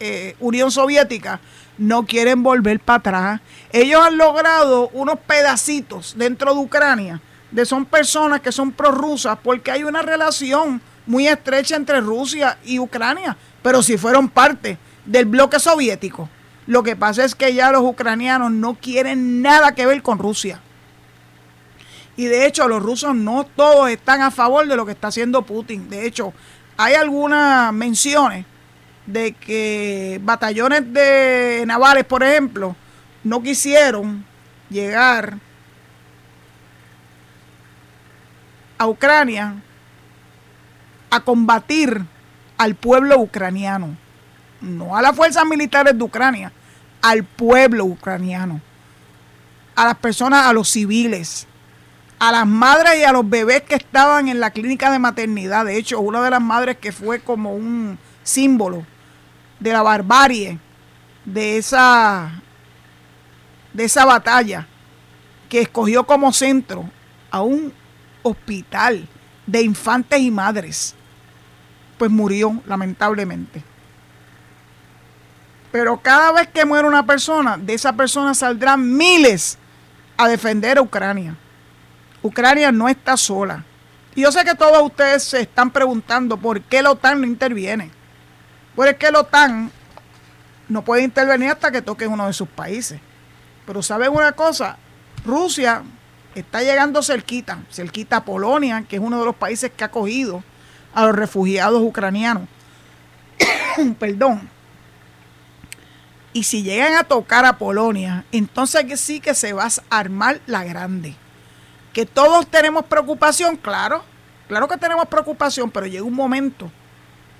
eh, 0.00 0.36
Unión 0.40 0.70
Soviética 0.70 1.40
no 1.78 2.04
quieren 2.06 2.42
volver 2.42 2.80
para 2.80 2.98
atrás. 2.98 3.40
Ellos 3.72 4.00
han 4.04 4.16
logrado 4.18 4.88
unos 4.92 5.18
pedacitos 5.20 6.14
dentro 6.16 6.54
de 6.54 6.60
Ucrania 6.60 7.20
de 7.52 7.66
son 7.66 7.84
personas 7.84 8.40
que 8.40 8.50
son 8.50 8.72
prorrusas 8.72 9.38
porque 9.42 9.70
hay 9.70 9.84
una 9.84 10.02
relación 10.02 10.80
muy 11.06 11.28
estrecha 11.28 11.76
entre 11.76 12.00
Rusia 12.00 12.58
y 12.64 12.78
Ucrania, 12.78 13.36
pero 13.62 13.82
si 13.82 13.98
fueron 13.98 14.28
parte 14.28 14.78
del 15.04 15.26
bloque 15.26 15.60
soviético. 15.60 16.28
Lo 16.66 16.82
que 16.82 16.96
pasa 16.96 17.24
es 17.24 17.34
que 17.34 17.54
ya 17.54 17.72
los 17.72 17.82
ucranianos 17.82 18.52
no 18.52 18.74
quieren 18.74 19.42
nada 19.42 19.74
que 19.74 19.86
ver 19.86 20.02
con 20.02 20.18
Rusia. 20.18 20.60
Y 22.16 22.26
de 22.26 22.46
hecho 22.46 22.68
los 22.68 22.82
rusos 22.82 23.14
no 23.14 23.44
todos 23.44 23.90
están 23.90 24.22
a 24.22 24.30
favor 24.30 24.66
de 24.66 24.76
lo 24.76 24.86
que 24.86 24.92
está 24.92 25.08
haciendo 25.08 25.42
Putin. 25.42 25.88
De 25.90 26.06
hecho, 26.06 26.32
hay 26.82 26.94
algunas 26.94 27.72
menciones 27.72 28.44
de 29.06 29.32
que 29.32 30.20
batallones 30.22 30.92
de 30.92 31.64
navales, 31.66 32.04
por 32.04 32.22
ejemplo, 32.22 32.76
no 33.24 33.42
quisieron 33.42 34.24
llegar 34.70 35.38
a 38.78 38.86
Ucrania 38.86 39.54
a 41.10 41.20
combatir 41.20 42.02
al 42.58 42.74
pueblo 42.74 43.18
ucraniano 43.18 43.96
no 44.62 44.96
a 44.96 45.02
las 45.02 45.14
fuerzas 45.14 45.44
militares 45.44 45.96
de 45.98 46.04
Ucrania, 46.04 46.52
al 47.02 47.24
pueblo 47.24 47.84
ucraniano, 47.84 48.60
a 49.74 49.86
las 49.86 49.96
personas, 49.96 50.46
a 50.46 50.52
los 50.52 50.70
civiles, 50.70 51.46
a 52.22 52.30
las 52.30 52.46
madres 52.46 53.00
y 53.00 53.02
a 53.02 53.10
los 53.10 53.28
bebés 53.28 53.62
que 53.62 53.74
estaban 53.74 54.28
en 54.28 54.38
la 54.38 54.52
clínica 54.52 54.92
de 54.92 55.00
maternidad. 55.00 55.64
De 55.64 55.76
hecho, 55.76 55.98
una 55.98 56.22
de 56.22 56.30
las 56.30 56.40
madres 56.40 56.76
que 56.76 56.92
fue 56.92 57.18
como 57.18 57.52
un 57.52 57.98
símbolo 58.22 58.86
de 59.58 59.72
la 59.72 59.82
barbarie 59.82 60.56
de 61.24 61.56
esa, 61.56 62.30
de 63.72 63.82
esa 63.82 64.04
batalla 64.04 64.68
que 65.48 65.62
escogió 65.62 66.06
como 66.06 66.32
centro 66.32 66.88
a 67.28 67.42
un 67.42 67.74
hospital 68.22 69.08
de 69.44 69.62
infantes 69.62 70.20
y 70.20 70.30
madres, 70.30 70.94
pues 71.98 72.08
murió 72.08 72.62
lamentablemente. 72.66 73.64
Pero 75.72 76.00
cada 76.00 76.30
vez 76.30 76.46
que 76.46 76.64
muere 76.64 76.86
una 76.86 77.04
persona, 77.04 77.56
de 77.56 77.74
esa 77.74 77.92
persona 77.94 78.32
saldrán 78.32 78.96
miles 78.96 79.58
a 80.16 80.28
defender 80.28 80.78
a 80.78 80.82
Ucrania. 80.82 81.36
Ucrania 82.22 82.70
no 82.72 82.88
está 82.88 83.16
sola. 83.16 83.64
Y 84.14 84.22
yo 84.22 84.32
sé 84.32 84.44
que 84.44 84.54
todos 84.54 84.82
ustedes 84.82 85.24
se 85.24 85.40
están 85.40 85.70
preguntando 85.70 86.36
por 86.36 86.60
qué 86.60 86.82
la 86.82 86.90
OTAN 86.90 87.20
no 87.20 87.26
interviene. 87.26 87.90
Es 88.76 88.96
que 88.96 89.10
la 89.10 89.20
OTAN 89.20 89.70
no 90.68 90.82
puede 90.82 91.02
intervenir 91.02 91.50
hasta 91.50 91.70
que 91.70 91.82
toque 91.82 92.06
uno 92.06 92.26
de 92.26 92.32
sus 92.32 92.48
países. 92.48 93.00
Pero 93.66 93.82
¿saben 93.82 94.12
una 94.12 94.32
cosa? 94.32 94.76
Rusia 95.24 95.82
está 96.34 96.62
llegando 96.62 97.02
cerquita, 97.02 97.62
cerquita 97.70 98.18
a 98.18 98.24
Polonia, 98.24 98.84
que 98.88 98.96
es 98.96 99.02
uno 99.02 99.18
de 99.18 99.24
los 99.24 99.36
países 99.36 99.70
que 99.70 99.84
ha 99.84 99.88
acogido 99.88 100.42
a 100.94 101.06
los 101.06 101.16
refugiados 101.16 101.82
ucranianos. 101.82 102.48
Perdón. 103.98 104.48
Y 106.34 106.44
si 106.44 106.62
llegan 106.62 106.94
a 106.94 107.04
tocar 107.04 107.44
a 107.44 107.58
Polonia, 107.58 108.24
entonces 108.32 109.00
sí 109.00 109.20
que 109.20 109.34
se 109.34 109.52
va 109.52 109.66
a 109.66 109.98
armar 109.98 110.40
la 110.46 110.64
grande. 110.64 111.14
Que 111.92 112.06
todos 112.06 112.46
tenemos 112.46 112.84
preocupación, 112.86 113.56
claro, 113.56 114.02
claro 114.48 114.68
que 114.68 114.76
tenemos 114.76 115.06
preocupación, 115.06 115.70
pero 115.70 115.86
llega 115.86 116.04
un 116.04 116.14
momento 116.14 116.70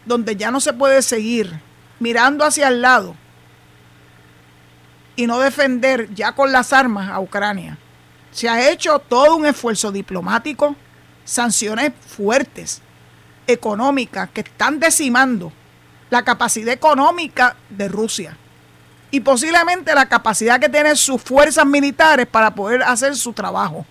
donde 0.05 0.37
ya 0.37 0.51
no 0.51 0.61
se 0.61 0.73
puede 0.73 1.01
seguir 1.03 1.61
mirando 2.01 2.45
hacia 2.45 2.69
el 2.69 2.83
lado 2.83 3.15
y 5.17 5.27
no 5.27 5.39
defender 5.39 6.13
ya 6.15 6.33
con 6.33 6.53
las 6.53 6.73
armas 6.73 7.11
a 7.11 7.21
Ucrania. 7.21 7.79
Se 8.31 8.49
ha 8.49 8.71
hecho 8.71 8.99
todo 8.99 9.37
un 9.37 9.47
esfuerzo 9.47 9.93
diplomático, 9.93 10.75
sanciones 11.25 11.93
fuertes, 12.07 12.81
económicas, 13.47 14.31
que 14.31 14.41
están 14.41 14.81
decimando 14.81 15.53
la 16.11 16.25
capacidad 16.25 16.73
económica 16.73 17.57
de 17.69 17.89
Rusia 17.89 18.37
y 19.11 19.21
posiblemente 19.21 19.95
la 19.95 20.09
capacidad 20.09 20.59
que 20.59 20.69
tienen 20.69 20.97
sus 20.97 21.23
fuerzas 21.23 21.67
militares 21.67 22.27
para 22.27 22.55
poder 22.55 22.83
hacer 22.83 23.15
su 23.15 23.33
trabajo. 23.33 23.87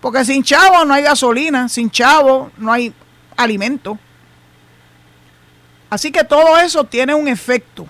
Porque 0.00 0.24
sin 0.24 0.42
chavo 0.42 0.84
no 0.84 0.94
hay 0.94 1.02
gasolina, 1.02 1.68
sin 1.68 1.90
chavo 1.90 2.50
no 2.56 2.72
hay 2.72 2.92
alimento. 3.36 3.98
Así 5.90 6.10
que 6.10 6.24
todo 6.24 6.56
eso 6.58 6.84
tiene 6.84 7.14
un 7.14 7.28
efecto, 7.28 7.86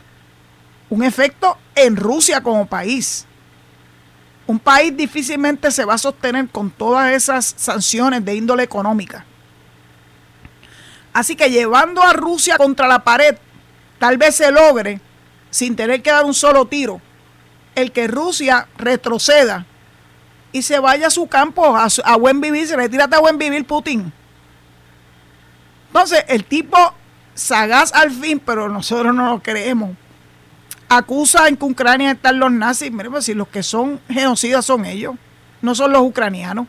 un 0.88 1.04
efecto 1.04 1.56
en 1.74 1.96
Rusia 1.96 2.42
como 2.42 2.66
país. 2.66 3.26
Un 4.46 4.58
país 4.58 4.96
difícilmente 4.96 5.70
se 5.70 5.84
va 5.84 5.94
a 5.94 5.98
sostener 5.98 6.48
con 6.48 6.70
todas 6.70 7.12
esas 7.12 7.54
sanciones 7.56 8.24
de 8.24 8.34
índole 8.34 8.64
económica. 8.64 9.24
Así 11.12 11.36
que 11.36 11.50
llevando 11.50 12.02
a 12.02 12.12
Rusia 12.12 12.56
contra 12.56 12.88
la 12.88 13.04
pared, 13.04 13.36
tal 13.98 14.16
vez 14.16 14.36
se 14.36 14.50
logre 14.50 15.00
sin 15.50 15.76
tener 15.76 16.02
que 16.02 16.10
dar 16.10 16.24
un 16.24 16.34
solo 16.34 16.66
tiro, 16.66 17.00
el 17.74 17.92
que 17.92 18.08
Rusia 18.08 18.66
retroceda 18.76 19.66
y 20.52 20.62
se 20.62 20.78
vaya 20.78 21.08
a 21.08 21.10
su 21.10 21.26
campo 21.26 21.76
a, 21.76 22.16
buen 22.16 22.40
vivir, 22.40 22.66
se 22.66 22.76
retírate 22.76 23.16
a 23.16 23.20
buen 23.20 23.38
vivir 23.38 23.64
Putin. 23.64 24.12
Entonces, 25.88 26.24
el 26.28 26.44
tipo 26.44 26.76
sagaz 27.34 27.92
al 27.94 28.10
fin, 28.10 28.40
pero 28.44 28.68
nosotros 28.68 29.14
no 29.14 29.32
lo 29.32 29.42
creemos. 29.42 29.90
Acusa 30.88 31.46
en 31.48 31.56
que 31.56 31.64
Ucrania 31.64 32.12
están 32.12 32.38
los 32.38 32.50
nazis. 32.50 32.90
Miren, 32.90 33.12
pues 33.12 33.24
si 33.24 33.34
los 33.34 33.48
que 33.48 33.62
son 33.62 34.00
genocidas 34.08 34.64
son 34.64 34.84
ellos, 34.84 35.14
no 35.62 35.74
son 35.74 35.92
los 35.92 36.02
ucranianos. 36.02 36.66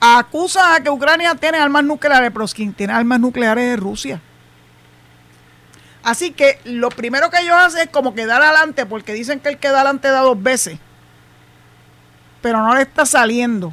Acusa 0.00 0.74
a 0.74 0.80
que 0.80 0.90
Ucrania 0.90 1.34
tiene 1.34 1.58
armas 1.58 1.84
nucleares, 1.84 2.30
pero 2.32 2.46
quien 2.46 2.72
tiene 2.72 2.92
armas 2.92 3.20
nucleares 3.20 3.74
es 3.74 3.80
Rusia. 3.80 4.20
Así 6.02 6.30
que 6.30 6.60
lo 6.64 6.88
primero 6.88 7.28
que 7.28 7.40
ellos 7.40 7.56
hacen 7.56 7.82
es 7.82 7.88
como 7.88 8.14
quedar 8.14 8.40
adelante, 8.40 8.86
porque 8.86 9.12
dicen 9.12 9.40
que 9.40 9.50
el 9.50 9.58
que 9.58 9.68
da 9.68 9.80
adelante 9.80 10.08
da 10.08 10.20
dos 10.20 10.40
veces. 10.42 10.78
Pero 12.40 12.62
no 12.62 12.74
le 12.74 12.82
está 12.82 13.04
saliendo. 13.04 13.72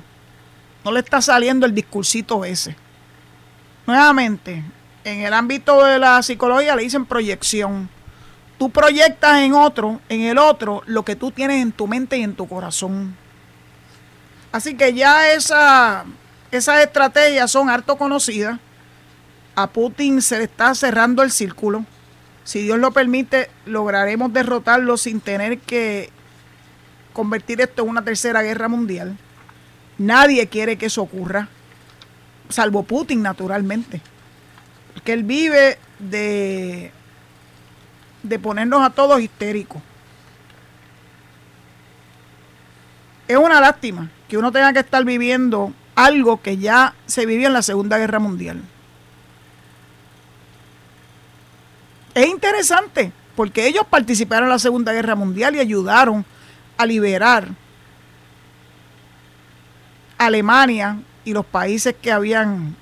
No 0.84 0.92
le 0.92 1.00
está 1.00 1.22
saliendo 1.22 1.66
el 1.66 1.74
discursito 1.74 2.46
ese. 2.46 2.76
nuevamente, 3.88 4.64
en 5.04 5.22
el 5.22 5.34
ámbito 5.34 5.84
de 5.84 6.00
la 6.00 6.22
psicología 6.24 6.76
le 6.76 6.84
dicen 6.84 7.06
proyección. 7.06 7.90
Tú 8.58 8.70
proyectas 8.70 9.42
en 9.42 9.54
otro, 9.54 10.00
en 10.10 10.22
el 10.22 10.38
otro, 10.38 10.82
lo 10.86 11.04
que 11.04 11.16
tú 11.16 11.32
tienes 11.32 11.62
en 11.62 11.72
tu 11.72 11.88
mente 11.88 12.18
y 12.18 12.24
en 12.24 12.36
tu 12.36 12.48
corazón. 12.48 13.16
Así 14.52 14.76
que 14.76 14.94
ya 14.94 15.32
esa, 15.34 16.06
esas 16.52 16.82
estrategias 16.82 17.52
son 17.52 17.70
harto 17.70 17.98
conocidas. 17.98 18.60
A 19.56 19.68
Putin 19.68 20.22
se 20.22 20.38
le 20.38 20.46
está 20.46 20.74
cerrando 20.74 21.22
el 21.22 21.32
círculo. 21.32 21.86
Si 22.44 22.62
Dios 22.62 22.80
lo 22.80 22.92
permite, 22.92 23.50
lograremos 23.66 24.32
derrotarlo 24.32 24.98
sin 24.98 25.20
tener 25.20 25.60
que 25.60 26.12
convertir 27.16 27.62
esto 27.62 27.82
en 27.82 27.90
una 27.90 28.04
tercera 28.04 28.44
guerra 28.44 28.68
mundial. 28.68 29.18
Nadie 29.98 30.46
quiere 30.48 30.78
que 30.78 30.88
eso 30.88 31.02
ocurra, 31.02 31.48
salvo 32.50 32.84
Putin, 32.84 33.24
naturalmente. 33.24 34.02
Porque 34.94 35.14
él 35.14 35.24
vive 35.24 35.80
de, 35.98 36.92
de 38.22 38.40
ponernos 38.40 38.84
a 38.84 38.90
todos 38.90 39.22
histéricos. 39.22 39.82
Es 43.28 43.38
una 43.38 43.60
lástima 43.62 44.12
que 44.28 44.38
uno 44.38 44.52
tenga 44.52 44.74
que 44.74 44.80
estar 44.80 45.04
viviendo 45.06 45.74
algo 45.96 46.42
que 46.42 46.58
ya 46.58 46.94
se 47.06 47.26
vivió 47.26 47.48
en 47.48 47.54
la 47.54 47.62
Segunda 47.62 47.98
Guerra 47.98 48.20
Mundial. 48.20 48.62
Es 52.14 52.28
interesante 52.28 53.14
porque 53.38 53.68
ellos 53.68 53.86
participaron 53.90 54.48
en 54.48 54.52
la 54.52 54.60
Segunda 54.60 54.92
Guerra 54.92 55.16
Mundial 55.16 55.56
y 55.56 55.60
ayudaron 55.60 56.26
a 56.78 56.86
liberar 56.86 57.50
Alemania 60.18 61.00
y 61.24 61.34
los 61.34 61.46
países 61.46 61.96
que 62.02 62.12
habían 62.12 62.76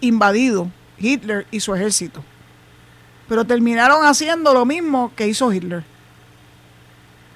invadido 0.00 0.70
Hitler 0.98 1.46
y 1.50 1.60
su 1.60 1.74
ejército. 1.74 2.22
Pero 3.28 3.44
terminaron 3.44 4.04
haciendo 4.04 4.52
lo 4.52 4.64
mismo 4.64 5.12
que 5.16 5.28
hizo 5.28 5.52
Hitler. 5.52 5.84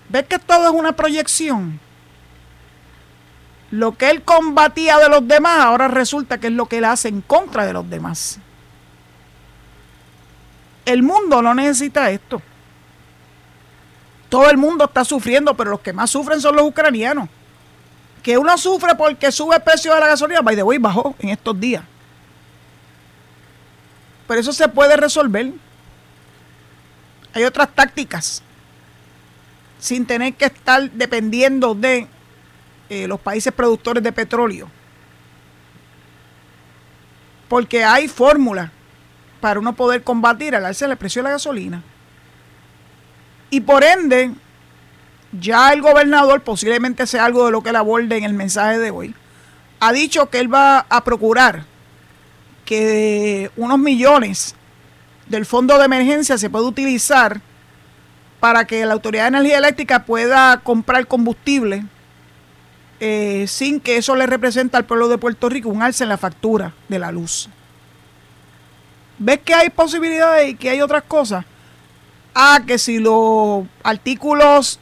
¿Ves 0.09 0.27
que 0.27 0.39
todo 0.39 0.67
es 0.67 0.73
una 0.73 0.93
proyección? 0.93 1.81
Lo 3.71 3.97
que 3.97 4.11
él 4.11 4.23
combatía 4.23 4.99
de 4.99 5.09
los 5.09 5.27
demás 5.27 5.59
ahora 5.59 5.89
resulta 5.89 6.39
que 6.39 6.49
es 6.49 6.53
lo 6.53 6.67
que 6.67 6.79
él 6.79 6.85
hace 6.85 7.09
en 7.09 7.21
contra 7.21 7.67
de 7.67 7.73
los 7.73 7.89
demás. 7.89 8.39
El 10.85 11.03
mundo 11.03 11.43
no 11.43 11.53
necesita 11.55 12.11
esto. 12.11 12.41
Todo 14.29 14.51
el 14.51 14.57
mundo 14.57 14.85
está 14.85 15.05
sufriendo, 15.05 15.55
pero 15.57 15.71
los 15.71 15.81
que 15.81 15.93
más 15.93 16.11
sufren 16.11 16.41
son 16.41 16.57
los 16.57 16.67
ucranianos. 16.67 17.29
Que 18.23 18.37
uno 18.37 18.59
sufre 18.59 18.95
porque 18.97 19.31
sube 19.31 19.57
el 19.57 19.63
precio 19.63 19.95
de 19.95 20.01
la 20.01 20.09
gasolina, 20.09 20.43
by 20.43 20.57
the 20.57 20.63
way, 20.63 20.79
bajó 20.79 21.15
en 21.21 21.29
estos 21.29 21.59
días. 21.59 21.85
Pero 24.27 24.41
eso 24.41 24.53
se 24.53 24.69
puede 24.69 24.97
resolver. 24.97 25.53
Hay 27.33 27.45
otras 27.45 27.69
tácticas. 27.75 28.43
Sin 29.79 30.07
tener 30.07 30.35
que 30.35 30.47
estar 30.47 30.91
dependiendo 30.91 31.75
de 31.75 32.09
eh, 32.89 33.07
los 33.07 33.21
países 33.21 33.53
productores 33.53 34.03
de 34.03 34.11
petróleo. 34.11 34.69
Porque 37.49 37.85
hay 37.85 38.09
fórmulas 38.09 38.71
para 39.41 39.61
uno 39.61 39.77
poder 39.77 40.03
combatir 40.03 40.57
al 40.57 40.65
alza 40.65 40.89
del 40.89 40.97
precio 40.97 41.21
de 41.23 41.25
la 41.25 41.33
gasolina. 41.33 41.83
Y 43.51 43.61
por 43.61 43.85
ende, 43.85 44.33
ya 45.33 45.73
el 45.73 45.83
gobernador, 45.83 46.43
posiblemente 46.43 47.07
sea 47.07 47.25
algo 47.25 47.47
de 47.47 47.53
lo 47.53 47.63
que 47.63 47.71
él 47.71 47.77
aborde 47.77 48.17
en 48.17 48.25
el 48.25 48.35
mensaje 48.35 48.79
de 48.79 48.91
hoy, 48.91 49.15
ha 49.81 49.93
dicho 49.93 50.31
que 50.31 50.41
él 50.41 50.53
va 50.53 50.87
a 50.89 51.05
procurar 51.05 51.65
que 52.65 53.51
unos 53.57 53.79
millones 53.79 54.55
del 55.29 55.47
fondo 55.47 55.79
de 55.79 55.85
emergencia 55.85 56.39
se 56.39 56.51
pueda 56.51 56.67
utilizar 56.67 57.41
para 58.41 58.67
que 58.67 58.85
la 58.85 58.95
Autoridad 58.95 59.25
de 59.25 59.29
Energía 59.29 59.59
Eléctrica 59.59 60.05
pueda 60.05 60.59
comprar 60.59 61.07
combustible 61.07 61.85
eh, 62.99 63.45
sin 63.47 63.81
que 63.81 63.99
eso 63.99 64.17
le 64.17 64.27
represente 64.27 64.77
al 64.77 64.85
pueblo 64.85 65.09
de 65.09 65.19
Puerto 65.19 65.49
Rico 65.49 65.69
un 65.69 65.83
alza 65.83 66.05
en 66.05 66.09
la 66.09 66.19
factura 66.19 66.73
de 66.89 66.99
la 66.99 67.13
luz. 67.13 67.49
¿Ves 69.19 69.41
que 69.45 69.55
hay 69.55 69.71
posibilidades 69.71 70.51
y 70.51 70.55
que 70.55 70.71
hay 70.71 70.81
otras 70.81 71.03
cosas? 71.05 71.45
Ah, 72.39 72.61
que 72.67 72.77
si 72.77 72.99
los 72.99 73.65
artículos 73.83 74.79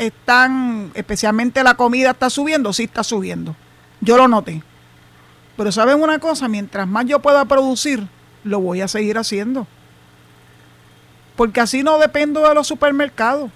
están, 0.00 0.90
especialmente 0.94 1.62
la 1.62 1.74
comida 1.74 2.10
está 2.10 2.28
subiendo, 2.30 2.72
sí 2.72 2.82
está 2.82 3.04
subiendo. 3.04 3.54
Yo 4.00 4.16
lo 4.16 4.26
noté. 4.26 4.64
Pero 5.56 5.70
saben 5.70 6.02
una 6.02 6.18
cosa, 6.18 6.48
mientras 6.48 6.88
más 6.88 7.06
yo 7.06 7.20
pueda 7.20 7.44
producir, 7.44 8.08
lo 8.42 8.58
voy 8.58 8.80
a 8.80 8.88
seguir 8.88 9.18
haciendo. 9.18 9.68
Porque 11.36 11.60
así 11.60 11.84
no 11.84 11.96
dependo 11.98 12.48
de 12.48 12.56
los 12.56 12.66
supermercados. 12.66 13.52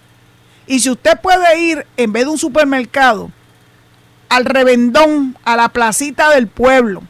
Y 0.69 0.79
si 0.79 0.91
usted 0.91 1.21
puede 1.21 1.59
ir, 1.59 1.87
en 1.97 2.13
vez 2.13 2.27
de 2.27 2.31
un 2.31 2.39
supermercado, 2.39 3.33
al 4.29 4.45
revendón, 4.45 5.37
a 5.43 5.57
la 5.57 5.71
placita 5.71 6.31
del 6.31 6.47
pueblo, 6.47 7.03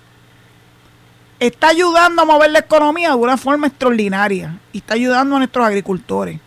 está 1.39 1.69
ayudando 1.69 2.23
a 2.23 2.25
mover 2.25 2.51
la 2.51 2.61
economía 2.61 3.11
de 3.11 3.17
una 3.17 3.37
forma 3.37 3.67
extraordinaria 3.67 4.59
y 4.73 4.79
está 4.79 4.95
ayudando 4.95 5.37
a 5.37 5.39
nuestros 5.39 5.67
agricultores. 5.67 6.41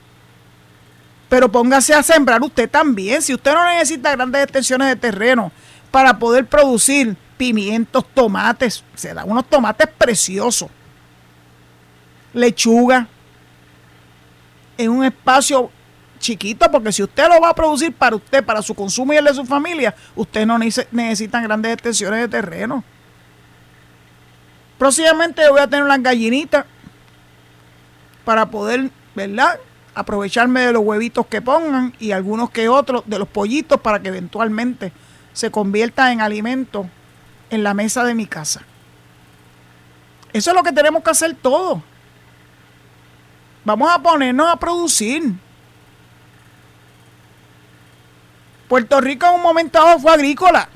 Pero 1.29 1.51
póngase 1.51 1.93
a 1.93 2.03
sembrar 2.03 2.41
usted 2.41 2.69
también. 2.69 3.21
Si 3.21 3.33
usted 3.33 3.53
no 3.53 3.65
necesita 3.65 4.15
grandes 4.15 4.43
extensiones 4.43 4.88
de 4.88 4.95
terreno 4.95 5.51
para 5.91 6.17
poder 6.17 6.45
producir 6.45 7.17
pimientos, 7.38 8.05
tomates, 8.13 8.83
se 8.95 9.13
da 9.13 9.25
unos 9.25 9.45
tomates 9.45 9.88
preciosos, 9.97 10.69
lechuga, 12.33 13.07
en 14.77 14.91
un 14.91 15.03
espacio 15.03 15.71
chiquito, 16.19 16.69
porque 16.71 16.91
si 16.91 17.03
usted 17.03 17.27
lo 17.27 17.41
va 17.41 17.49
a 17.49 17.55
producir 17.55 17.93
para 17.93 18.15
usted, 18.15 18.43
para 18.43 18.61
su 18.61 18.73
consumo 18.73 19.13
y 19.13 19.17
el 19.17 19.25
de 19.25 19.33
su 19.33 19.45
familia, 19.45 19.93
usted 20.15 20.45
no 20.45 20.57
necesita 20.57 21.41
grandes 21.41 21.73
extensiones 21.73 22.21
de 22.21 22.27
terreno. 22.27 22.83
Próximamente 24.78 25.49
voy 25.49 25.59
a 25.59 25.67
tener 25.67 25.84
unas 25.84 26.01
gallinitas 26.01 26.65
para 28.23 28.45
poder, 28.47 28.91
¿verdad? 29.15 29.59
Aprovecharme 29.95 30.61
de 30.61 30.73
los 30.73 30.84
huevitos 30.84 31.25
que 31.25 31.41
pongan 31.41 31.93
y 31.99 32.11
algunos 32.11 32.51
que 32.51 32.69
otros 32.69 33.03
de 33.07 33.17
los 33.17 33.28
pollitos 33.28 33.82
para 33.82 33.99
que 34.01 34.09
eventualmente 34.09 34.91
se 35.34 35.49
conviertan 35.49 36.13
en 36.13 36.21
alimento 36.21 36.88
en 37.49 37.63
la 37.63 37.73
mesa 37.73 38.03
de 38.03 38.13
mi 38.13 38.28
casa. 38.28 38.61
Eso 40.34 40.51
es 40.51 40.55
lo 40.55 40.61
que 40.61 40.71
tenemos 40.71 41.01
que 41.03 41.09
hacer 41.09 41.36
todos. 41.36 41.82
Vamos 43.65 43.89
a 43.91 43.99
ponernos 43.99 44.47
a 44.51 44.57
producir. 44.57 45.34
Puerto 48.67 49.01
Rico 49.01 49.25
en 49.25 49.36
un 49.36 49.41
momento 49.41 49.84
dado 49.84 49.99
fue 49.99 50.11
agrícola. 50.11 50.69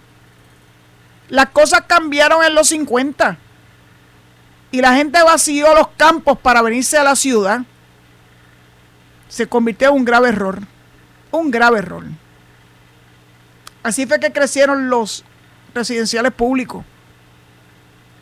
Las 1.30 1.48
cosas 1.48 1.82
cambiaron 1.82 2.44
en 2.44 2.56
los 2.56 2.70
50 2.70 3.38
y 4.72 4.82
la 4.82 4.96
gente 4.96 5.22
vació 5.22 5.76
los 5.76 5.90
campos 5.98 6.38
para 6.40 6.62
venirse 6.62 6.98
a 6.98 7.04
la 7.04 7.16
ciudad, 7.16 7.62
se 9.28 9.48
convirtió 9.48 9.90
en 9.90 9.96
un 9.96 10.06
grave 10.06 10.30
error. 10.30 10.60
Un 11.32 11.52
grave 11.52 11.80
error. 11.80 12.04
Así 13.84 14.06
fue 14.06 14.20
que 14.20 14.32
crecieron 14.32 14.90
los 14.90 15.24
residenciales 15.74 16.32
públicos. 16.32 16.86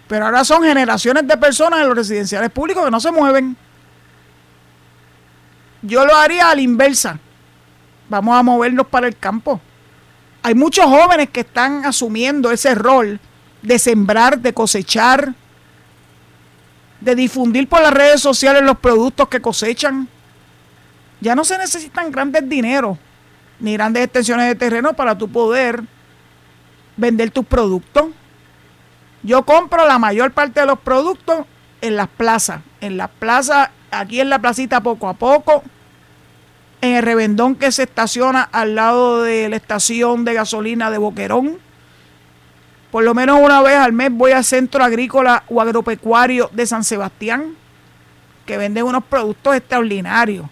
Pero 0.07 0.25
ahora 0.25 0.43
son 0.43 0.63
generaciones 0.63 1.27
de 1.27 1.37
personas 1.37 1.81
en 1.81 1.87
los 1.87 1.97
residenciales 1.97 2.49
públicos 2.49 2.83
que 2.83 2.91
no 2.91 2.99
se 2.99 3.11
mueven. 3.11 3.55
Yo 5.81 6.05
lo 6.05 6.15
haría 6.15 6.49
a 6.49 6.55
la 6.55 6.61
inversa. 6.61 7.19
Vamos 8.09 8.35
a 8.35 8.41
movernos 8.41 8.87
para 8.87 9.07
el 9.07 9.17
campo. 9.17 9.61
Hay 10.41 10.55
muchos 10.55 10.85
jóvenes 10.85 11.29
que 11.29 11.41
están 11.41 11.85
asumiendo 11.85 12.49
ese 12.51 12.73
rol 12.73 13.19
de 13.61 13.77
sembrar, 13.77 14.39
de 14.39 14.53
cosechar, 14.53 15.35
de 17.01 17.15
difundir 17.15 17.67
por 17.67 17.81
las 17.81 17.93
redes 17.93 18.21
sociales 18.21 18.63
los 18.63 18.77
productos 18.79 19.27
que 19.29 19.41
cosechan. 19.41 20.07
Ya 21.21 21.35
no 21.35 21.43
se 21.43 21.57
necesitan 21.57 22.11
grandes 22.11 22.47
dineros 22.47 22.97
ni 23.59 23.73
grandes 23.73 24.03
extensiones 24.03 24.47
de 24.47 24.55
terreno 24.55 24.93
para 24.93 25.17
tu 25.17 25.29
poder 25.29 25.83
vender 26.97 27.31
tus 27.31 27.45
productos. 27.45 28.07
Yo 29.23 29.43
compro 29.43 29.85
la 29.87 29.99
mayor 29.99 30.31
parte 30.31 30.61
de 30.61 30.65
los 30.65 30.79
productos 30.79 31.45
en 31.81 31.95
las 31.95 32.07
plazas. 32.07 32.61
En 32.79 32.97
las 32.97 33.09
plazas, 33.09 33.69
aquí 33.91 34.21
en 34.21 34.29
la 34.29 34.39
placita 34.39 34.81
poco 34.81 35.09
a 35.09 35.13
poco. 35.13 35.63
En 36.81 36.95
el 36.95 37.03
revendón 37.03 37.55
que 37.55 37.73
se 37.73 37.83
estaciona 37.83 38.43
al 38.43 38.75
lado 38.75 39.23
de 39.23 39.49
la 39.49 39.57
estación 39.57 40.23
de 40.23 40.33
gasolina 40.33 40.89
de 40.89 40.97
Boquerón 40.97 41.59
por 42.91 43.03
lo 43.03 43.13
menos 43.13 43.39
una 43.39 43.61
vez 43.61 43.75
al 43.75 43.93
mes 43.93 44.11
voy 44.11 44.31
al 44.31 44.43
centro 44.43 44.83
agrícola 44.83 45.43
o 45.47 45.61
agropecuario 45.61 46.49
de 46.53 46.65
San 46.65 46.83
Sebastián, 46.83 47.55
que 48.45 48.57
venden 48.57 48.85
unos 48.85 49.03
productos 49.03 49.55
extraordinarios, 49.55 50.47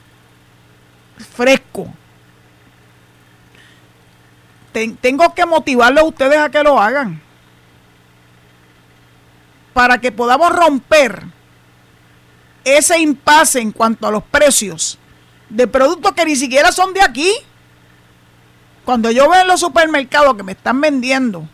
frescos. 1.35 1.88
tengo 5.01 5.33
que 5.33 5.45
motivarlos 5.45 6.03
a 6.03 6.07
ustedes 6.07 6.38
a 6.38 6.49
que 6.49 6.61
lo 6.61 6.79
hagan. 6.79 7.21
para 9.73 9.99
que 9.99 10.11
podamos 10.11 10.51
romper 10.51 11.23
ese 12.63 12.97
impasse 12.99 13.59
en 13.59 13.71
cuanto 13.71 14.07
a 14.07 14.11
los 14.11 14.23
precios 14.23 14.97
de 15.49 15.67
productos 15.67 16.13
que 16.13 16.25
ni 16.25 16.35
siquiera 16.35 16.71
son 16.71 16.93
de 16.93 17.01
aquí. 17.01 17.31
Cuando 18.85 19.11
yo 19.11 19.29
veo 19.29 19.41
en 19.41 19.47
los 19.47 19.59
supermercados 19.59 20.35
que 20.35 20.41
me 20.41 20.53
están 20.53 20.81
vendiendo 20.81 21.47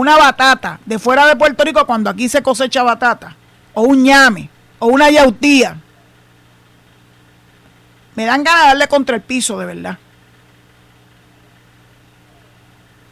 una 0.00 0.16
batata 0.16 0.78
de 0.84 0.98
fuera 0.98 1.26
de 1.26 1.36
Puerto 1.36 1.64
Rico 1.64 1.86
cuando 1.86 2.10
aquí 2.10 2.28
se 2.28 2.42
cosecha 2.42 2.82
batata, 2.82 3.34
o 3.74 3.82
un 3.82 4.02
ñame, 4.02 4.50
o 4.78 4.86
una 4.86 5.10
yautía, 5.10 5.76
me 8.14 8.24
dan 8.24 8.44
ganas 8.44 8.62
de 8.62 8.68
darle 8.68 8.88
contra 8.88 9.16
el 9.16 9.22
piso, 9.22 9.58
de 9.58 9.66
verdad. 9.66 9.98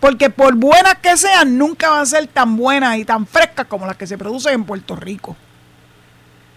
Porque 0.01 0.29
por 0.29 0.55
buenas 0.55 0.97
que 0.97 1.17
sean, 1.17 1.57
nunca 1.57 1.89
van 1.91 2.01
a 2.01 2.07
ser 2.07 2.27
tan 2.27 2.57
buenas 2.57 2.99
y 2.99 3.05
tan 3.05 3.27
frescas 3.27 3.67
como 3.67 3.87
las 3.87 3.97
que 3.97 4.07
se 4.07 4.19
producen 4.19 4.53
en 4.53 4.65
Puerto 4.65 4.97
Rico. 4.97 5.37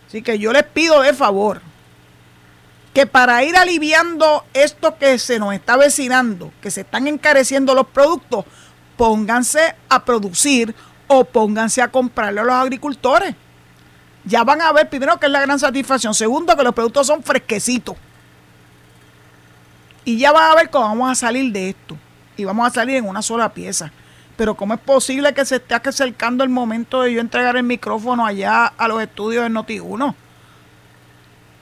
Así 0.08 0.22
que 0.22 0.40
yo 0.40 0.52
les 0.52 0.64
pido 0.64 1.02
de 1.02 1.14
favor 1.14 1.62
que 2.94 3.06
para 3.06 3.44
ir 3.44 3.56
aliviando 3.56 4.44
esto 4.54 4.98
que 4.98 5.20
se 5.20 5.40
nos 5.40 5.54
está 5.54 5.78
vecinando, 5.78 6.52
que 6.62 6.72
se 6.72 6.82
están 6.82 7.08
encareciendo 7.08 7.76
los 7.76 7.88
productos, 7.88 8.46
pónganse 8.98 9.76
a 9.88 10.04
producir 10.04 10.76
o 11.08 11.24
pónganse 11.24 11.82
a 11.82 11.88
comprarle 11.88 12.42
a 12.42 12.44
los 12.44 12.56
agricultores. 12.56 13.36
Ya 14.26 14.44
van 14.44 14.62
a 14.62 14.74
ver, 14.74 14.90
primero, 14.90 15.18
que 15.18 15.28
es 15.28 15.32
la 15.32 15.42
gran 15.42 15.58
satisfacción. 15.58 16.14
Segundo, 16.14 16.56
que 16.58 16.64
los 16.64 16.74
productos 16.74 17.08
son 17.08 17.24
fresquecitos. 17.24 17.96
Y 20.04 20.18
ya 20.18 20.32
van 20.34 20.52
a 20.52 20.56
ver 20.56 20.70
cómo 20.70 20.86
vamos 20.86 21.12
a 21.12 21.16
salir 21.16 21.52
de 21.54 21.70
esto. 21.70 21.98
Y 22.36 22.44
vamos 22.44 22.68
a 22.68 22.72
salir 22.72 22.98
en 22.98 23.08
una 23.08 23.22
sola 23.22 23.54
pieza. 23.54 23.92
Pero 24.36 24.56
¿cómo 24.56 24.74
es 24.74 24.80
posible 24.80 25.34
que 25.34 25.46
se 25.46 25.56
esté 25.56 25.76
acercando 25.76 26.44
el 26.44 26.50
momento 26.50 27.02
de 27.02 27.14
yo 27.14 27.22
entregar 27.22 27.56
el 27.56 27.64
micrófono 27.64 28.26
allá 28.26 28.68
a 28.68 28.88
los 28.88 29.02
estudios 29.02 29.44
de 29.44 29.50
Noti1? 29.50 30.14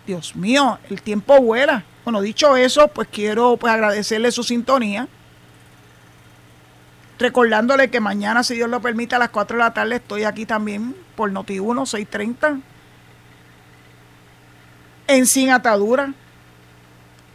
Dios 0.05 0.35
mío, 0.35 0.77
el 0.89 1.01
tiempo 1.01 1.39
vuela. 1.39 1.83
Bueno, 2.03 2.21
dicho 2.21 2.55
eso, 2.55 2.87
pues 2.87 3.07
quiero 3.11 3.57
pues 3.57 3.73
agradecerle 3.73 4.31
su 4.31 4.43
sintonía. 4.43 5.07
Recordándole 7.17 7.89
que 7.89 7.99
mañana, 7.99 8.43
si 8.43 8.55
Dios 8.55 8.69
lo 8.69 8.81
permite, 8.81 9.15
a 9.15 9.19
las 9.19 9.29
4 9.29 9.57
de 9.57 9.63
la 9.63 9.73
tarde 9.73 9.95
estoy 9.95 10.23
aquí 10.23 10.45
también 10.45 10.95
por 11.15 11.31
Noti1, 11.31 11.85
630. 11.85 12.59
En 15.07 15.25
Sin 15.25 15.51
Atadura. 15.51 16.13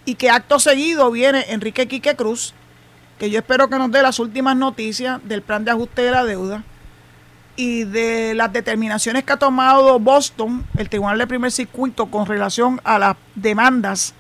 Y 0.05 0.14
que 0.16 0.31
acto 0.31 0.59
seguido 0.59 1.11
viene 1.11 1.45
Enrique 1.49 1.87
Quique 1.87 2.16
Cruz 2.16 2.55
que 3.20 3.31
yo 3.31 3.39
espero 3.39 3.68
que 3.68 3.76
nos 3.76 3.91
dé 3.93 4.01
las 4.01 4.18
últimas 4.18 4.57
noticias 4.57 5.20
del 5.24 5.43
plan 5.43 5.62
de 5.62 5.72
ajuste 5.72 6.01
de 6.01 6.11
la 6.11 6.24
deuda 6.24 6.64
y 7.55 7.85
de 7.85 8.33
las 8.35 8.51
determinaciones 8.51 9.24
que 9.24 9.33
ha 9.35 9.37
tomado 9.37 9.99
Boston, 9.99 10.64
el 10.78 10.89
Tribunal 10.89 11.18
de 11.18 11.26
Primer 11.26 11.53
Circuito, 11.53 12.07
con 12.07 12.24
relación 12.24 12.81
a 12.83 12.99
las 12.99 13.16
demandas 13.35 14.14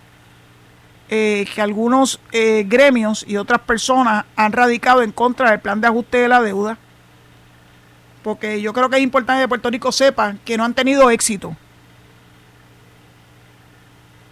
eh, 1.12 1.44
que 1.52 1.60
algunos 1.60 2.20
eh, 2.30 2.64
gremios 2.66 3.24
y 3.26 3.36
otras 3.36 3.60
personas 3.60 4.24
han 4.36 4.52
radicado 4.52 5.02
en 5.02 5.10
contra 5.10 5.50
del 5.50 5.60
plan 5.60 5.80
de 5.80 5.88
ajuste 5.88 6.18
de 6.18 6.28
la 6.28 6.40
deuda. 6.40 6.78
Porque 8.22 8.62
yo 8.62 8.72
creo 8.72 8.88
que 8.88 8.96
es 8.96 9.02
importante 9.02 9.42
que 9.42 9.48
Puerto 9.48 9.70
Rico 9.70 9.90
sepa 9.90 10.36
que 10.44 10.56
no 10.56 10.64
han 10.64 10.72
tenido 10.72 11.10
éxito. 11.10 11.56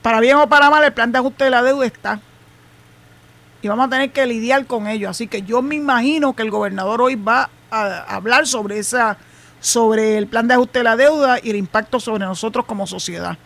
Para 0.02 0.20
bien 0.20 0.36
o 0.36 0.48
para 0.48 0.70
mal, 0.70 0.84
el 0.84 0.92
plan 0.92 1.10
de 1.10 1.18
ajuste 1.18 1.44
de 1.44 1.50
la 1.50 1.62
deuda 1.62 1.84
está 1.84 2.20
y 3.60 3.68
vamos 3.68 3.86
a 3.86 3.90
tener 3.90 4.12
que 4.12 4.24
lidiar 4.26 4.66
con 4.66 4.86
ello. 4.86 5.10
Así 5.10 5.26
que 5.26 5.42
yo 5.42 5.62
me 5.62 5.74
imagino 5.74 6.34
que 6.34 6.42
el 6.42 6.50
gobernador 6.50 7.02
hoy 7.02 7.16
va 7.16 7.50
a 7.70 8.14
hablar 8.14 8.46
sobre 8.46 8.78
esa 8.78 9.18
sobre 9.60 10.16
el 10.16 10.28
plan 10.28 10.46
de 10.46 10.54
ajuste 10.54 10.78
de 10.78 10.84
la 10.84 10.96
deuda 10.96 11.38
y 11.42 11.50
el 11.50 11.56
impacto 11.56 11.98
sobre 11.98 12.24
nosotros 12.24 12.64
como 12.64 12.86
sociedad. 12.86 13.36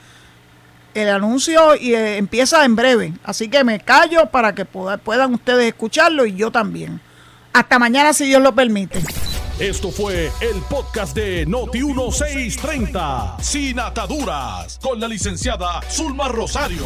El 0.94 1.08
anuncio 1.08 1.74
y, 1.76 1.94
eh, 1.94 2.18
empieza 2.18 2.64
en 2.64 2.76
breve, 2.76 3.12
así 3.24 3.48
que 3.48 3.64
me 3.64 3.80
callo 3.80 4.26
para 4.30 4.54
que 4.54 4.64
puedan 4.64 5.34
ustedes 5.34 5.66
escucharlo 5.66 6.26
y 6.26 6.34
yo 6.36 6.50
también. 6.50 7.00
Hasta 7.52 7.78
mañana 7.78 8.12
si 8.12 8.26
Dios 8.26 8.42
lo 8.42 8.54
permite. 8.54 9.02
Esto 9.58 9.90
fue 9.92 10.32
el 10.40 10.60
podcast 10.68 11.14
de 11.14 11.46
Noti1630, 11.46 13.40
sin 13.40 13.78
ataduras, 13.78 14.78
con 14.82 14.98
la 14.98 15.06
licenciada 15.06 15.80
Zulma 15.90 16.28
Rosario. 16.28 16.84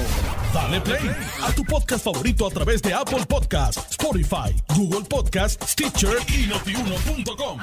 Dale 0.53 0.81
play 0.81 1.11
a 1.43 1.53
tu 1.53 1.65
podcast 1.65 2.05
favorito 2.05 2.47
a 2.47 2.51
través 2.51 2.83
de 2.83 2.93
Apple 2.93 3.25
Podcasts, 3.27 3.93
Spotify, 3.93 4.55
Google 4.75 5.07
Podcasts, 5.09 5.73
Stitcher 5.73 6.19
y 6.29 6.47
notiuno.com. 6.49 7.61